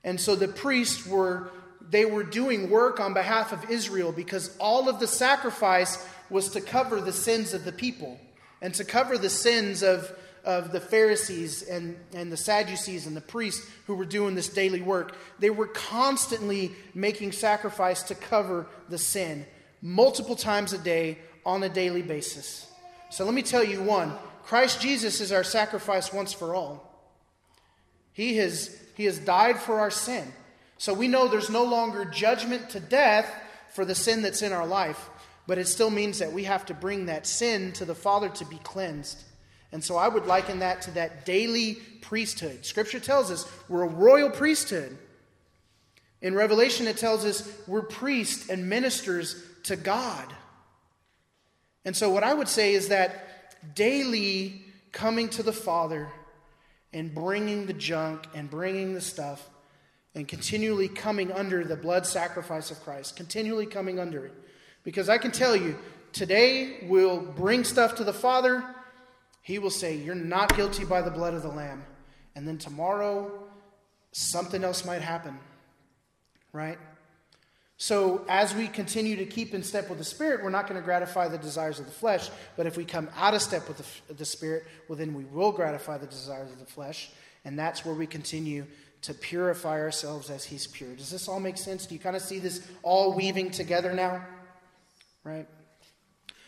And 0.03 0.19
so 0.19 0.35
the 0.35 0.47
priests 0.47 1.05
were 1.05 1.51
they 1.89 2.05
were 2.05 2.23
doing 2.23 2.69
work 2.69 2.99
on 2.99 3.13
behalf 3.13 3.51
of 3.51 3.69
Israel 3.69 4.11
because 4.11 4.55
all 4.57 4.89
of 4.89 4.99
the 4.99 5.07
sacrifice 5.07 6.05
was 6.29 6.49
to 6.49 6.61
cover 6.61 6.99
the 6.99 7.13
sins 7.13 7.53
of 7.53 7.63
the 7.63 7.71
people 7.71 8.19
and 8.61 8.73
to 8.73 8.83
cover 8.83 9.17
the 9.17 9.29
sins 9.29 9.83
of, 9.83 10.11
of 10.43 10.71
the 10.71 10.81
Pharisees 10.81 11.63
and, 11.63 11.95
and 12.13 12.31
the 12.31 12.37
Sadducees 12.37 13.07
and 13.07 13.15
the 13.15 13.21
priests 13.21 13.65
who 13.85 13.95
were 13.95 14.05
doing 14.05 14.35
this 14.35 14.49
daily 14.49 14.81
work. 14.81 15.15
They 15.39 15.49
were 15.49 15.67
constantly 15.67 16.73
making 16.93 17.31
sacrifice 17.31 18.03
to 18.03 18.15
cover 18.15 18.67
the 18.89 18.97
sin 18.97 19.45
multiple 19.81 20.35
times 20.35 20.73
a 20.73 20.77
day 20.77 21.19
on 21.45 21.63
a 21.63 21.69
daily 21.69 22.01
basis. 22.01 22.66
So 23.09 23.25
let 23.25 23.33
me 23.33 23.41
tell 23.41 23.63
you 23.63 23.81
one 23.81 24.13
Christ 24.43 24.81
Jesus 24.81 25.21
is 25.21 25.31
our 25.31 25.43
sacrifice 25.43 26.13
once 26.13 26.33
for 26.33 26.55
all. 26.55 26.83
He 28.13 28.37
has, 28.37 28.75
he 28.95 29.05
has 29.05 29.19
died 29.19 29.59
for 29.59 29.79
our 29.79 29.91
sin. 29.91 30.25
So 30.77 30.93
we 30.93 31.07
know 31.07 31.27
there's 31.27 31.49
no 31.49 31.63
longer 31.63 32.05
judgment 32.05 32.71
to 32.71 32.79
death 32.79 33.31
for 33.69 33.85
the 33.85 33.93
sin 33.93 34.21
that's 34.21 34.41
in 34.41 34.53
our 34.53 34.65
life, 34.65 35.09
but 35.45 35.57
it 35.57 35.67
still 35.67 35.89
means 35.89 36.19
that 36.19 36.31
we 36.31 36.45
have 36.45 36.65
to 36.67 36.73
bring 36.73 37.07
that 37.07 37.27
sin 37.27 37.73
to 37.73 37.85
the 37.85 37.93
Father 37.93 38.29
to 38.29 38.45
be 38.45 38.57
cleansed. 38.57 39.23
And 39.71 39.83
so 39.83 39.97
I 39.97 40.07
would 40.07 40.25
liken 40.25 40.59
that 40.59 40.81
to 40.83 40.91
that 40.91 41.25
daily 41.25 41.75
priesthood. 42.01 42.65
Scripture 42.65 42.99
tells 42.99 43.29
us 43.31 43.45
we're 43.67 43.83
a 43.83 43.87
royal 43.87 44.29
priesthood. 44.29 44.97
In 46.21 46.33
Revelation, 46.33 46.87
it 46.87 46.97
tells 46.97 47.25
us 47.25 47.47
we're 47.67 47.83
priests 47.83 48.49
and 48.49 48.69
ministers 48.69 49.43
to 49.63 49.75
God. 49.75 50.25
And 51.87 51.95
so, 51.95 52.09
what 52.09 52.23
I 52.23 52.33
would 52.33 52.49
say 52.49 52.73
is 52.73 52.89
that 52.89 53.73
daily 53.73 54.61
coming 54.91 55.29
to 55.29 55.41
the 55.41 55.53
Father 55.53 56.09
and 56.91 57.15
bringing 57.15 57.65
the 57.65 57.71
junk 57.71 58.27
and 58.35 58.49
bringing 58.49 58.93
the 58.93 58.99
stuff 58.99 59.49
and 60.13 60.27
continually 60.27 60.89
coming 60.89 61.31
under 61.31 61.63
the 61.63 61.77
blood 61.77 62.05
sacrifice 62.05 62.71
of 62.71 62.83
Christ, 62.83 63.15
continually 63.15 63.65
coming 63.65 63.99
under 63.99 64.25
it. 64.25 64.33
Because 64.83 65.07
I 65.07 65.17
can 65.17 65.31
tell 65.31 65.55
you, 65.55 65.77
today 66.11 66.85
we'll 66.89 67.21
bring 67.21 67.63
stuff 67.63 67.95
to 67.95 68.03
the 68.03 68.11
Father. 68.11 68.65
He 69.41 69.57
will 69.57 69.69
say, 69.69 69.95
You're 69.95 70.13
not 70.13 70.57
guilty 70.57 70.83
by 70.83 71.01
the 71.01 71.11
blood 71.11 71.35
of 71.35 71.41
the 71.41 71.47
Lamb. 71.47 71.85
And 72.35 72.45
then 72.45 72.57
tomorrow, 72.57 73.31
something 74.11 74.61
else 74.61 74.83
might 74.83 75.01
happen, 75.01 75.39
right? 76.51 76.79
So, 77.79 78.25
as 78.27 78.55
we 78.55 78.67
continue 78.67 79.15
to 79.17 79.25
keep 79.25 79.53
in 79.53 79.61
step 79.61 79.87
with 79.87 79.99
the 79.99 80.03
Spirit, 80.03 80.43
we're 80.43 80.49
not 80.49 80.67
going 80.67 80.81
to 80.81 80.83
gratify 80.83 81.27
the 81.27 81.37
desires 81.37 81.77
of 81.77 81.85
the 81.85 81.91
flesh. 81.91 82.31
But 82.55 82.65
if 82.65 82.75
we 82.75 82.83
come 82.83 83.07
out 83.15 83.35
of 83.35 83.41
step 83.43 83.67
with 83.67 83.77
the, 83.77 84.13
the 84.15 84.25
Spirit, 84.25 84.63
well, 84.87 84.97
then 84.97 85.13
we 85.13 85.25
will 85.25 85.51
gratify 85.51 85.99
the 85.99 86.07
desires 86.07 86.51
of 86.51 86.57
the 86.57 86.65
flesh. 86.65 87.11
And 87.45 87.57
that's 87.57 87.85
where 87.85 87.93
we 87.93 88.07
continue 88.07 88.65
to 89.03 89.13
purify 89.13 89.79
ourselves 89.79 90.31
as 90.31 90.43
He's 90.43 90.65
pure. 90.65 90.95
Does 90.95 91.11
this 91.11 91.27
all 91.27 91.39
make 91.39 91.55
sense? 91.55 91.85
Do 91.85 91.93
you 91.93 91.99
kind 91.99 92.15
of 92.15 92.23
see 92.23 92.39
this 92.39 92.67
all 92.81 93.13
weaving 93.13 93.51
together 93.51 93.93
now? 93.93 94.25
Right? 95.23 95.47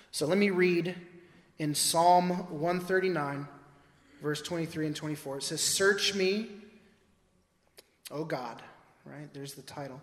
So, 0.10 0.26
let 0.26 0.40
me 0.40 0.50
read 0.50 0.96
in 1.60 1.76
Psalm 1.76 2.30
139, 2.60 3.48
verse 4.24 4.42
23 4.42 4.88
and 4.88 4.96
24. 4.96 5.38
It 5.38 5.44
says, 5.44 5.62
Search 5.62 6.16
me, 6.16 6.48
O 8.10 8.24
God. 8.24 8.64
Right? 9.06 9.32
There's 9.32 9.54
the 9.54 9.62
title 9.62 10.02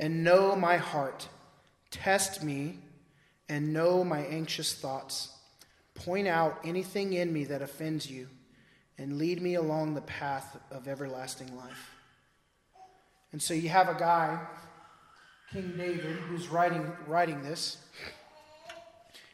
and 0.00 0.24
know 0.24 0.56
my 0.56 0.78
heart. 0.78 1.28
Test 1.90 2.42
me 2.42 2.78
and 3.48 3.72
know 3.72 4.02
my 4.02 4.20
anxious 4.20 4.74
thoughts. 4.74 5.36
Point 5.94 6.26
out 6.26 6.58
anything 6.64 7.12
in 7.12 7.32
me 7.32 7.44
that 7.44 7.60
offends 7.60 8.10
you 8.10 8.28
and 8.96 9.18
lead 9.18 9.42
me 9.42 9.54
along 9.54 9.94
the 9.94 10.00
path 10.00 10.58
of 10.70 10.88
everlasting 10.88 11.54
life. 11.54 11.90
And 13.32 13.42
so 13.42 13.52
you 13.54 13.68
have 13.68 13.88
a 13.88 13.94
guy, 13.94 14.40
King 15.52 15.74
David, 15.76 16.16
who's 16.16 16.48
writing, 16.48 16.90
writing 17.06 17.42
this. 17.42 17.76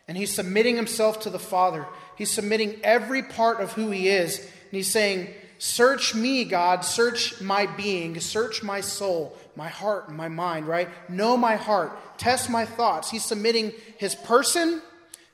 And 0.08 0.18
he's 0.18 0.34
submitting 0.34 0.76
himself 0.76 1.20
to 1.20 1.30
the 1.30 1.38
Father. 1.38 1.86
He's 2.16 2.30
submitting 2.30 2.80
every 2.82 3.22
part 3.22 3.60
of 3.60 3.72
who 3.72 3.90
he 3.90 4.08
is. 4.08 4.38
And 4.38 4.72
he's 4.72 4.90
saying, 4.90 5.28
Search 5.58 6.14
me, 6.14 6.44
God. 6.44 6.84
Search 6.84 7.40
my 7.40 7.66
being. 7.66 8.20
Search 8.20 8.62
my 8.62 8.80
soul, 8.80 9.36
my 9.56 9.68
heart, 9.68 10.08
and 10.08 10.16
my 10.16 10.28
mind, 10.28 10.66
right? 10.66 10.88
Know 11.08 11.36
my 11.36 11.56
heart. 11.56 12.18
Test 12.18 12.50
my 12.50 12.64
thoughts. 12.64 13.10
He's 13.10 13.24
submitting 13.24 13.72
his 13.98 14.14
person, 14.14 14.82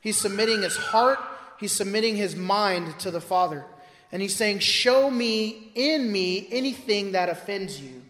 he's 0.01 0.21
submitting 0.21 0.63
his 0.63 0.77
heart, 0.77 1.19
he's 1.59 1.73
submitting 1.73 2.17
his 2.17 2.37
mind 2.37 2.99
to 3.01 3.11
the 3.11 3.21
Father. 3.21 3.65
And 4.11 4.21
he's 4.21 4.37
saying, 4.37 4.61
Show 4.61 5.11
me 5.11 5.73
in 5.75 6.11
me 6.11 6.47
anything 6.51 7.13
that 7.13 7.29
offends 7.29 7.81
you. 7.81 8.03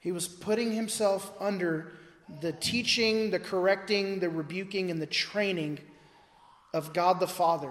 He 0.00 0.12
was 0.12 0.28
putting 0.28 0.72
himself 0.72 1.32
under 1.40 1.92
the 2.40 2.52
teaching, 2.52 3.30
the 3.30 3.38
correcting, 3.38 4.20
the 4.20 4.30
rebuking, 4.30 4.90
and 4.90 5.00
the 5.00 5.06
training 5.06 5.78
of 6.72 6.92
God 6.92 7.20
the 7.20 7.28
Father 7.28 7.70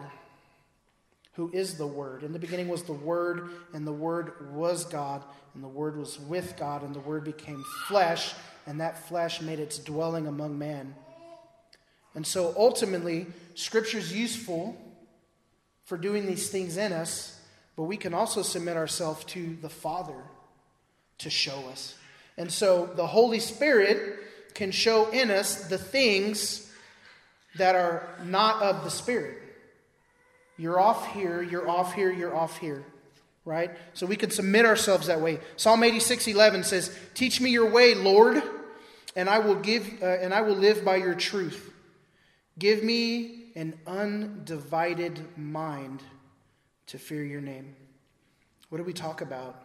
who 1.34 1.50
is 1.54 1.78
the 1.78 1.88
Word. 1.88 2.24
In 2.24 2.32
the 2.32 2.40
beginning 2.40 2.68
was 2.68 2.84
the 2.84 2.94
Word, 2.94 3.50
and 3.74 3.86
the 3.86 3.94
Word 3.94 4.54
was 4.54 4.86
God, 4.86 5.24
and 5.54 5.64
the 5.64 5.68
Word 5.68 5.98
was 5.98 6.20
with 6.20 6.56
God, 6.58 6.84
and 6.84 6.94
the 6.94 7.00
Word 7.00 7.24
became 7.24 7.64
flesh, 7.88 8.34
and 8.66 8.80
that 8.80 9.08
flesh 9.08 9.42
made 9.42 9.60
its 9.60 9.80
dwelling 9.80 10.28
among 10.28 10.58
man. 10.58 10.96
And 12.16 12.26
so 12.26 12.54
ultimately, 12.56 13.28
Scripture 13.56 13.98
is 13.98 14.14
useful 14.14 14.78
for 15.86 15.98
doing 15.98 16.26
these 16.26 16.50
things 16.50 16.78
in 16.78 16.94
us, 16.94 17.40
but 17.76 17.84
we 17.84 17.98
can 17.98 18.14
also 18.14 18.44
submit 18.44 18.78
ourselves 18.78 19.24
to 19.26 19.58
the 19.62 19.70
Father 19.70 20.22
to 21.18 21.30
show 21.30 21.68
us. 21.70 21.96
And 22.38 22.52
so 22.52 22.86
the 22.96 23.08
Holy 23.08 23.40
Spirit 23.40 24.20
can 24.54 24.72
show 24.72 25.10
in 25.10 25.32
us 25.32 25.68
the 25.68 25.78
things 25.78 26.72
that 27.56 27.76
are 27.76 28.08
not 28.24 28.62
of 28.62 28.84
the 28.84 28.90
Spirit. 28.92 29.43
You're 30.58 30.80
off 30.80 31.14
here, 31.14 31.42
you're 31.42 31.68
off 31.68 31.94
here, 31.94 32.12
you're 32.12 32.36
off 32.36 32.58
here. 32.58 32.84
Right? 33.46 33.72
So 33.94 34.06
we 34.06 34.16
can 34.16 34.30
submit 34.30 34.66
ourselves 34.66 35.08
that 35.08 35.20
way. 35.20 35.40
Psalm 35.58 35.84
86 35.84 36.28
11 36.28 36.64
says, 36.64 36.98
Teach 37.14 37.42
me 37.42 37.50
your 37.50 37.70
way, 37.70 37.94
Lord, 37.94 38.42
and 39.16 39.30
I 39.30 39.40
will 39.40 39.56
give 39.56 40.02
uh, 40.02 40.06
and 40.06 40.34
I 40.34 40.42
will 40.42 40.56
live 40.56 40.86
by 40.86 40.96
your 40.96 41.16
truth. 41.16 41.72
Give 42.58 42.84
me 42.84 43.52
an 43.56 43.78
undivided 43.86 45.38
mind 45.38 46.02
to 46.88 46.98
fear 46.98 47.24
your 47.24 47.42
name. 47.42 47.76
What 48.70 48.78
do 48.78 48.84
we 48.84 48.94
talk 48.94 49.22
about 49.22 49.62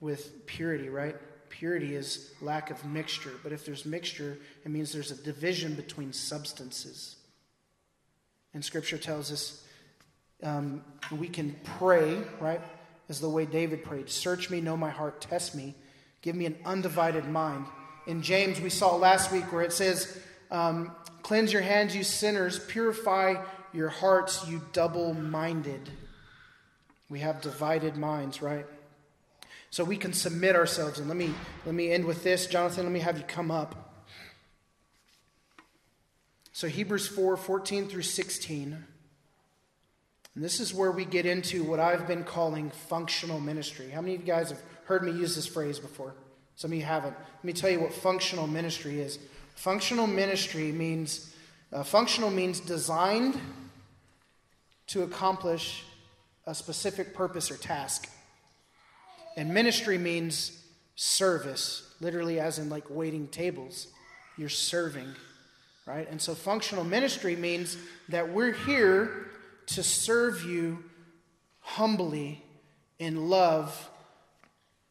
with 0.00 0.46
purity, 0.46 0.88
right? 0.88 1.16
Purity 1.48 1.94
is 1.94 2.32
lack 2.40 2.70
of 2.70 2.84
mixture. 2.84 3.32
But 3.42 3.52
if 3.52 3.64
there's 3.64 3.84
mixture, 3.84 4.38
it 4.64 4.70
means 4.70 4.92
there's 4.92 5.10
a 5.10 5.22
division 5.22 5.74
between 5.74 6.12
substances. 6.12 7.16
And 8.52 8.64
Scripture 8.64 8.98
tells 8.98 9.32
us 9.32 9.64
um, 10.44 10.84
we 11.10 11.28
can 11.28 11.56
pray, 11.78 12.22
right? 12.38 12.60
As 13.08 13.20
the 13.20 13.28
way 13.28 13.46
David 13.46 13.84
prayed 13.84 14.08
Search 14.08 14.50
me, 14.50 14.60
know 14.60 14.76
my 14.76 14.90
heart, 14.90 15.20
test 15.20 15.54
me, 15.54 15.74
give 16.22 16.36
me 16.36 16.46
an 16.46 16.56
undivided 16.64 17.26
mind. 17.26 17.66
In 18.06 18.22
James, 18.22 18.60
we 18.60 18.70
saw 18.70 18.94
last 18.96 19.32
week 19.32 19.50
where 19.52 19.62
it 19.62 19.72
says, 19.72 20.18
um, 20.50 20.92
Cleanse 21.22 21.52
your 21.52 21.62
hands, 21.62 21.96
you 21.96 22.04
sinners, 22.04 22.58
purify 22.58 23.42
your 23.72 23.88
hearts, 23.88 24.46
you 24.46 24.60
double 24.72 25.14
minded. 25.14 25.88
We 27.08 27.20
have 27.20 27.40
divided 27.40 27.96
minds, 27.96 28.42
right? 28.42 28.66
So 29.70 29.84
we 29.84 29.96
can 29.96 30.12
submit 30.12 30.54
ourselves. 30.54 30.98
And 30.98 31.08
let 31.08 31.16
me, 31.16 31.32
let 31.64 31.74
me 31.74 31.90
end 31.90 32.04
with 32.04 32.22
this. 32.22 32.46
Jonathan, 32.46 32.84
let 32.84 32.92
me 32.92 33.00
have 33.00 33.16
you 33.16 33.24
come 33.24 33.50
up. 33.50 34.04
So 36.52 36.68
Hebrews 36.68 37.08
4 37.08 37.36
14 37.36 37.88
through 37.88 38.02
16. 38.02 38.84
And 40.34 40.44
this 40.44 40.60
is 40.60 40.74
where 40.74 40.90
we 40.90 41.04
get 41.04 41.26
into 41.26 41.62
what 41.62 41.80
I've 41.80 42.06
been 42.06 42.24
calling 42.24 42.70
functional 42.70 43.40
ministry. 43.40 43.90
How 43.90 44.00
many 44.00 44.14
of 44.14 44.20
you 44.20 44.26
guys 44.26 44.50
have 44.50 44.60
heard 44.84 45.04
me 45.04 45.12
use 45.12 45.36
this 45.36 45.46
phrase 45.46 45.78
before? 45.78 46.14
Some 46.56 46.72
of 46.72 46.78
you 46.78 46.84
haven't. 46.84 47.14
Let 47.14 47.44
me 47.44 47.52
tell 47.52 47.70
you 47.70 47.80
what 47.80 47.92
functional 47.92 48.46
ministry 48.46 49.00
is. 49.00 49.18
Functional 49.54 50.06
ministry 50.06 50.72
means 50.72 51.30
Uh, 51.72 51.82
functional 51.82 52.30
means 52.30 52.60
designed 52.60 53.34
to 54.86 55.02
accomplish 55.02 55.82
a 56.46 56.54
specific 56.54 57.12
purpose 57.14 57.50
or 57.50 57.56
task. 57.56 58.08
And 59.36 59.52
ministry 59.52 59.98
means 59.98 60.62
service, 60.94 61.82
literally, 62.00 62.38
as 62.38 62.60
in 62.60 62.68
like 62.70 62.84
waiting 62.88 63.26
tables. 63.26 63.88
You're 64.38 64.48
serving, 64.48 65.16
right? 65.84 66.08
And 66.08 66.22
so 66.22 66.32
functional 66.34 66.84
ministry 66.84 67.34
means 67.34 67.76
that 68.08 68.28
we're 68.28 68.52
here 68.52 69.26
to 69.66 69.82
serve 69.82 70.44
you 70.44 70.84
humbly 71.60 72.42
in 72.98 73.28
love 73.28 73.90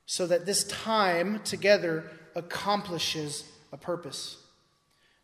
so 0.06 0.28
that 0.28 0.46
this 0.46 0.64
time 0.66 1.40
together 1.44 2.10
accomplishes 2.36 3.44
a 3.72 3.78
purpose. 3.78 4.38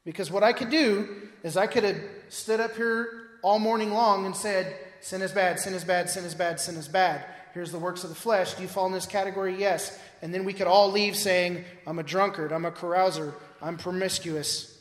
Because 0.05 0.31
what 0.31 0.43
I 0.43 0.53
could 0.53 0.69
do 0.69 1.29
is 1.43 1.57
I 1.57 1.67
could 1.67 1.83
have 1.83 1.97
stood 2.29 2.59
up 2.59 2.75
here 2.75 3.07
all 3.41 3.59
morning 3.59 3.91
long 3.91 4.25
and 4.25 4.35
said, 4.35 4.75
Sin 5.01 5.21
is 5.21 5.31
bad, 5.31 5.59
sin 5.59 5.73
is 5.73 5.83
bad, 5.83 6.09
sin 6.09 6.25
is 6.25 6.35
bad, 6.35 6.59
sin 6.59 6.75
is 6.75 6.87
bad. 6.87 7.23
Here's 7.53 7.71
the 7.71 7.79
works 7.79 8.03
of 8.03 8.09
the 8.09 8.15
flesh. 8.15 8.53
Do 8.53 8.61
you 8.61 8.67
fall 8.67 8.85
in 8.85 8.91
this 8.91 9.05
category? 9.05 9.55
Yes. 9.57 9.97
And 10.21 10.33
then 10.33 10.43
we 10.43 10.53
could 10.53 10.67
all 10.67 10.91
leave 10.91 11.15
saying, 11.15 11.63
I'm 11.87 11.99
a 11.99 12.03
drunkard, 12.03 12.51
I'm 12.51 12.65
a 12.65 12.71
carouser, 12.71 13.33
I'm 13.61 13.77
promiscuous, 13.77 14.77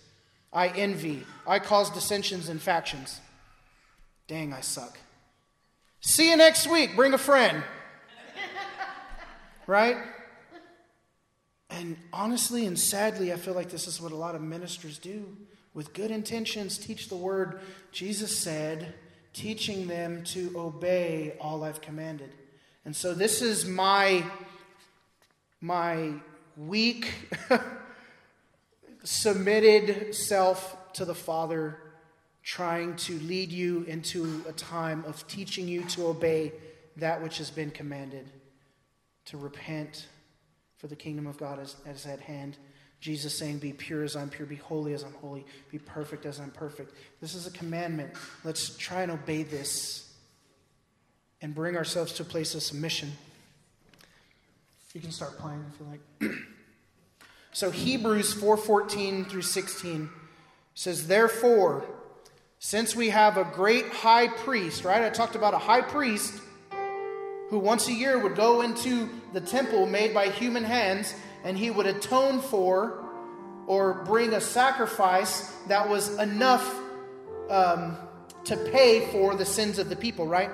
I 0.52 0.68
envy, 0.68 1.24
I 1.46 1.60
cause 1.60 1.90
dissensions 1.90 2.48
and 2.48 2.60
factions. 2.60 3.20
Dang, 4.28 4.52
I 4.52 4.60
suck. 4.60 4.98
See 6.00 6.30
you 6.30 6.36
next 6.36 6.66
week. 6.66 6.94
Bring 6.94 7.14
a 7.14 7.18
friend. 7.18 7.62
right? 9.66 9.96
And 11.70 11.96
honestly 12.12 12.66
and 12.66 12.78
sadly, 12.78 13.32
I 13.32 13.36
feel 13.36 13.54
like 13.54 13.70
this 13.70 13.86
is 13.86 14.00
what 14.00 14.12
a 14.12 14.16
lot 14.16 14.34
of 14.34 14.42
ministers 14.42 14.98
do. 14.98 15.34
With 15.72 15.94
good 15.94 16.10
intentions, 16.10 16.76
teach 16.76 17.08
the 17.08 17.16
word. 17.16 17.60
Jesus 17.90 18.36
said, 18.36 18.94
teaching 19.32 19.86
them 19.86 20.24
to 20.24 20.52
obey 20.56 21.34
all 21.40 21.64
I've 21.64 21.80
commanded. 21.80 22.34
And 22.84 22.94
so 22.94 23.14
this 23.14 23.40
is 23.40 23.64
my 23.64 24.24
my 25.60 26.12
weak 26.56 27.12
submitted 29.04 30.14
self 30.14 30.92
to 30.92 31.04
the 31.04 31.14
Father 31.14 31.78
trying 32.48 32.96
to 32.96 33.18
lead 33.18 33.52
you 33.52 33.84
into 33.88 34.42
a 34.48 34.52
time 34.52 35.04
of 35.06 35.26
teaching 35.28 35.68
you 35.68 35.82
to 35.82 36.06
obey 36.06 36.50
that 36.96 37.22
which 37.22 37.36
has 37.36 37.50
been 37.50 37.70
commanded, 37.70 38.26
to 39.26 39.36
repent, 39.36 40.06
for 40.78 40.86
the 40.86 40.96
kingdom 40.96 41.26
of 41.26 41.36
God 41.36 41.60
is, 41.60 41.76
is 41.86 42.06
at 42.06 42.20
hand. 42.20 42.56
Jesus 43.00 43.36
saying, 43.36 43.58
Be 43.58 43.74
pure 43.74 44.02
as 44.02 44.16
I'm 44.16 44.30
pure, 44.30 44.46
be 44.46 44.56
holy 44.56 44.94
as 44.94 45.02
I'm 45.02 45.12
holy, 45.20 45.44
be 45.70 45.78
perfect 45.78 46.24
as 46.24 46.40
I'm 46.40 46.50
perfect. 46.50 46.94
This 47.20 47.34
is 47.34 47.46
a 47.46 47.50
commandment. 47.50 48.14
Let's 48.44 48.74
try 48.78 49.02
and 49.02 49.12
obey 49.12 49.42
this 49.42 50.10
and 51.42 51.54
bring 51.54 51.76
ourselves 51.76 52.14
to 52.14 52.22
a 52.22 52.26
place 52.26 52.54
of 52.54 52.62
submission. 52.62 53.12
You 54.94 55.02
can 55.02 55.12
start 55.12 55.38
playing 55.38 55.66
if 55.74 55.80
you 55.80 56.30
like. 56.30 56.38
so 57.52 57.70
Hebrews 57.70 58.34
4:14 58.36 59.28
through 59.28 59.42
16 59.42 60.08
says, 60.74 61.08
Therefore, 61.08 61.84
since 62.58 62.96
we 62.96 63.10
have 63.10 63.36
a 63.36 63.44
great 63.44 63.88
high 63.88 64.28
priest, 64.28 64.84
right? 64.84 65.02
I 65.02 65.10
talked 65.10 65.36
about 65.36 65.54
a 65.54 65.58
high 65.58 65.82
priest 65.82 66.40
who 67.50 67.58
once 67.58 67.88
a 67.88 67.92
year 67.92 68.18
would 68.18 68.34
go 68.34 68.62
into 68.62 69.08
the 69.32 69.40
temple 69.40 69.86
made 69.86 70.12
by 70.12 70.28
human 70.28 70.64
hands 70.64 71.14
and 71.44 71.56
he 71.56 71.70
would 71.70 71.86
atone 71.86 72.40
for 72.40 73.04
or 73.66 74.04
bring 74.04 74.32
a 74.32 74.40
sacrifice 74.40 75.52
that 75.68 75.88
was 75.88 76.18
enough 76.18 76.66
um, 77.48 77.96
to 78.44 78.56
pay 78.56 79.06
for 79.12 79.34
the 79.34 79.44
sins 79.44 79.78
of 79.78 79.88
the 79.88 79.96
people, 79.96 80.26
right? 80.26 80.50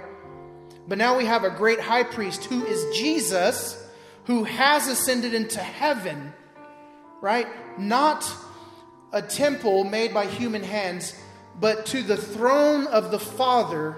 But 0.86 0.98
now 0.98 1.16
we 1.16 1.24
have 1.24 1.44
a 1.44 1.50
great 1.50 1.80
high 1.80 2.02
priest 2.02 2.44
who 2.44 2.64
is 2.64 2.96
Jesus, 2.96 3.82
who 4.24 4.44
has 4.44 4.88
ascended 4.88 5.32
into 5.32 5.60
heaven, 5.60 6.32
right? 7.20 7.46
Not 7.78 8.30
a 9.12 9.22
temple 9.22 9.84
made 9.84 10.12
by 10.12 10.26
human 10.26 10.62
hands, 10.62 11.14
but 11.60 11.86
to 11.86 12.02
the 12.02 12.16
throne 12.16 12.86
of 12.86 13.10
the 13.10 13.18
Father 13.18 13.96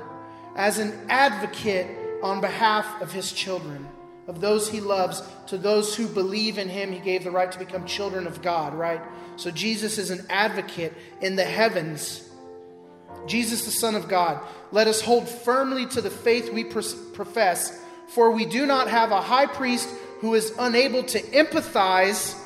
as 0.55 0.79
an 0.79 0.93
advocate 1.09 1.87
on 2.23 2.41
behalf 2.41 3.01
of 3.03 3.13
his 3.13 3.33
children, 3.33 3.89
of 4.27 4.41
those 4.41 4.69
he 4.69 4.81
loves. 4.81 5.23
To 5.49 5.59
those 5.59 5.95
who 5.95 6.09
believe 6.09 6.59
in 6.59 6.69
him, 6.69 6.91
he 6.93 6.99
gave 6.99 7.25
the 7.25 7.31
right 7.31 7.51
to 7.53 7.59
become 7.59 7.87
children 7.87 8.27
of 8.27 8.43
God, 8.43 8.75
right? 8.75 9.01
So 9.37 9.51
Jesus 9.51 9.99
is 9.99 10.11
an 10.11 10.27
advocate 10.29 10.95
in 11.21 11.37
the 11.37 11.45
heavens. 11.45 12.29
Jesus, 13.27 13.65
the 13.65 13.71
Son 13.71 13.95
of 13.95 14.09
God. 14.09 14.41
Let 14.73 14.87
us 14.89 15.01
hold 15.01 15.29
firmly 15.29 15.87
to 15.87 16.01
the 16.01 16.11
faith 16.11 16.53
we 16.53 16.65
profess, 16.65 17.81
for 18.09 18.31
we 18.31 18.45
do 18.47 18.67
not 18.67 18.89
have 18.89 19.13
a 19.13 19.21
high 19.21 19.47
priest 19.47 19.89
who 20.21 20.35
is 20.35 20.53
unable 20.59 21.03
to 21.05 21.21
empathize. 21.21 22.37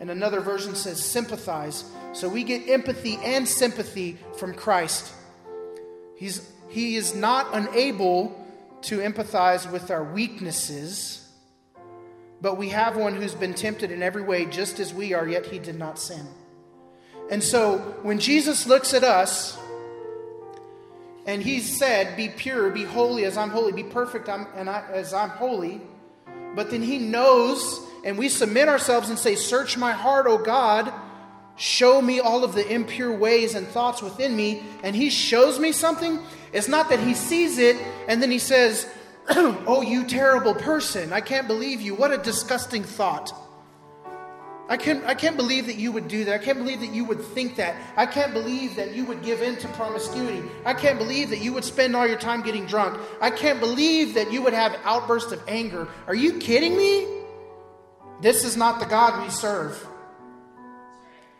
And 0.00 0.10
another 0.10 0.40
version 0.40 0.74
says 0.74 1.04
sympathize. 1.04 1.84
So 2.12 2.28
we 2.28 2.44
get 2.44 2.68
empathy 2.68 3.18
and 3.24 3.46
sympathy 3.46 4.18
from 4.38 4.54
Christ. 4.54 5.12
He's, 6.16 6.48
he 6.68 6.96
is 6.96 7.14
not 7.14 7.48
unable 7.52 8.44
to 8.82 8.98
empathize 8.98 9.70
with 9.70 9.90
our 9.90 10.04
weaknesses, 10.04 11.28
but 12.40 12.56
we 12.56 12.68
have 12.68 12.96
one 12.96 13.14
who's 13.14 13.34
been 13.34 13.54
tempted 13.54 13.90
in 13.90 14.02
every 14.02 14.22
way 14.22 14.46
just 14.46 14.78
as 14.78 14.94
we 14.94 15.14
are, 15.14 15.26
yet 15.26 15.46
he 15.46 15.58
did 15.58 15.78
not 15.78 15.98
sin. 15.98 16.26
And 17.30 17.42
so 17.42 17.78
when 18.02 18.18
Jesus 18.18 18.66
looks 18.66 18.94
at 18.94 19.04
us, 19.04 19.58
and 21.26 21.42
he 21.42 21.60
said, 21.60 22.16
Be 22.16 22.30
pure, 22.30 22.70
be 22.70 22.84
holy 22.84 23.24
as 23.26 23.36
I'm 23.36 23.50
holy, 23.50 23.72
be 23.72 23.84
perfect 23.84 24.28
and 24.28 24.70
I, 24.70 24.82
as 24.90 25.12
I'm 25.12 25.28
holy. 25.28 25.82
But 26.56 26.70
then 26.70 26.82
he 26.82 26.98
knows, 26.98 27.78
and 28.08 28.16
we 28.16 28.30
submit 28.30 28.70
ourselves 28.70 29.10
and 29.10 29.18
say, 29.18 29.34
Search 29.34 29.76
my 29.76 29.92
heart, 29.92 30.26
O 30.26 30.38
God. 30.38 30.90
Show 31.56 32.00
me 32.00 32.20
all 32.20 32.42
of 32.42 32.54
the 32.54 32.66
impure 32.66 33.14
ways 33.14 33.54
and 33.54 33.66
thoughts 33.68 34.00
within 34.00 34.34
me. 34.34 34.62
And 34.82 34.96
he 34.96 35.10
shows 35.10 35.58
me 35.58 35.72
something. 35.72 36.18
It's 36.54 36.68
not 36.68 36.88
that 36.88 37.00
he 37.00 37.12
sees 37.12 37.58
it 37.58 37.76
and 38.08 38.22
then 38.22 38.30
he 38.30 38.38
says, 38.38 38.88
Oh, 39.28 39.82
you 39.82 40.06
terrible 40.06 40.54
person. 40.54 41.12
I 41.12 41.20
can't 41.20 41.46
believe 41.46 41.82
you. 41.82 41.94
What 41.94 42.10
a 42.10 42.16
disgusting 42.16 42.82
thought. 42.82 43.30
I 44.70 44.78
can't, 44.78 45.04
I 45.04 45.14
can't 45.14 45.36
believe 45.36 45.66
that 45.66 45.76
you 45.76 45.92
would 45.92 46.08
do 46.08 46.24
that. 46.24 46.40
I 46.40 46.42
can't 46.42 46.58
believe 46.58 46.80
that 46.80 46.94
you 46.94 47.04
would 47.04 47.20
think 47.20 47.56
that. 47.56 47.76
I 47.94 48.06
can't 48.06 48.32
believe 48.32 48.76
that 48.76 48.94
you 48.94 49.04
would 49.04 49.22
give 49.22 49.42
in 49.42 49.56
to 49.56 49.68
promiscuity. 49.68 50.48
I 50.64 50.72
can't 50.72 50.98
believe 50.98 51.28
that 51.28 51.40
you 51.40 51.52
would 51.52 51.64
spend 51.64 51.94
all 51.94 52.06
your 52.06 52.18
time 52.18 52.40
getting 52.40 52.64
drunk. 52.64 52.98
I 53.20 53.30
can't 53.30 53.60
believe 53.60 54.14
that 54.14 54.32
you 54.32 54.40
would 54.40 54.54
have 54.54 54.78
outbursts 54.84 55.32
of 55.32 55.42
anger. 55.46 55.88
Are 56.06 56.14
you 56.14 56.38
kidding 56.38 56.74
me? 56.74 57.17
This 58.20 58.44
is 58.44 58.56
not 58.56 58.80
the 58.80 58.86
God 58.86 59.22
we 59.22 59.30
serve. 59.30 59.86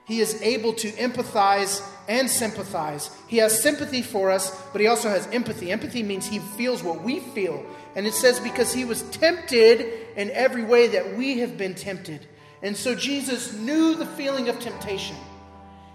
He 0.05 0.21
is 0.21 0.41
able 0.41 0.73
to 0.75 0.91
empathize 0.93 1.87
and 2.09 2.31
sympathize. 2.31 3.11
He 3.27 3.37
has 3.39 3.63
sympathy 3.63 4.01
for 4.01 4.31
us, 4.31 4.59
but 4.73 4.81
he 4.81 4.87
also 4.87 5.11
has 5.11 5.27
empathy. 5.29 5.71
Empathy 5.71 6.03
means 6.03 6.27
he 6.27 6.39
feels 6.39 6.83
what 6.83 7.03
we 7.03 7.21
feel. 7.21 7.65
And 7.95 8.07
it 8.07 8.15
says, 8.15 8.41
because 8.41 8.73
he 8.73 8.87
was 8.87 9.03
tempted 9.11 10.09
in 10.17 10.31
every 10.31 10.65
way 10.65 10.87
that 10.89 11.17
we 11.17 11.41
have 11.41 11.59
been 11.59 11.75
tempted. 11.75 12.27
And 12.63 12.75
so 12.75 12.95
Jesus 12.95 13.53
knew 13.53 13.95
the 13.95 14.07
feeling 14.07 14.49
of 14.49 14.59
temptation. 14.61 15.17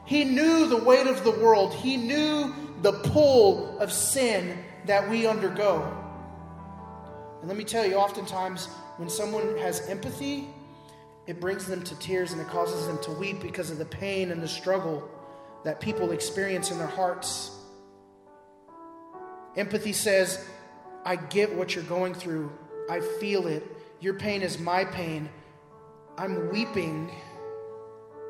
He 0.06 0.24
knew 0.26 0.68
the 0.68 0.78
weight 0.78 1.08
of 1.08 1.24
the 1.24 1.32
world. 1.32 1.74
He 1.74 1.98
knew 1.98 2.54
the 2.82 2.92
pull 2.92 3.80
of 3.80 3.92
sin 3.92 4.60
that 4.86 5.10
we 5.10 5.26
undergo. 5.26 5.92
And 7.40 7.48
let 7.48 7.58
me 7.58 7.64
tell 7.64 7.86
you, 7.86 7.96
oftentimes 7.96 8.68
when 8.98 9.10
someone 9.10 9.58
has 9.58 9.88
empathy, 9.90 10.53
it 11.26 11.40
brings 11.40 11.66
them 11.66 11.84
to 11.84 11.96
tears 12.00 12.32
and 12.32 12.42
it 12.42 12.48
causes 12.48 12.86
them 12.88 12.98
to 13.04 13.12
weep 13.12 13.42
because 13.42 13.70
of 13.70 13.78
the 13.78 13.86
pain 13.86 14.32
and 14.32 14.42
the 14.42 14.48
struggle 14.48 15.10
that 15.64 15.80
people 15.80 16.12
experience 16.12 16.72
in 16.72 16.78
their 16.78 16.88
hearts. 16.88 17.52
Empathy 19.56 19.94
says, 19.94 20.46
I 21.06 21.16
get 21.16 21.54
what 21.56 21.76
you're 21.76 21.84
going 21.86 22.14
through. 22.14 22.52
I 22.90 23.00
feel 23.00 23.48
it. 23.48 23.64
Your 24.02 24.16
pain 24.16 24.42
is 24.42 24.60
my 24.60 24.84
pain. 24.84 25.30
I'm 26.18 26.52
weeping. 26.52 27.10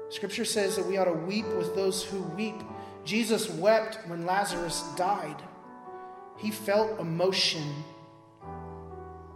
Scripture 0.10 0.46
says 0.46 0.76
that 0.76 0.86
we 0.86 0.98
ought 0.98 1.06
to 1.06 1.14
weep 1.14 1.48
with 1.48 1.76
those 1.76 2.04
who 2.04 2.22
weep. 2.22 2.62
Jesus 3.04 3.50
wept 3.50 3.98
when 4.08 4.26
Lazarus 4.26 4.84
died. 4.96 5.42
He 6.38 6.52
felt 6.52 7.00
emotion. 7.00 7.84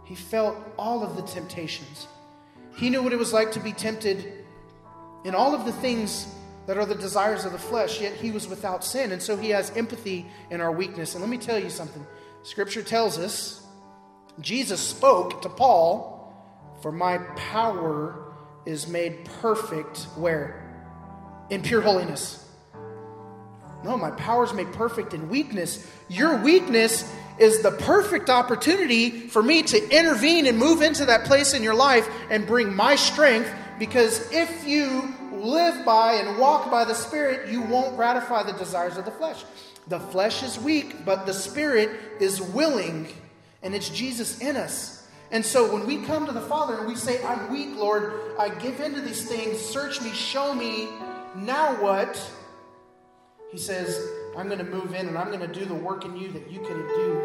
He 0.04 0.14
felt 0.14 0.56
all 0.78 1.02
of 1.02 1.16
the 1.16 1.22
temptations. 1.22 2.06
He 2.78 2.90
knew 2.90 3.02
what 3.02 3.12
it 3.12 3.18
was 3.18 3.32
like 3.32 3.52
to 3.52 3.60
be 3.60 3.72
tempted 3.72 4.32
in 5.24 5.34
all 5.34 5.52
of 5.52 5.64
the 5.64 5.72
things 5.72 6.28
that 6.66 6.78
are 6.78 6.86
the 6.86 6.94
desires 6.94 7.44
of 7.44 7.50
the 7.50 7.58
flesh, 7.58 8.00
yet 8.00 8.12
he 8.14 8.30
was 8.30 8.46
without 8.46 8.84
sin. 8.84 9.10
And 9.10 9.20
so 9.20 9.36
he 9.36 9.50
has 9.50 9.76
empathy 9.76 10.26
in 10.50 10.60
our 10.60 10.70
weakness. 10.70 11.14
And 11.14 11.22
let 11.22 11.28
me 11.28 11.38
tell 11.38 11.58
you 11.58 11.70
something 11.70 12.06
Scripture 12.44 12.82
tells 12.82 13.18
us 13.18 13.66
Jesus 14.40 14.80
spoke 14.80 15.42
to 15.42 15.48
Paul, 15.48 16.32
For 16.80 16.92
my 16.92 17.18
power 17.34 18.32
is 18.64 18.86
made 18.86 19.24
perfect 19.24 20.04
where? 20.14 20.64
In 21.50 21.62
pure 21.62 21.80
holiness. 21.80 22.44
No, 23.82 23.96
my 23.96 24.12
power 24.12 24.44
is 24.44 24.52
made 24.52 24.72
perfect 24.72 25.14
in 25.14 25.28
weakness. 25.28 25.84
Your 26.08 26.36
weakness 26.36 27.10
is 27.38 27.62
the 27.62 27.70
perfect 27.70 28.30
opportunity 28.30 29.10
for 29.10 29.42
me 29.42 29.62
to 29.62 29.96
intervene 29.96 30.46
and 30.46 30.58
move 30.58 30.82
into 30.82 31.06
that 31.06 31.24
place 31.24 31.54
in 31.54 31.62
your 31.62 31.74
life 31.74 32.08
and 32.30 32.46
bring 32.46 32.74
my 32.74 32.96
strength 32.96 33.50
because 33.78 34.30
if 34.32 34.66
you 34.66 35.14
live 35.32 35.84
by 35.84 36.14
and 36.14 36.38
walk 36.38 36.70
by 36.70 36.84
the 36.84 36.94
Spirit, 36.94 37.48
you 37.50 37.62
won't 37.62 37.96
gratify 37.96 38.42
the 38.42 38.52
desires 38.52 38.96
of 38.96 39.04
the 39.04 39.10
flesh. 39.10 39.44
The 39.86 40.00
flesh 40.00 40.42
is 40.42 40.58
weak, 40.58 41.04
but 41.04 41.26
the 41.26 41.32
Spirit 41.32 41.90
is 42.20 42.42
willing, 42.42 43.08
and 43.62 43.74
it's 43.74 43.88
Jesus 43.88 44.40
in 44.40 44.56
us. 44.56 45.06
And 45.30 45.44
so 45.44 45.72
when 45.72 45.86
we 45.86 46.04
come 46.04 46.26
to 46.26 46.32
the 46.32 46.40
Father 46.40 46.78
and 46.78 46.86
we 46.86 46.94
say, 46.94 47.22
I'm 47.24 47.52
weak, 47.52 47.76
Lord, 47.76 48.12
I 48.38 48.48
give 48.48 48.80
into 48.80 49.00
these 49.00 49.28
things, 49.28 49.58
search 49.58 50.00
me, 50.00 50.10
show 50.10 50.54
me, 50.54 50.88
now 51.36 51.80
what? 51.80 52.20
He 53.50 53.58
says, 53.58 54.10
I'm 54.38 54.46
going 54.46 54.58
to 54.58 54.64
move 54.64 54.94
in 54.94 55.08
and 55.08 55.18
I'm 55.18 55.32
going 55.32 55.40
to 55.40 55.48
do 55.48 55.64
the 55.64 55.74
work 55.74 56.04
in 56.04 56.16
you 56.16 56.30
that 56.30 56.48
you 56.48 56.60
can 56.60 56.76
do 56.76 57.22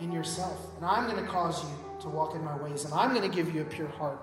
in 0.00 0.10
yourself. 0.10 0.58
And 0.76 0.86
I'm 0.86 1.10
going 1.10 1.22
to 1.22 1.30
cause 1.30 1.62
you 1.62 1.70
to 2.00 2.08
walk 2.08 2.34
in 2.34 2.42
my 2.42 2.56
ways. 2.56 2.86
And 2.86 2.94
I'm 2.94 3.14
going 3.14 3.28
to 3.30 3.36
give 3.36 3.54
you 3.54 3.60
a 3.60 3.66
pure 3.66 3.88
heart. 3.88 4.18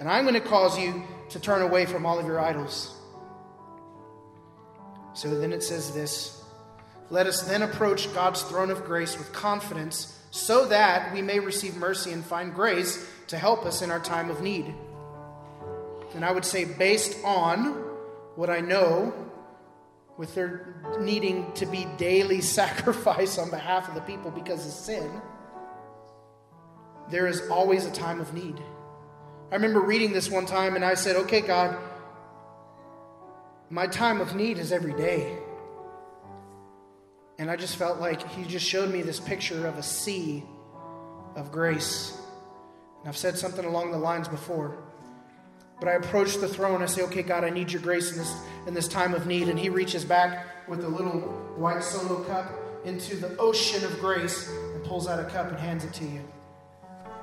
And 0.00 0.08
I'm 0.08 0.24
going 0.24 0.34
to 0.34 0.40
cause 0.40 0.76
you 0.76 1.04
to 1.28 1.38
turn 1.38 1.62
away 1.62 1.86
from 1.86 2.04
all 2.04 2.18
of 2.18 2.26
your 2.26 2.40
idols. 2.40 2.92
So 5.12 5.38
then 5.38 5.52
it 5.52 5.62
says 5.62 5.94
this 5.94 6.42
Let 7.08 7.28
us 7.28 7.42
then 7.42 7.62
approach 7.62 8.12
God's 8.12 8.42
throne 8.42 8.72
of 8.72 8.84
grace 8.84 9.16
with 9.16 9.32
confidence 9.32 10.18
so 10.32 10.66
that 10.66 11.14
we 11.14 11.22
may 11.22 11.38
receive 11.38 11.76
mercy 11.76 12.10
and 12.10 12.24
find 12.24 12.52
grace 12.52 13.08
to 13.28 13.38
help 13.38 13.64
us 13.64 13.80
in 13.80 13.92
our 13.92 14.00
time 14.00 14.28
of 14.28 14.42
need. 14.42 14.74
And 16.16 16.24
I 16.24 16.32
would 16.32 16.44
say, 16.44 16.64
based 16.64 17.16
on 17.24 17.74
what 18.34 18.50
I 18.50 18.58
know 18.58 19.23
with 20.16 20.34
their 20.34 20.74
needing 21.00 21.52
to 21.54 21.66
be 21.66 21.86
daily 21.96 22.40
sacrifice 22.58 23.38
on 23.38 23.50
behalf 23.50 23.88
of 23.88 23.94
the 23.94 24.00
people 24.02 24.30
because 24.30 24.66
of 24.66 24.72
sin, 24.72 25.20
there 27.10 27.26
is 27.26 27.48
always 27.48 27.86
a 27.86 27.90
time 27.90 28.20
of 28.20 28.32
need. 28.32 28.60
I 29.50 29.56
remember 29.56 29.80
reading 29.80 30.12
this 30.12 30.30
one 30.30 30.46
time 30.46 30.74
and 30.74 30.84
I 30.84 30.94
said, 30.94 31.16
Okay, 31.16 31.40
God, 31.40 31.76
my 33.70 33.86
time 33.86 34.20
of 34.20 34.34
need 34.34 34.58
is 34.58 34.72
every 34.72 34.94
day. 34.94 35.38
And 37.38 37.50
I 37.50 37.56
just 37.56 37.76
felt 37.76 38.00
like 38.00 38.28
He 38.30 38.44
just 38.44 38.66
showed 38.66 38.90
me 38.90 39.02
this 39.02 39.20
picture 39.20 39.66
of 39.66 39.76
a 39.76 39.82
sea 39.82 40.44
of 41.36 41.50
grace. 41.50 42.16
And 43.00 43.08
I've 43.08 43.16
said 43.16 43.36
something 43.36 43.64
along 43.64 43.90
the 43.90 43.98
lines 43.98 44.28
before. 44.28 44.83
But 45.80 45.88
I 45.88 45.92
approach 45.92 46.36
the 46.36 46.48
throne. 46.48 46.82
I 46.82 46.86
say, 46.86 47.02
okay, 47.02 47.22
God, 47.22 47.44
I 47.44 47.50
need 47.50 47.72
your 47.72 47.82
grace 47.82 48.12
in 48.12 48.18
this, 48.18 48.34
in 48.66 48.74
this 48.74 48.88
time 48.88 49.14
of 49.14 49.26
need. 49.26 49.48
And 49.48 49.58
he 49.58 49.68
reaches 49.68 50.04
back 50.04 50.68
with 50.68 50.84
a 50.84 50.88
little 50.88 51.20
white 51.56 51.82
solo 51.82 52.22
cup 52.24 52.52
into 52.84 53.16
the 53.16 53.36
ocean 53.38 53.84
of 53.84 53.98
grace 54.00 54.48
and 54.48 54.84
pulls 54.84 55.08
out 55.08 55.18
a 55.18 55.24
cup 55.24 55.48
and 55.48 55.58
hands 55.58 55.84
it 55.84 55.92
to 55.94 56.04
you. 56.04 56.20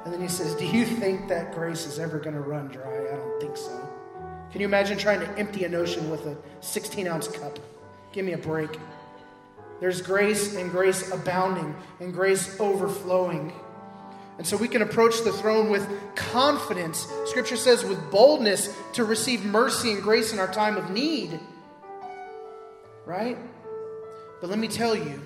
And 0.03 0.13
then 0.13 0.21
he 0.21 0.27
says, 0.27 0.55
Do 0.55 0.65
you 0.65 0.85
think 0.85 1.27
that 1.27 1.53
grace 1.53 1.85
is 1.85 1.99
ever 1.99 2.19
going 2.19 2.35
to 2.35 2.41
run 2.41 2.67
dry? 2.67 3.07
I 3.07 3.15
don't 3.15 3.39
think 3.39 3.55
so. 3.57 3.89
Can 4.51 4.59
you 4.59 4.67
imagine 4.67 4.97
trying 4.97 5.21
to 5.21 5.29
empty 5.37 5.63
an 5.63 5.75
ocean 5.75 6.09
with 6.09 6.25
a 6.25 6.35
16 6.61 7.07
ounce 7.07 7.27
cup? 7.27 7.59
Give 8.11 8.25
me 8.25 8.33
a 8.33 8.37
break. 8.37 8.79
There's 9.79 10.01
grace 10.01 10.55
and 10.55 10.69
grace 10.69 11.11
abounding 11.11 11.75
and 11.99 12.13
grace 12.13 12.59
overflowing. 12.59 13.53
And 14.41 14.47
so 14.47 14.57
we 14.57 14.67
can 14.67 14.81
approach 14.81 15.21
the 15.21 15.31
throne 15.31 15.69
with 15.69 15.87
confidence. 16.15 17.05
Scripture 17.27 17.55
says, 17.55 17.85
with 17.85 18.09
boldness 18.09 18.75
to 18.93 19.03
receive 19.03 19.45
mercy 19.45 19.91
and 19.91 20.01
grace 20.01 20.33
in 20.33 20.39
our 20.39 20.51
time 20.51 20.77
of 20.77 20.89
need. 20.89 21.39
Right? 23.05 23.37
But 24.41 24.49
let 24.49 24.57
me 24.57 24.67
tell 24.67 24.95
you 24.95 25.21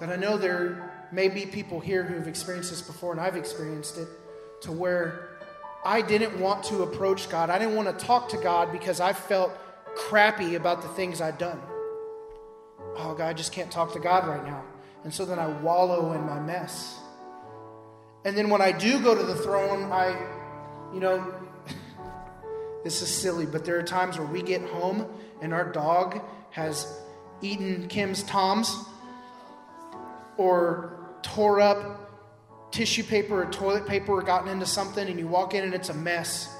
that 0.00 0.10
I 0.10 0.16
know 0.16 0.36
there 0.36 1.06
may 1.12 1.28
be 1.28 1.46
people 1.46 1.78
here 1.78 2.02
who 2.02 2.16
have 2.16 2.26
experienced 2.26 2.70
this 2.70 2.82
before, 2.82 3.12
and 3.12 3.20
I've 3.20 3.36
experienced 3.36 3.98
it, 3.98 4.08
to 4.62 4.72
where 4.72 5.28
I 5.84 6.02
didn't 6.02 6.40
want 6.40 6.64
to 6.64 6.82
approach 6.82 7.30
God. 7.30 7.50
I 7.50 7.58
didn't 7.60 7.76
want 7.76 7.96
to 7.96 8.04
talk 8.04 8.30
to 8.30 8.36
God 8.36 8.72
because 8.72 8.98
I 8.98 9.12
felt 9.12 9.52
crappy 9.94 10.56
about 10.56 10.82
the 10.82 10.88
things 10.88 11.20
I'd 11.20 11.38
done. 11.38 11.60
Oh, 12.96 13.14
God, 13.16 13.28
I 13.28 13.32
just 13.32 13.52
can't 13.52 13.70
talk 13.70 13.92
to 13.92 14.00
God 14.00 14.26
right 14.26 14.44
now. 14.44 14.64
And 15.04 15.14
so 15.14 15.24
then 15.24 15.38
I 15.38 15.46
wallow 15.46 16.14
in 16.14 16.26
my 16.26 16.40
mess. 16.40 16.99
And 18.24 18.36
then 18.36 18.50
when 18.50 18.60
I 18.60 18.72
do 18.72 19.02
go 19.02 19.14
to 19.14 19.22
the 19.22 19.34
throne, 19.34 19.90
I, 19.90 20.10
you 20.92 21.00
know, 21.00 21.34
this 22.84 23.00
is 23.00 23.08
silly, 23.08 23.46
but 23.46 23.64
there 23.64 23.78
are 23.78 23.82
times 23.82 24.18
where 24.18 24.26
we 24.26 24.42
get 24.42 24.62
home 24.62 25.06
and 25.40 25.54
our 25.54 25.70
dog 25.70 26.20
has 26.50 27.00
eaten 27.40 27.88
Kim's 27.88 28.22
Toms 28.24 28.84
or 30.36 30.98
tore 31.22 31.60
up 31.60 32.10
tissue 32.70 33.02
paper 33.02 33.42
or 33.42 33.46
toilet 33.46 33.86
paper 33.86 34.12
or 34.12 34.22
gotten 34.22 34.48
into 34.48 34.66
something, 34.66 35.08
and 35.08 35.18
you 35.18 35.26
walk 35.26 35.54
in 35.54 35.64
and 35.64 35.74
it's 35.74 35.88
a 35.88 35.94
mess. 35.94 36.54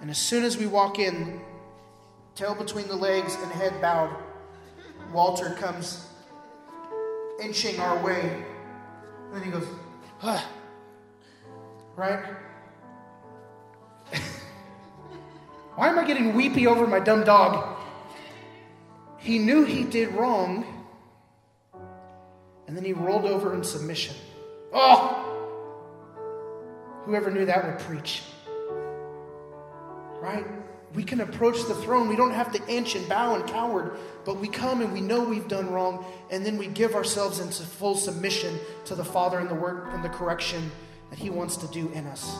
And 0.00 0.10
as 0.10 0.18
soon 0.18 0.44
as 0.44 0.58
we 0.58 0.66
walk 0.66 0.98
in, 0.98 1.40
tail 2.34 2.54
between 2.54 2.88
the 2.88 2.96
legs 2.96 3.36
and 3.40 3.50
head 3.52 3.80
bowed, 3.80 4.14
Walter 5.12 5.50
comes 5.54 6.08
inching 7.42 7.78
our 7.80 8.02
way. 8.04 8.44
And 9.26 9.36
then 9.36 9.42
he 9.42 9.50
goes, 9.50 9.66
ah. 10.22 10.46
Right? 11.96 12.20
Why 15.76 15.88
am 15.88 15.98
I 15.98 16.04
getting 16.04 16.34
weepy 16.34 16.66
over 16.66 16.86
my 16.86 17.00
dumb 17.00 17.24
dog? 17.24 17.76
He 19.18 19.38
knew 19.38 19.64
he 19.64 19.84
did 19.84 20.12
wrong, 20.12 20.64
and 22.66 22.76
then 22.76 22.84
he 22.84 22.92
rolled 22.92 23.24
over 23.24 23.54
in 23.54 23.64
submission. 23.64 24.14
Oh! 24.72 25.20
Whoever 27.04 27.30
knew 27.30 27.44
that 27.46 27.64
would 27.64 27.78
preach. 27.80 28.22
Right? 30.20 30.46
We 30.94 31.02
can 31.02 31.20
approach 31.20 31.64
the 31.64 31.74
throne. 31.74 32.08
We 32.08 32.16
don't 32.16 32.32
have 32.32 32.52
to 32.52 32.68
inch 32.68 32.94
and 32.94 33.08
bow 33.08 33.34
and 33.34 33.46
coward, 33.46 33.98
but 34.24 34.38
we 34.38 34.46
come 34.46 34.80
and 34.80 34.92
we 34.92 35.00
know 35.00 35.24
we've 35.24 35.48
done 35.48 35.72
wrong, 35.72 36.04
and 36.30 36.46
then 36.46 36.56
we 36.56 36.68
give 36.68 36.94
ourselves 36.94 37.40
into 37.40 37.62
full 37.62 37.96
submission 37.96 38.58
to 38.84 38.94
the 38.94 39.04
Father 39.04 39.38
and 39.38 39.50
the 39.50 39.54
work 39.54 39.88
and 39.92 40.04
the 40.04 40.08
correction 40.08 40.70
that 41.14 41.22
He 41.22 41.30
wants 41.30 41.56
to 41.58 41.68
do 41.68 41.88
in 41.90 42.08
us. 42.08 42.36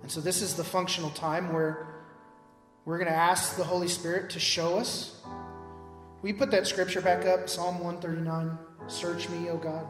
And 0.00 0.10
so, 0.10 0.22
this 0.22 0.40
is 0.40 0.54
the 0.54 0.64
functional 0.64 1.10
time 1.10 1.52
where 1.52 1.86
we're 2.86 2.96
going 2.96 3.10
to 3.10 3.14
ask 3.14 3.54
the 3.58 3.64
Holy 3.64 3.88
Spirit 3.88 4.30
to 4.30 4.40
show 4.40 4.78
us. 4.78 5.20
We 6.22 6.32
put 6.32 6.50
that 6.52 6.66
scripture 6.66 7.02
back 7.02 7.26
up, 7.26 7.50
Psalm 7.50 7.80
139 7.80 8.58
Search 8.86 9.28
me, 9.28 9.50
O 9.50 9.58
God. 9.58 9.84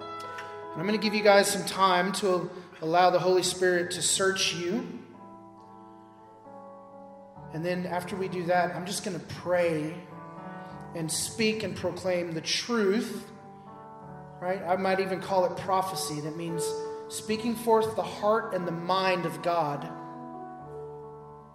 And 0.00 0.80
I'm 0.80 0.86
going 0.86 0.92
to 0.92 1.04
give 1.04 1.14
you 1.14 1.24
guys 1.24 1.48
some 1.48 1.64
time 1.64 2.12
to 2.12 2.48
allow 2.80 3.10
the 3.10 3.18
Holy 3.18 3.42
Spirit 3.42 3.90
to 3.92 4.02
search 4.02 4.54
you. 4.54 4.86
And 7.54 7.64
then 7.64 7.86
after 7.86 8.14
we 8.14 8.28
do 8.28 8.44
that, 8.44 8.76
I'm 8.76 8.86
just 8.86 9.04
going 9.04 9.18
to 9.18 9.26
pray 9.34 9.96
and 10.94 11.10
speak 11.10 11.64
and 11.64 11.74
proclaim 11.74 12.34
the 12.34 12.40
truth 12.40 13.32
right? 14.40 14.62
I 14.62 14.76
might 14.76 15.00
even 15.00 15.20
call 15.20 15.44
it 15.46 15.56
prophecy. 15.58 16.20
That 16.20 16.36
means 16.36 16.62
speaking 17.08 17.54
forth 17.54 17.96
the 17.96 18.02
heart 18.02 18.54
and 18.54 18.66
the 18.66 18.72
mind 18.72 19.26
of 19.26 19.42
God. 19.42 19.88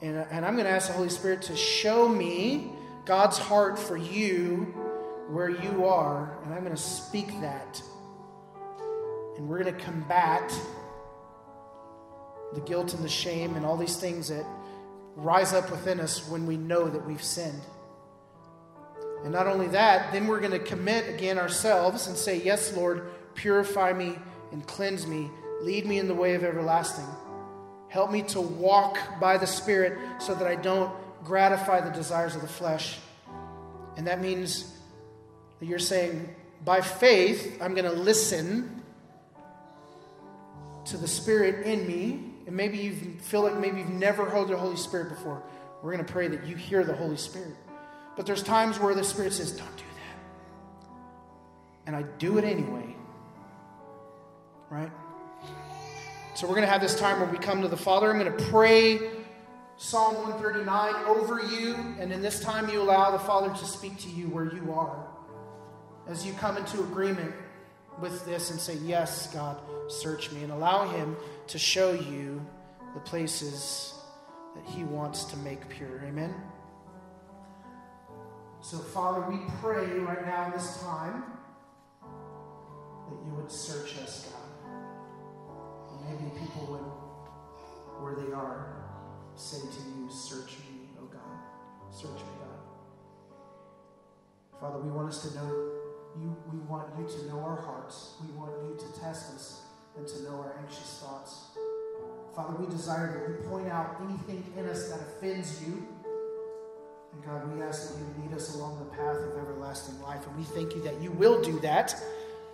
And, 0.01 0.17
and 0.31 0.45
I'm 0.45 0.53
going 0.53 0.65
to 0.65 0.71
ask 0.71 0.87
the 0.87 0.93
Holy 0.93 1.09
Spirit 1.09 1.43
to 1.43 1.55
show 1.55 2.07
me 2.07 2.71
God's 3.05 3.37
heart 3.37 3.77
for 3.77 3.97
you 3.97 4.73
where 5.29 5.49
you 5.49 5.85
are. 5.85 6.37
And 6.43 6.53
I'm 6.53 6.63
going 6.63 6.75
to 6.75 6.81
speak 6.81 7.27
that. 7.41 7.81
And 9.37 9.47
we're 9.47 9.63
going 9.63 9.75
to 9.75 9.83
combat 9.83 10.51
the 12.53 12.61
guilt 12.61 12.93
and 12.93 13.03
the 13.03 13.09
shame 13.09 13.55
and 13.55 13.65
all 13.65 13.77
these 13.77 13.95
things 13.95 14.27
that 14.29 14.45
rise 15.15 15.53
up 15.53 15.69
within 15.71 15.99
us 15.99 16.27
when 16.27 16.45
we 16.45 16.57
know 16.57 16.89
that 16.89 17.05
we've 17.05 17.23
sinned. 17.23 17.61
And 19.23 19.31
not 19.31 19.47
only 19.47 19.67
that, 19.67 20.11
then 20.11 20.27
we're 20.27 20.39
going 20.39 20.51
to 20.51 20.59
commit 20.59 21.07
again 21.07 21.37
ourselves 21.37 22.07
and 22.07 22.17
say, 22.17 22.41
Yes, 22.41 22.75
Lord, 22.75 23.09
purify 23.35 23.93
me 23.93 24.17
and 24.51 24.65
cleanse 24.65 25.05
me. 25.05 25.29
Lead 25.61 25.85
me 25.85 25.99
in 25.99 26.07
the 26.07 26.15
way 26.15 26.33
of 26.33 26.43
everlasting. 26.43 27.05
Help 27.87 28.11
me 28.11 28.23
to 28.23 28.41
walk 28.41 28.97
by 29.19 29.37
the 29.37 29.45
Spirit 29.45 29.99
so 30.19 30.33
that 30.33 30.47
I 30.47 30.55
don't 30.55 30.91
gratify 31.23 31.81
the 31.81 31.91
desires 31.91 32.35
of 32.35 32.41
the 32.41 32.47
flesh. 32.47 32.97
And 33.97 34.07
that 34.07 34.21
means 34.21 34.73
that 35.59 35.65
you're 35.67 35.77
saying, 35.77 36.33
by 36.63 36.81
faith, 36.81 37.57
I'm 37.61 37.73
going 37.73 37.85
to 37.85 37.91
listen 37.91 38.81
to 40.85 40.97
the 40.97 41.07
Spirit 41.07 41.65
in 41.65 41.85
me. 41.87 42.23
And 42.47 42.55
maybe 42.55 42.77
you 42.77 42.95
feel 43.21 43.43
like 43.43 43.57
maybe 43.57 43.79
you've 43.79 43.89
never 43.89 44.25
heard 44.25 44.47
the 44.47 44.57
Holy 44.57 44.77
Spirit 44.77 45.09
before. 45.09 45.43
We're 45.83 45.93
going 45.93 46.05
to 46.05 46.11
pray 46.11 46.27
that 46.27 46.45
you 46.45 46.55
hear 46.55 46.83
the 46.83 46.95
Holy 46.95 47.17
Spirit. 47.17 47.55
But 48.21 48.27
there's 48.27 48.43
times 48.43 48.79
where 48.79 48.93
the 48.93 49.03
Spirit 49.03 49.33
says, 49.33 49.51
Don't 49.51 49.77
do 49.77 49.83
that. 49.83 50.85
And 51.87 51.95
I 51.95 52.03
do 52.03 52.37
it 52.37 52.43
anyway. 52.43 52.95
Right? 54.69 54.91
So 56.35 56.45
we're 56.45 56.53
going 56.53 56.67
to 56.67 56.71
have 56.71 56.81
this 56.81 56.99
time 56.99 57.19
where 57.19 57.27
we 57.27 57.39
come 57.39 57.63
to 57.63 57.67
the 57.67 57.75
Father. 57.75 58.11
I'm 58.11 58.19
going 58.19 58.31
to 58.31 58.43
pray 58.51 58.99
Psalm 59.77 60.13
139 60.13 60.93
over 61.07 61.41
you, 61.41 61.73
and 61.99 62.13
in 62.13 62.21
this 62.21 62.39
time 62.41 62.69
you 62.69 62.83
allow 62.83 63.09
the 63.09 63.17
Father 63.17 63.49
to 63.49 63.65
speak 63.65 63.97
to 64.01 64.09
you 64.09 64.27
where 64.27 64.53
you 64.53 64.71
are. 64.71 65.03
As 66.07 66.23
you 66.23 66.33
come 66.33 66.57
into 66.57 66.79
agreement 66.81 67.33
with 67.99 68.23
this 68.23 68.51
and 68.51 68.59
say, 68.59 68.75
Yes, 68.83 69.33
God, 69.33 69.59
search 69.87 70.31
me, 70.31 70.43
and 70.43 70.51
allow 70.51 70.87
Him 70.87 71.17
to 71.47 71.57
show 71.57 71.91
you 71.91 72.39
the 72.93 72.99
places 72.99 73.95
that 74.53 74.71
He 74.71 74.83
wants 74.83 75.23
to 75.23 75.37
make 75.37 75.67
pure. 75.69 76.03
Amen? 76.05 76.35
So, 78.61 78.77
Father, 78.77 79.21
we 79.27 79.39
pray 79.59 79.99
right 79.99 80.23
now 80.25 80.45
in 80.45 80.51
this 80.51 80.81
time 80.83 81.23
that 83.09 83.25
you 83.25 83.33
would 83.33 83.51
search 83.51 83.97
us, 83.97 84.31
God. 84.31 84.37
Maybe 86.07 86.29
people 86.39 86.67
would, 86.69 88.03
where 88.03 88.15
they 88.15 88.31
are, 88.33 88.85
say 89.35 89.59
to 89.59 89.65
you, 89.65 90.09
Search 90.11 90.59
me, 90.59 90.89
O 91.01 91.05
God. 91.05 91.21
Search 91.89 92.19
me, 92.19 92.33
God. 92.39 92.59
Father, 94.59 94.79
we 94.79 94.91
want 94.91 95.09
us 95.09 95.23
to 95.27 95.35
know 95.35 95.71
you, 96.19 96.35
we 96.51 96.59
want 96.59 96.87
you 96.99 97.07
to 97.07 97.27
know 97.29 97.39
our 97.39 97.61
hearts. 97.61 98.15
We 98.21 98.31
want 98.37 98.51
you 98.63 98.77
to 98.77 98.99
test 98.99 99.33
us 99.33 99.61
and 99.97 100.07
to 100.07 100.23
know 100.23 100.35
our 100.35 100.55
anxious 100.61 101.01
thoughts. 101.03 101.57
Father, 102.35 102.55
we 102.55 102.67
desire 102.67 103.07
that 103.13 103.29
you 103.29 103.49
point 103.49 103.69
out 103.69 103.97
anything 104.03 104.43
in 104.57 104.67
us 104.67 104.89
that 104.89 104.99
offends 104.99 105.63
you. 105.63 105.87
And 107.13 107.23
God, 107.23 107.53
we 107.53 107.61
ask 107.61 107.93
that 107.93 107.99
you 107.99 108.23
lead 108.23 108.35
us 108.35 108.55
along 108.55 108.79
the 108.79 108.85
path 108.95 109.17
of 109.17 109.37
everlasting 109.37 110.01
life. 110.01 110.25
And 110.27 110.37
we 110.37 110.43
thank 110.43 110.75
you 110.75 110.81
that 110.83 111.01
you 111.01 111.11
will 111.11 111.41
do 111.41 111.59
that 111.59 111.95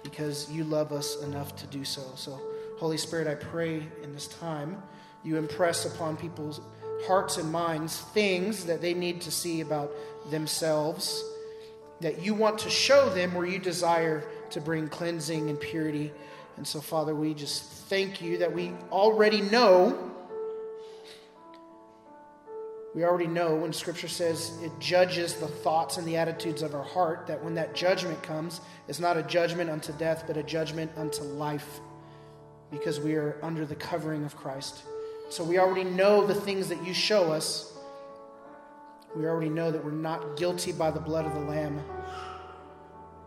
because 0.04 0.50
you 0.52 0.64
love 0.64 0.92
us 0.92 1.22
enough 1.24 1.56
to 1.58 1.68
do 1.68 1.84
so. 1.84 2.02
So, 2.16 2.40
Holy 2.80 2.98
Spirit, 2.98 3.28
I 3.28 3.36
pray 3.36 3.84
in 4.04 4.14
this 4.14 4.28
time 4.28 4.82
you 5.24 5.38
impress 5.38 5.86
upon 5.86 6.16
people's 6.16 6.62
hearts 7.06 7.38
and 7.38 7.52
minds 7.52 8.00
things 8.14 8.66
that 8.66 8.82
they 8.82 8.94
need 8.94 9.22
to 9.22 9.32
see 9.32 9.62
about 9.62 9.92
themselves, 10.30 11.24
that 12.02 12.22
you 12.22 12.34
want 12.34 12.60
to 12.60 12.70
show 12.70 13.10
them 13.10 13.34
where 13.34 13.46
you 13.46 13.60
desire 13.60 14.24
to 14.52 14.62
bring 14.62 14.88
cleansing 14.88 15.50
and 15.50 15.60
purity. 15.60 16.12
And 16.56 16.66
so, 16.66 16.80
Father, 16.80 17.14
we 17.14 17.34
just 17.34 17.64
thank 17.64 18.22
you 18.22 18.38
that 18.38 18.54
we 18.54 18.72
already 18.92 19.42
know. 19.42 20.12
We 22.98 23.04
already 23.04 23.28
know 23.28 23.54
when 23.54 23.74
Scripture 23.74 24.08
says 24.08 24.58
it 24.64 24.72
judges 24.80 25.36
the 25.36 25.48
thoughts 25.48 25.98
and 25.98 26.08
the 26.08 26.18
attitudes 26.18 26.64
of 26.64 26.74
our 26.74 26.82
heart, 26.82 27.28
that 27.28 27.44
when 27.44 27.54
that 27.54 27.76
judgment 27.76 28.24
comes, 28.24 28.60
it's 28.88 29.00
not 29.00 29.18
a 29.18 29.22
judgment 29.22 29.70
unto 29.70 29.94
death, 29.94 30.24
but 30.26 30.36
a 30.36 30.42
judgment 30.42 30.90
unto 30.98 31.22
life, 31.22 31.80
because 32.72 33.00
we 33.00 33.14
are 33.14 33.38
under 33.44 33.68
the 33.68 33.76
covering 33.76 34.26
of 34.26 34.36
Christ. 34.36 34.82
So 35.30 35.44
we 35.44 35.60
already 35.60 35.84
know 35.84 36.26
the 36.26 36.34
things 36.34 36.70
that 36.70 36.84
you 36.84 36.92
show 36.92 37.32
us. 37.32 37.72
We 39.16 39.28
already 39.28 39.50
know 39.50 39.70
that 39.70 39.86
we're 39.86 39.92
not 39.92 40.36
guilty 40.36 40.72
by 40.72 40.90
the 40.90 41.00
blood 41.00 41.28
of 41.28 41.36
the 41.36 41.42
Lamb. 41.42 41.80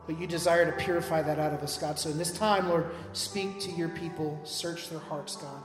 But 0.05 0.19
you 0.19 0.27
desire 0.27 0.69
to 0.69 0.85
purify 0.85 1.23
that 1.23 1.39
out 1.39 1.55
of 1.55 1.63
us, 1.63 1.79
God. 1.79 1.97
So 1.97 2.11
in 2.11 2.19
this 2.19 2.33
time, 2.33 2.69
Lord, 2.69 2.91
speak 3.13 3.61
to 3.61 3.71
your 3.71 3.91
people, 3.91 4.41
search 4.43 4.91
their 4.91 4.99
hearts, 4.99 5.37
God, 5.37 5.63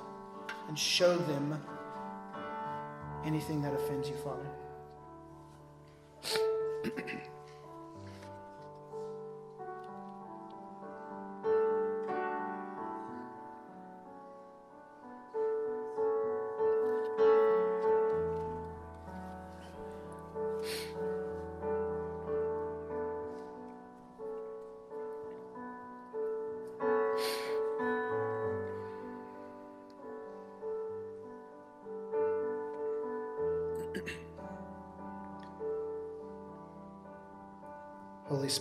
and 0.67 0.77
show 0.77 1.17
them 1.17 1.59
anything 3.25 3.61
that 3.61 3.73
offends 3.73 4.07
you, 4.09 4.15
Father. 4.17 4.47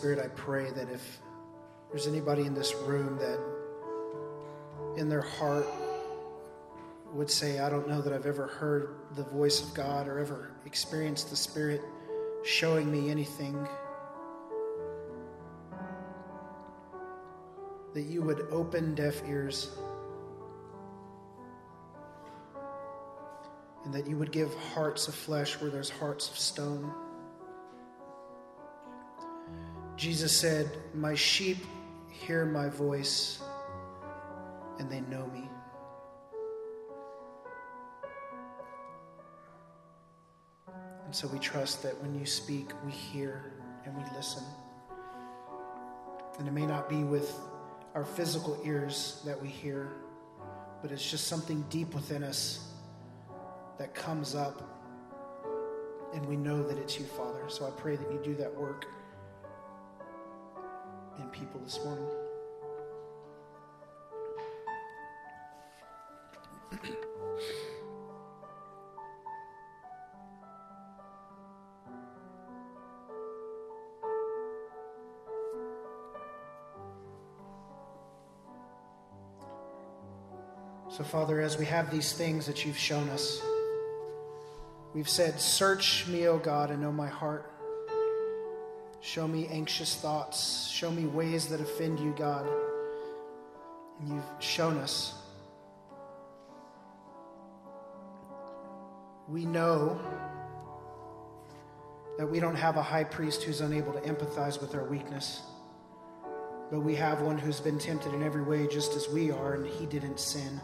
Spirit, 0.04 0.22
I 0.22 0.28
pray 0.36 0.70
that 0.72 0.90
if 0.90 1.18
there's 1.88 2.06
anybody 2.06 2.42
in 2.42 2.52
this 2.52 2.74
room 2.74 3.16
that 3.20 3.40
in 5.00 5.08
their 5.08 5.22
heart 5.22 5.66
would 7.14 7.30
say, 7.30 7.58
I 7.58 7.70
don't 7.70 7.88
know 7.88 8.02
that 8.02 8.12
I've 8.12 8.26
ever 8.26 8.46
heard 8.46 8.96
the 9.16 9.22
voice 9.22 9.62
of 9.62 9.72
God 9.72 10.06
or 10.06 10.18
ever 10.18 10.50
experienced 10.66 11.30
the 11.30 11.36
Spirit 11.36 11.80
showing 12.44 12.92
me 12.92 13.10
anything, 13.10 13.66
that 17.94 18.02
you 18.02 18.20
would 18.20 18.46
open 18.50 18.94
deaf 18.94 19.26
ears 19.26 19.70
and 23.86 23.94
that 23.94 24.06
you 24.06 24.18
would 24.18 24.32
give 24.32 24.52
hearts 24.74 25.08
of 25.08 25.14
flesh 25.14 25.58
where 25.62 25.70
there's 25.70 25.88
hearts 25.88 26.28
of 26.28 26.36
stone. 26.36 26.92
Jesus 29.96 30.36
said, 30.36 30.70
My 30.92 31.14
sheep 31.14 31.58
hear 32.08 32.44
my 32.44 32.68
voice 32.68 33.40
and 34.78 34.90
they 34.90 35.00
know 35.02 35.26
me. 35.26 35.48
And 41.04 41.14
so 41.14 41.28
we 41.28 41.38
trust 41.38 41.82
that 41.84 42.00
when 42.02 42.18
you 42.18 42.26
speak, 42.26 42.70
we 42.84 42.90
hear 42.90 43.52
and 43.84 43.96
we 43.96 44.02
listen. 44.16 44.42
And 46.38 46.48
it 46.48 46.52
may 46.52 46.66
not 46.66 46.88
be 46.88 47.04
with 47.04 47.38
our 47.94 48.04
physical 48.04 48.60
ears 48.64 49.22
that 49.24 49.40
we 49.40 49.46
hear, 49.46 49.92
but 50.82 50.90
it's 50.90 51.08
just 51.08 51.28
something 51.28 51.64
deep 51.70 51.94
within 51.94 52.24
us 52.24 52.68
that 53.78 53.94
comes 53.94 54.34
up, 54.34 54.62
and 56.12 56.26
we 56.26 56.36
know 56.36 56.62
that 56.64 56.78
it's 56.78 56.98
you, 56.98 57.04
Father. 57.04 57.44
So 57.48 57.66
I 57.66 57.70
pray 57.70 57.94
that 57.94 58.10
you 58.10 58.20
do 58.24 58.34
that 58.36 58.52
work 58.52 58.86
in 61.20 61.28
people 61.28 61.60
this 61.60 61.82
morning. 61.84 62.06
So, 80.96 81.02
Father, 81.02 81.40
as 81.40 81.58
we 81.58 81.64
have 81.64 81.90
these 81.90 82.12
things 82.12 82.46
that 82.46 82.64
you've 82.64 82.78
shown 82.78 83.08
us, 83.08 83.42
we've 84.94 85.08
said, 85.08 85.40
Search 85.40 86.06
me, 86.06 86.28
O 86.28 86.38
God, 86.38 86.70
and 86.70 86.80
know 86.80 86.92
my 86.92 87.08
heart. 87.08 87.53
Show 89.04 89.28
me 89.28 89.46
anxious 89.48 89.96
thoughts. 89.96 90.66
Show 90.70 90.90
me 90.90 91.04
ways 91.04 91.48
that 91.48 91.60
offend 91.60 92.00
you, 92.00 92.14
God. 92.16 92.48
And 94.00 94.08
you've 94.08 94.24
shown 94.38 94.78
us. 94.78 95.12
We 99.28 99.44
know 99.44 100.00
that 102.16 102.26
we 102.26 102.40
don't 102.40 102.54
have 102.54 102.78
a 102.78 102.82
high 102.82 103.04
priest 103.04 103.42
who's 103.42 103.60
unable 103.60 103.92
to 103.92 104.00
empathize 104.00 104.58
with 104.58 104.74
our 104.74 104.84
weakness, 104.84 105.42
but 106.70 106.80
we 106.80 106.94
have 106.94 107.20
one 107.20 107.36
who's 107.36 107.60
been 107.60 107.78
tempted 107.78 108.14
in 108.14 108.22
every 108.22 108.42
way 108.42 108.66
just 108.66 108.96
as 108.96 109.06
we 109.10 109.30
are, 109.30 109.52
and 109.52 109.66
he 109.66 109.84
didn't 109.84 110.18
sin. 110.18 110.62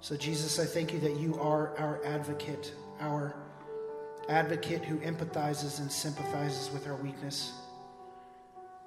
So, 0.00 0.16
Jesus, 0.16 0.60
I 0.60 0.66
thank 0.66 0.92
you 0.92 1.00
that 1.00 1.16
you 1.16 1.36
are 1.40 1.76
our 1.78 2.00
advocate, 2.04 2.72
our 3.00 3.34
advocate 4.28 4.84
who 4.84 4.98
empathizes 4.98 5.80
and 5.80 5.90
sympathizes 5.90 6.70
with 6.72 6.86
our 6.86 6.96
weakness. 6.96 7.52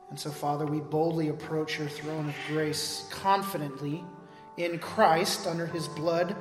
And 0.09 0.19
so, 0.19 0.29
Father, 0.29 0.65
we 0.65 0.79
boldly 0.79 1.29
approach 1.29 1.79
your 1.79 1.87
throne 1.87 2.29
of 2.29 2.35
grace 2.47 3.07
confidently 3.09 4.03
in 4.57 4.77
Christ 4.77 5.47
under 5.47 5.65
his 5.65 5.87
blood 5.87 6.35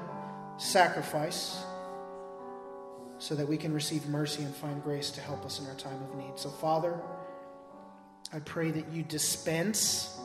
sacrifice 0.59 1.63
so 3.19 3.35
that 3.35 3.49
we 3.49 3.57
can 3.57 3.73
receive 3.73 4.07
mercy 4.09 4.43
and 4.43 4.55
find 4.55 4.83
grace 4.83 5.11
to 5.13 5.21
help 5.21 5.45
us 5.45 5.61
in 5.61 5.67
our 5.67 5.75
time 5.75 6.03
of 6.03 6.17
need. 6.17 6.33
So, 6.37 6.51
Father, 6.51 7.01
I 8.33 8.41
pray 8.41 8.71
that 8.71 8.93
you 8.93 9.03
dispense 9.03 10.19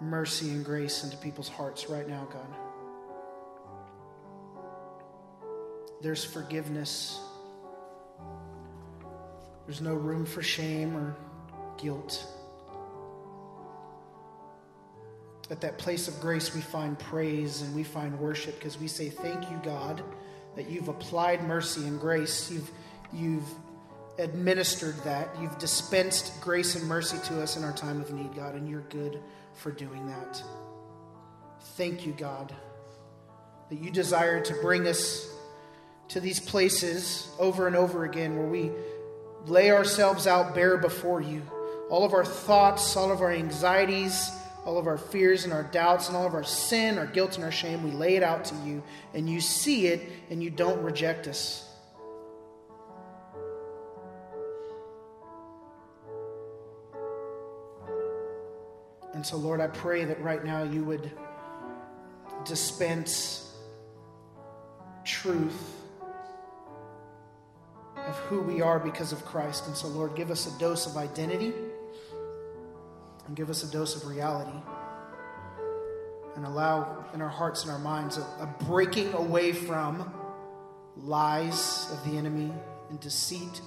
mercy 0.00 0.50
and 0.50 0.64
grace 0.64 1.04
into 1.04 1.16
people's 1.18 1.48
hearts 1.48 1.88
right 1.88 2.08
now, 2.08 2.26
God. 2.32 2.56
There's 6.00 6.24
forgiveness 6.24 7.20
there's 9.70 9.80
no 9.80 9.94
room 9.94 10.26
for 10.26 10.42
shame 10.42 10.96
or 10.96 11.14
guilt. 11.78 12.26
At 15.48 15.60
that 15.60 15.78
place 15.78 16.08
of 16.08 16.20
grace, 16.20 16.52
we 16.52 16.60
find 16.60 16.98
praise 16.98 17.62
and 17.62 17.72
we 17.72 17.84
find 17.84 18.18
worship 18.18 18.58
because 18.58 18.80
we 18.80 18.88
say, 18.88 19.10
Thank 19.10 19.48
you, 19.48 19.60
God, 19.62 20.02
that 20.56 20.68
you've 20.68 20.88
applied 20.88 21.44
mercy 21.44 21.86
and 21.86 22.00
grace. 22.00 22.50
You've, 22.50 22.68
you've 23.12 23.48
administered 24.18 24.96
that. 25.04 25.28
You've 25.40 25.56
dispensed 25.58 26.40
grace 26.40 26.74
and 26.74 26.88
mercy 26.88 27.18
to 27.28 27.40
us 27.40 27.56
in 27.56 27.62
our 27.62 27.72
time 27.72 28.00
of 28.00 28.12
need, 28.12 28.34
God, 28.34 28.56
and 28.56 28.68
you're 28.68 28.80
good 28.88 29.20
for 29.54 29.70
doing 29.70 30.04
that. 30.08 30.42
Thank 31.76 32.04
you, 32.04 32.12
God, 32.12 32.52
that 33.68 33.78
you 33.78 33.92
desire 33.92 34.40
to 34.40 34.54
bring 34.54 34.88
us 34.88 35.32
to 36.08 36.18
these 36.18 36.40
places 36.40 37.28
over 37.38 37.68
and 37.68 37.76
over 37.76 38.02
again 38.02 38.36
where 38.36 38.48
we 38.48 38.72
lay 39.46 39.70
ourselves 39.70 40.26
out 40.26 40.54
bare 40.54 40.76
before 40.76 41.20
you. 41.20 41.42
All 41.88 42.04
of 42.04 42.12
our 42.12 42.24
thoughts, 42.24 42.96
all 42.96 43.10
of 43.10 43.20
our 43.20 43.32
anxieties, 43.32 44.30
all 44.64 44.78
of 44.78 44.86
our 44.86 44.98
fears 44.98 45.44
and 45.44 45.52
our 45.52 45.62
doubts, 45.64 46.08
and 46.08 46.16
all 46.16 46.26
of 46.26 46.34
our 46.34 46.44
sin, 46.44 46.98
our 46.98 47.06
guilt, 47.06 47.36
and 47.36 47.44
our 47.44 47.50
shame, 47.50 47.82
we 47.82 47.90
lay 47.90 48.16
it 48.16 48.22
out 48.22 48.44
to 48.46 48.54
you, 48.64 48.82
and 49.14 49.28
you 49.28 49.40
see 49.40 49.86
it, 49.86 50.08
and 50.28 50.42
you 50.42 50.50
don't 50.50 50.80
reject 50.82 51.26
us. 51.26 51.66
And 59.14 59.26
so, 59.26 59.36
Lord, 59.36 59.60
I 59.60 59.66
pray 59.66 60.04
that 60.04 60.20
right 60.22 60.44
now 60.44 60.62
you 60.62 60.84
would 60.84 61.10
dispense 62.44 63.54
truth 65.04 65.79
of 68.10 68.16
who 68.16 68.40
we 68.40 68.60
are 68.60 68.80
because 68.80 69.12
of 69.12 69.24
Christ. 69.24 69.68
And 69.68 69.76
so, 69.76 69.86
Lord, 69.86 70.16
give 70.16 70.32
us 70.32 70.52
a 70.52 70.58
dose 70.58 70.84
of 70.86 70.96
identity 70.96 71.52
and 73.26 73.36
give 73.36 73.48
us 73.48 73.62
a 73.62 73.70
dose 73.70 73.94
of 73.94 74.08
reality. 74.08 74.58
And 76.34 76.44
allow 76.44 77.04
in 77.14 77.22
our 77.22 77.28
hearts 77.28 77.62
and 77.62 77.70
our 77.70 77.78
minds 77.78 78.18
a, 78.18 78.22
a 78.40 78.54
breaking 78.64 79.12
away 79.12 79.52
from 79.52 80.12
lies 80.96 81.88
of 81.92 82.10
the 82.10 82.18
enemy 82.18 82.52
and 82.88 82.98
deceit 82.98 83.60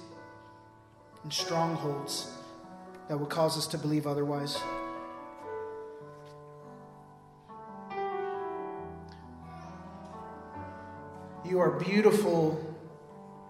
and 1.22 1.32
strongholds 1.32 2.30
that 3.08 3.18
would 3.18 3.30
cause 3.30 3.56
us 3.56 3.66
to 3.68 3.78
believe 3.78 4.06
otherwise. 4.06 4.58
You 11.46 11.60
are 11.60 11.70
beautiful 11.78 12.73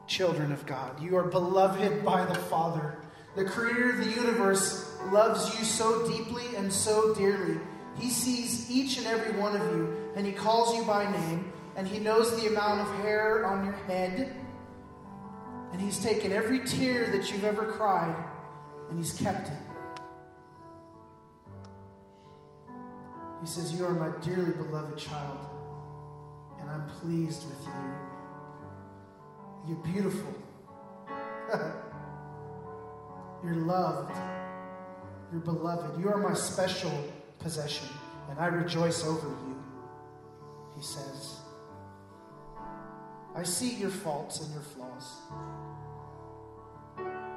children 0.07 0.53
of 0.53 0.65
God. 0.67 1.01
You 1.03 1.17
are 1.17 1.25
beloved 1.25 2.05
by 2.05 2.25
the 2.25 2.35
Father. 2.35 2.99
The 3.37 3.45
creator 3.45 3.91
of 3.91 3.99
the 3.99 4.11
universe 4.11 4.97
loves 5.11 5.59
you 5.59 5.65
so 5.65 6.09
deeply 6.09 6.57
and 6.57 6.73
so 6.73 7.15
dearly. 7.15 7.59
He 7.99 8.11
sees 8.11 8.71
each 8.71 8.99
and 8.99 9.07
every 9.07 9.39
one 9.41 9.57
of 9.57 9.63
you, 9.73 10.13
and 10.17 10.27
He 10.27 10.33
calls 10.33 10.77
you 10.77 10.85
by 10.85 11.11
name, 11.11 11.53
and 11.77 11.87
He 11.87 11.99
knows 11.99 12.41
the 12.41 12.49
amount 12.49 12.81
of 12.81 12.95
hair 13.03 13.47
on 13.47 13.65
your 13.65 13.75
head. 13.75 14.37
And 15.73 15.81
He's 15.81 15.99
taken 15.99 16.33
every 16.33 16.61
tear 16.61 17.11
that 17.11 17.31
you've 17.31 17.45
ever 17.45 17.73
cried, 17.73 18.15
and 18.91 18.99
He's 18.99 19.13
kept 19.13 19.49
it. 19.49 19.59
He 23.41 23.47
says, 23.47 23.73
You 23.73 23.85
are 23.85 23.91
my 23.91 24.17
dearly 24.25 24.53
beloved 24.53 24.97
child 24.97 25.39
and 26.65 26.83
I'm 26.83 26.89
pleased 27.01 27.45
with 27.45 27.67
you. 27.67 28.04
You're 29.67 29.79
beautiful. 29.79 30.35
You're 33.45 33.55
loved. 33.57 34.17
You're 35.33 35.41
beloved. 35.41 36.01
You 36.01 36.09
are 36.11 36.19
my 36.19 36.35
special 36.35 36.93
possession, 37.39 37.89
and 38.31 38.39
I 38.39 38.47
rejoice 38.47 39.05
over 39.05 39.29
you, 39.29 39.63
he 40.77 40.83
says. 40.83 41.39
I 43.35 43.43
see 43.43 43.75
your 43.75 43.91
faults 43.91 44.41
and 44.41 44.53
your 44.53 44.63
flaws. 44.63 45.17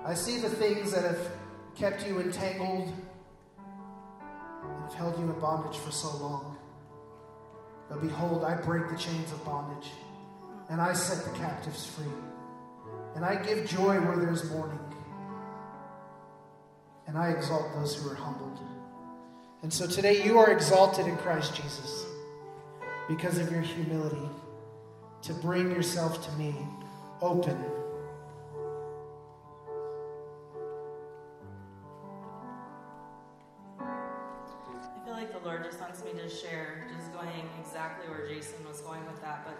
I 0.05 0.13
see 0.13 0.39
the 0.39 0.49
things 0.49 0.91
that 0.91 1.03
have 1.03 1.31
kept 1.75 2.07
you 2.07 2.19
entangled 2.19 2.93
and 4.63 4.83
have 4.83 4.93
held 4.93 5.17
you 5.17 5.25
in 5.25 5.39
bondage 5.39 5.77
for 5.79 5.91
so 5.91 6.15
long. 6.17 6.57
But 7.89 8.01
behold, 8.01 8.43
I 8.43 8.55
break 8.55 8.89
the 8.89 8.97
chains 8.97 9.31
of 9.31 9.43
bondage, 9.43 9.89
and 10.69 10.81
I 10.81 10.93
set 10.93 11.23
the 11.23 11.37
captives 11.37 11.85
free. 11.85 12.05
And 13.15 13.25
I 13.25 13.35
give 13.35 13.67
joy 13.67 13.99
where 13.99 14.17
there 14.17 14.31
is 14.31 14.43
mourning, 14.51 14.79
and 17.07 17.17
I 17.17 17.31
exalt 17.31 17.73
those 17.73 17.95
who 17.95 18.09
are 18.11 18.15
humbled. 18.15 18.59
And 19.63 19.73
so 19.73 19.87
today 19.87 20.23
you 20.23 20.37
are 20.37 20.51
exalted 20.51 21.07
in 21.07 21.17
Christ 21.17 21.55
Jesus 21.55 22.05
because 23.07 23.39
of 23.39 23.51
your 23.51 23.61
humility 23.61 24.29
to 25.23 25.33
bring 25.33 25.71
yourself 25.71 26.23
to 26.29 26.31
me 26.37 26.53
open 27.21 27.57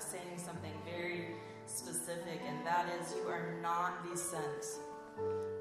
saying 0.01 0.37
something 0.37 0.71
very 0.85 1.27
specific, 1.65 2.41
and 2.47 2.65
that 2.65 2.87
is 2.99 3.13
you 3.15 3.29
are 3.29 3.55
not 3.61 4.07
these 4.07 4.21
sins. 4.21 4.79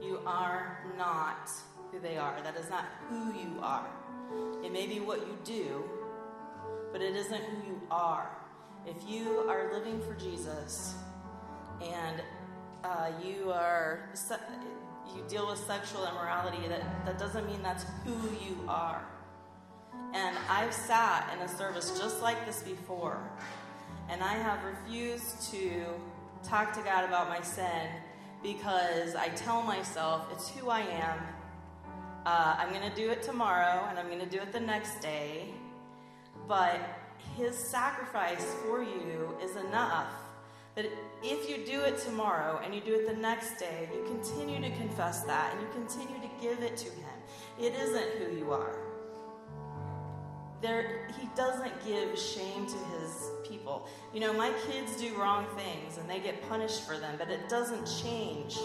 You 0.03 0.21
are 0.27 0.79
not 0.97 1.51
who 1.91 2.01
they 2.01 2.17
are. 2.17 2.41
That 2.43 2.57
is 2.57 2.69
not 2.71 2.85
who 3.09 3.33
you 3.35 3.59
are. 3.63 3.89
It 4.65 4.73
may 4.73 4.87
be 4.87 5.01
what 5.01 5.21
you 5.21 5.39
do, 5.45 5.85
but 6.93 7.01
it 7.01 7.17
isn't 7.17 7.43
who 7.43 7.67
you 7.67 7.81
are. 7.91 8.31
If 8.87 9.09
you 9.09 9.45
are 9.49 9.73
living 9.73 10.01
for 10.01 10.15
Jesus 10.15 10.95
and 11.83 12.23
uh, 12.85 13.11
you 13.25 13.51
are 13.51 14.09
you 15.15 15.25
deal 15.29 15.49
with 15.49 15.59
sexual 15.59 16.07
immorality, 16.07 16.69
that, 16.69 17.07
that 17.07 17.19
doesn't 17.19 17.47
mean 17.47 17.63
that's 17.63 17.85
who 18.05 18.15
you 18.47 18.59
are. 18.69 19.05
And 20.15 20.37
I've 20.49 20.73
sat 20.73 21.33
in 21.35 21.43
a 21.43 21.49
service 21.49 21.99
just 21.99 22.23
like 22.23 22.47
this 22.47 22.63
before, 22.63 23.19
and 24.09 24.23
I 24.23 24.35
have 24.35 24.63
refused 24.65 25.51
to 25.53 25.85
talk 26.43 26.73
to 26.75 26.81
God 26.83 27.05
about 27.05 27.29
my 27.29 27.41
sin 27.41 27.89
because 28.43 29.15
I 29.15 29.29
tell 29.31 29.63
myself 29.63 30.29
it's 30.33 30.49
who 30.49 30.71
I 30.71 30.81
am. 30.81 31.19
Uh, 32.25 32.57
I'm 32.59 32.71
going 32.71 32.89
to 32.89 32.97
do 32.97 33.11
it 33.11 33.23
tomorrow 33.23 33.87
and 33.89 33.99
I'm 33.99 34.07
going 34.07 34.21
to 34.21 34.27
do 34.27 34.39
it 34.39 34.53
the 34.53 34.61
next 34.61 35.01
day. 35.01 35.49
But 36.47 36.81
His 37.37 37.57
sacrifice 37.57 38.45
for 38.63 38.83
you 38.83 39.37
is 39.43 39.57
enough 39.57 40.09
that 40.77 40.87
if 41.23 41.49
you 41.49 41.65
do 41.65 41.81
it 41.81 41.99
tomorrow 41.99 42.61
and 42.63 42.75
you 42.75 42.81
do 42.81 42.95
it 42.95 43.09
the 43.09 43.21
next 43.21 43.59
day, 43.59 43.89
you 43.93 44.05
continue 44.05 44.61
to 44.61 44.77
confess 44.77 45.23
that 45.23 45.53
and 45.53 45.63
you 45.63 45.69
continue 45.73 46.21
to 46.21 46.31
give 46.41 46.63
it 46.63 46.77
to 46.77 46.91
Him. 46.91 47.17
It 47.59 47.75
isn't 47.75 48.11
who 48.19 48.37
you 48.37 48.53
are. 48.53 48.86
There, 50.63 51.09
he 51.21 51.29
doesn't 51.37 51.73
give 51.85 52.19
shame 52.19 52.67
to 52.67 52.77
his 52.99 53.31
people. 53.47 53.87
You 54.15 54.21
know, 54.21 54.33
my 54.33 54.53
kids 54.71 54.97
do 54.97 55.15
wrong 55.17 55.47
things 55.57 55.99
and 55.99 56.09
they 56.09 56.19
get 56.19 56.49
punished 56.49 56.87
for 56.87 56.97
them, 56.97 57.17
but 57.19 57.29
it 57.31 57.49
doesn't 57.49 57.87
change 58.03 58.57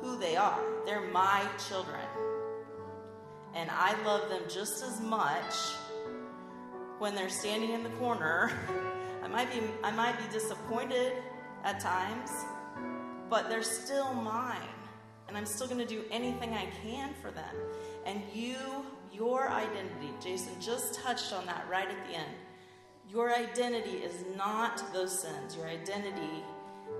who 0.00 0.18
they 0.18 0.36
are. 0.36 0.60
They're 0.84 1.08
my 1.10 1.44
children. 1.68 2.04
And 3.54 3.70
I 3.70 4.00
love 4.04 4.28
them 4.28 4.42
just 4.48 4.84
as 4.84 5.00
much 5.00 5.54
when 6.98 7.14
they're 7.14 7.30
standing 7.30 7.72
in 7.72 7.82
the 7.82 7.90
corner. 7.90 8.52
I 9.22 9.28
might 9.28 9.50
be 9.52 9.60
I 9.82 9.90
might 9.90 10.16
be 10.18 10.32
disappointed 10.32 11.12
at 11.64 11.80
times, 11.80 12.30
but 13.28 13.48
they're 13.48 13.62
still 13.62 14.12
mine. 14.14 14.60
And 15.28 15.36
I'm 15.36 15.44
still 15.44 15.66
going 15.66 15.80
to 15.80 15.86
do 15.86 16.04
anything 16.10 16.54
I 16.54 16.66
can 16.82 17.12
for 17.20 17.30
them. 17.30 17.54
And 18.06 18.22
you 18.32 18.56
your 19.18 19.48
identity, 19.48 20.12
Jason 20.20 20.52
just 20.60 20.94
touched 20.94 21.32
on 21.32 21.44
that 21.46 21.66
right 21.68 21.88
at 21.88 22.06
the 22.06 22.14
end. 22.14 22.30
Your 23.10 23.34
identity 23.34 23.98
is 23.98 24.24
not 24.36 24.92
those 24.92 25.18
sins. 25.18 25.56
Your 25.56 25.66
identity 25.66 26.44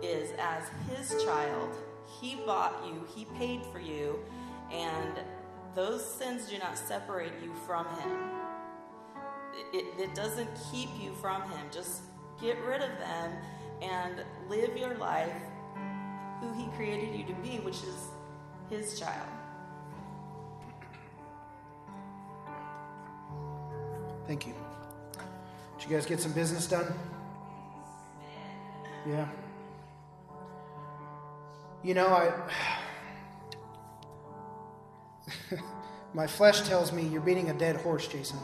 is 0.02 0.30
as 0.38 0.64
his 0.90 1.22
child. 1.22 1.76
He 2.20 2.36
bought 2.46 2.82
you, 2.86 3.06
he 3.14 3.26
paid 3.36 3.60
for 3.72 3.78
you, 3.78 4.18
and 4.72 5.20
those 5.74 6.04
sins 6.04 6.48
do 6.48 6.58
not 6.58 6.76
separate 6.76 7.32
you 7.42 7.52
from 7.66 7.86
him. 8.00 8.18
It, 9.72 9.84
it, 9.98 10.14
doesn't 10.14 10.48
keep 10.72 10.88
you 11.00 11.12
from 11.20 11.42
him. 11.42 11.66
Just 11.70 12.02
get 12.40 12.56
rid 12.64 12.80
of 12.80 12.90
them 12.98 13.32
and 13.82 14.22
live 14.48 14.76
your 14.76 14.94
life 14.96 15.32
who 16.40 16.52
he 16.54 16.68
created 16.76 17.14
you 17.14 17.24
to 17.26 17.34
be, 17.42 17.58
which 17.58 17.82
is 17.82 18.08
his 18.70 18.98
child. 18.98 19.28
Thank 24.28 24.46
you. 24.46 24.54
Did 25.78 25.88
you 25.88 25.96
guys 25.96 26.04
get 26.04 26.20
some 26.20 26.32
business 26.32 26.66
done? 26.66 26.92
Yeah. 29.06 29.26
You 31.82 31.94
know, 31.94 32.08
I. 32.08 32.30
My 36.14 36.26
flesh 36.26 36.60
tells 36.68 36.92
me 36.92 37.04
you're 37.04 37.22
beating 37.22 37.48
a 37.48 37.54
dead 37.54 37.76
horse, 37.76 38.06
Jason. 38.06 38.38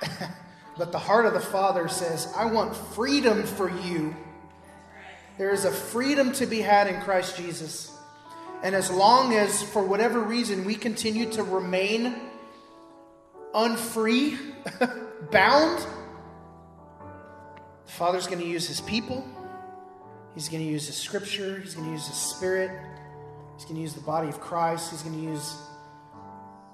But 0.76 0.92
the 0.92 0.98
heart 0.98 1.26
of 1.26 1.32
the 1.32 1.40
Father 1.40 1.88
says, 1.88 2.32
I 2.36 2.44
want 2.44 2.76
freedom 2.76 3.42
for 3.42 3.68
you. 3.68 4.14
There 5.36 5.50
is 5.50 5.64
a 5.64 5.72
freedom 5.72 6.30
to 6.34 6.46
be 6.46 6.60
had 6.60 6.86
in 6.86 7.00
Christ 7.00 7.36
Jesus. 7.36 7.92
And 8.62 8.76
as 8.76 8.88
long 8.88 9.34
as, 9.34 9.60
for 9.60 9.82
whatever 9.82 10.20
reason, 10.20 10.64
we 10.64 10.76
continue 10.76 11.28
to 11.32 11.42
remain 11.42 12.14
unfree, 13.58 14.38
bound, 15.30 15.86
the 17.86 17.92
Father's 17.92 18.26
going 18.26 18.38
to 18.38 18.46
use 18.46 18.66
His 18.66 18.80
people. 18.80 19.26
He's 20.34 20.48
going 20.48 20.62
to 20.62 20.70
use 20.70 20.86
His 20.86 20.96
scripture. 20.96 21.58
He's 21.58 21.74
going 21.74 21.86
to 21.86 21.92
use 21.92 22.06
His 22.06 22.16
spirit. 22.16 22.70
He's 23.56 23.64
going 23.64 23.76
to 23.76 23.82
use 23.82 23.94
the 23.94 24.00
body 24.00 24.28
of 24.28 24.40
Christ. 24.40 24.90
He's 24.90 25.02
going 25.02 25.16
to 25.16 25.32
use 25.32 25.56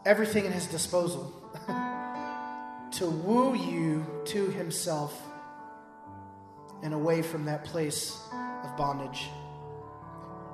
everything 0.05 0.45
in 0.45 0.53
His 0.53 0.67
disposal 0.67 1.33
to 2.93 3.07
woo 3.07 3.57
you 3.57 4.05
to 4.27 4.51
Himself 4.51 5.19
and 6.83 6.93
away 6.93 7.23
from 7.23 7.47
that 7.47 7.65
place 7.65 8.19
of 8.63 8.77
bondage. 8.77 9.29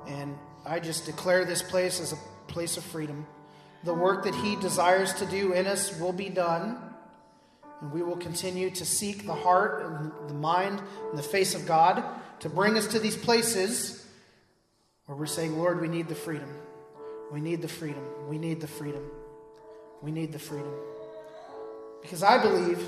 And 0.07 0.37
I 0.65 0.79
just 0.79 1.05
declare 1.05 1.43
this 1.43 1.61
place 1.61 1.99
as 1.99 2.13
a 2.13 2.17
place 2.47 2.77
of 2.77 2.83
freedom. 2.83 3.27
The 3.83 3.93
work 3.93 4.23
that 4.25 4.35
He 4.35 4.55
desires 4.55 5.13
to 5.15 5.25
do 5.25 5.53
in 5.53 5.65
us 5.65 5.97
will 5.99 6.13
be 6.13 6.29
done. 6.29 6.77
And 7.81 7.91
we 7.91 8.03
will 8.03 8.17
continue 8.17 8.69
to 8.71 8.85
seek 8.85 9.25
the 9.25 9.33
heart 9.33 9.83
and 9.83 10.29
the 10.29 10.35
mind 10.35 10.81
and 11.09 11.17
the 11.17 11.23
face 11.23 11.55
of 11.55 11.65
God 11.65 12.03
to 12.41 12.49
bring 12.49 12.77
us 12.77 12.87
to 12.87 12.99
these 12.99 13.17
places 13.17 14.05
where 15.05 15.17
we're 15.17 15.25
saying, 15.25 15.57
Lord, 15.57 15.81
we 15.81 15.87
need 15.87 16.07
the 16.07 16.15
freedom. 16.15 16.49
We 17.31 17.41
need 17.41 17.61
the 17.61 17.67
freedom. 17.67 18.03
We 18.27 18.37
need 18.37 18.61
the 18.61 18.67
freedom. 18.67 19.03
We 20.01 20.11
need 20.11 20.31
the 20.31 20.39
freedom. 20.39 20.73
Because 22.01 22.23
I 22.23 22.41
believe 22.41 22.79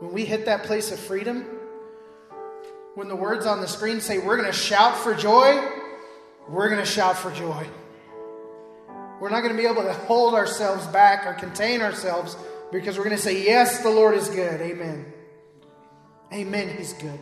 when 0.00 0.12
we 0.12 0.24
hit 0.24 0.46
that 0.46 0.64
place 0.64 0.92
of 0.92 0.98
freedom, 0.98 1.44
when 2.94 3.08
the 3.08 3.16
words 3.16 3.46
on 3.46 3.60
the 3.60 3.68
screen 3.68 4.00
say 4.00 4.18
we're 4.18 4.36
going 4.36 4.50
to 4.50 4.56
shout 4.56 4.96
for 4.96 5.14
joy, 5.14 5.62
we're 6.48 6.68
going 6.68 6.80
to 6.80 6.90
shout 6.90 7.16
for 7.16 7.30
joy. 7.32 7.66
We're 9.22 9.30
not 9.30 9.42
going 9.42 9.54
to 9.54 9.62
be 9.62 9.68
able 9.68 9.84
to 9.84 9.92
hold 9.92 10.34
ourselves 10.34 10.84
back 10.88 11.28
or 11.28 11.34
contain 11.34 11.80
ourselves 11.80 12.36
because 12.72 12.98
we're 12.98 13.04
going 13.04 13.14
to 13.16 13.22
say, 13.22 13.44
Yes, 13.44 13.80
the 13.80 13.88
Lord 13.88 14.16
is 14.16 14.28
good. 14.28 14.60
Amen. 14.60 15.12
Amen. 16.32 16.76
He's 16.76 16.92
good. 16.94 17.20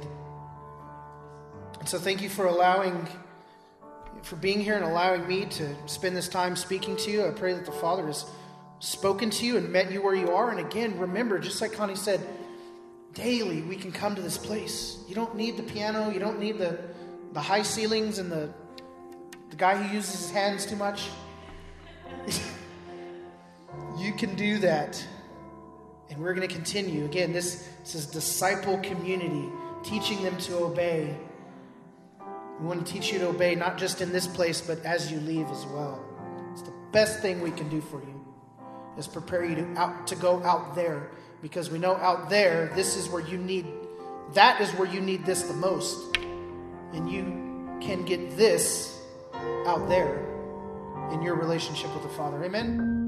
And 1.78 1.86
so 1.86 1.98
thank 1.98 2.22
you 2.22 2.30
for 2.30 2.46
allowing, 2.46 3.06
for 4.22 4.36
being 4.36 4.60
here 4.62 4.76
and 4.76 4.84
allowing 4.86 5.28
me 5.28 5.44
to 5.44 5.76
spend 5.84 6.16
this 6.16 6.26
time 6.26 6.56
speaking 6.56 6.96
to 6.96 7.10
you. 7.10 7.26
I 7.26 7.32
pray 7.32 7.52
that 7.52 7.66
the 7.66 7.72
Father 7.72 8.06
has 8.06 8.24
spoken 8.78 9.28
to 9.28 9.44
you 9.44 9.58
and 9.58 9.70
met 9.70 9.92
you 9.92 10.00
where 10.00 10.14
you 10.14 10.30
are. 10.30 10.50
And 10.50 10.58
again, 10.58 10.98
remember, 10.98 11.38
just 11.38 11.60
like 11.60 11.74
Connie 11.74 11.96
said, 11.96 12.26
daily 13.12 13.60
we 13.60 13.76
can 13.76 13.92
come 13.92 14.14
to 14.14 14.22
this 14.22 14.38
place. 14.38 14.96
You 15.06 15.14
don't 15.14 15.36
need 15.36 15.58
the 15.58 15.64
piano, 15.64 16.08
you 16.08 16.18
don't 16.18 16.40
need 16.40 16.56
the, 16.56 16.80
the 17.34 17.40
high 17.40 17.62
ceilings 17.62 18.18
and 18.18 18.32
the, 18.32 18.48
the 19.50 19.56
guy 19.56 19.76
who 19.76 19.94
uses 19.94 20.18
his 20.18 20.30
hands 20.30 20.64
too 20.64 20.76
much. 20.76 21.02
you 23.98 24.12
can 24.12 24.34
do 24.36 24.58
that. 24.58 25.04
And 26.10 26.18
we're 26.18 26.34
going 26.34 26.46
to 26.46 26.52
continue. 26.52 27.04
Again, 27.04 27.32
this, 27.32 27.68
this 27.80 27.94
is 27.94 28.06
disciple 28.06 28.78
community, 28.78 29.48
teaching 29.84 30.22
them 30.22 30.36
to 30.38 30.56
obey. 30.58 31.16
We 32.60 32.66
want 32.66 32.84
to 32.86 32.92
teach 32.92 33.12
you 33.12 33.18
to 33.20 33.28
obey 33.28 33.54
not 33.54 33.78
just 33.78 34.00
in 34.00 34.12
this 34.12 34.26
place, 34.26 34.60
but 34.60 34.84
as 34.84 35.10
you 35.10 35.20
leave 35.20 35.46
as 35.48 35.64
well. 35.66 36.04
It's 36.52 36.62
the 36.62 36.74
best 36.92 37.20
thing 37.20 37.40
we 37.40 37.52
can 37.52 37.68
do 37.68 37.80
for 37.80 38.00
you 38.00 38.20
is 38.98 39.06
prepare 39.06 39.44
you 39.44 39.54
to 39.54 39.74
out 39.76 40.06
to 40.08 40.16
go 40.16 40.42
out 40.42 40.74
there 40.74 41.10
because 41.40 41.70
we 41.70 41.78
know 41.78 41.94
out 41.96 42.28
there 42.28 42.70
this 42.74 42.96
is 42.96 43.08
where 43.08 43.22
you 43.22 43.38
need 43.38 43.64
that 44.34 44.60
is 44.60 44.70
where 44.72 44.88
you 44.88 45.00
need 45.00 45.24
this 45.24 45.42
the 45.42 45.54
most. 45.54 46.16
And 46.92 47.10
you 47.10 47.22
can 47.80 48.04
get 48.04 48.36
this 48.36 49.00
out 49.66 49.88
there 49.88 50.29
in 51.12 51.22
your 51.22 51.34
relationship 51.34 51.92
with 51.94 52.02
the 52.02 52.08
Father. 52.08 52.42
Amen. 52.44 52.99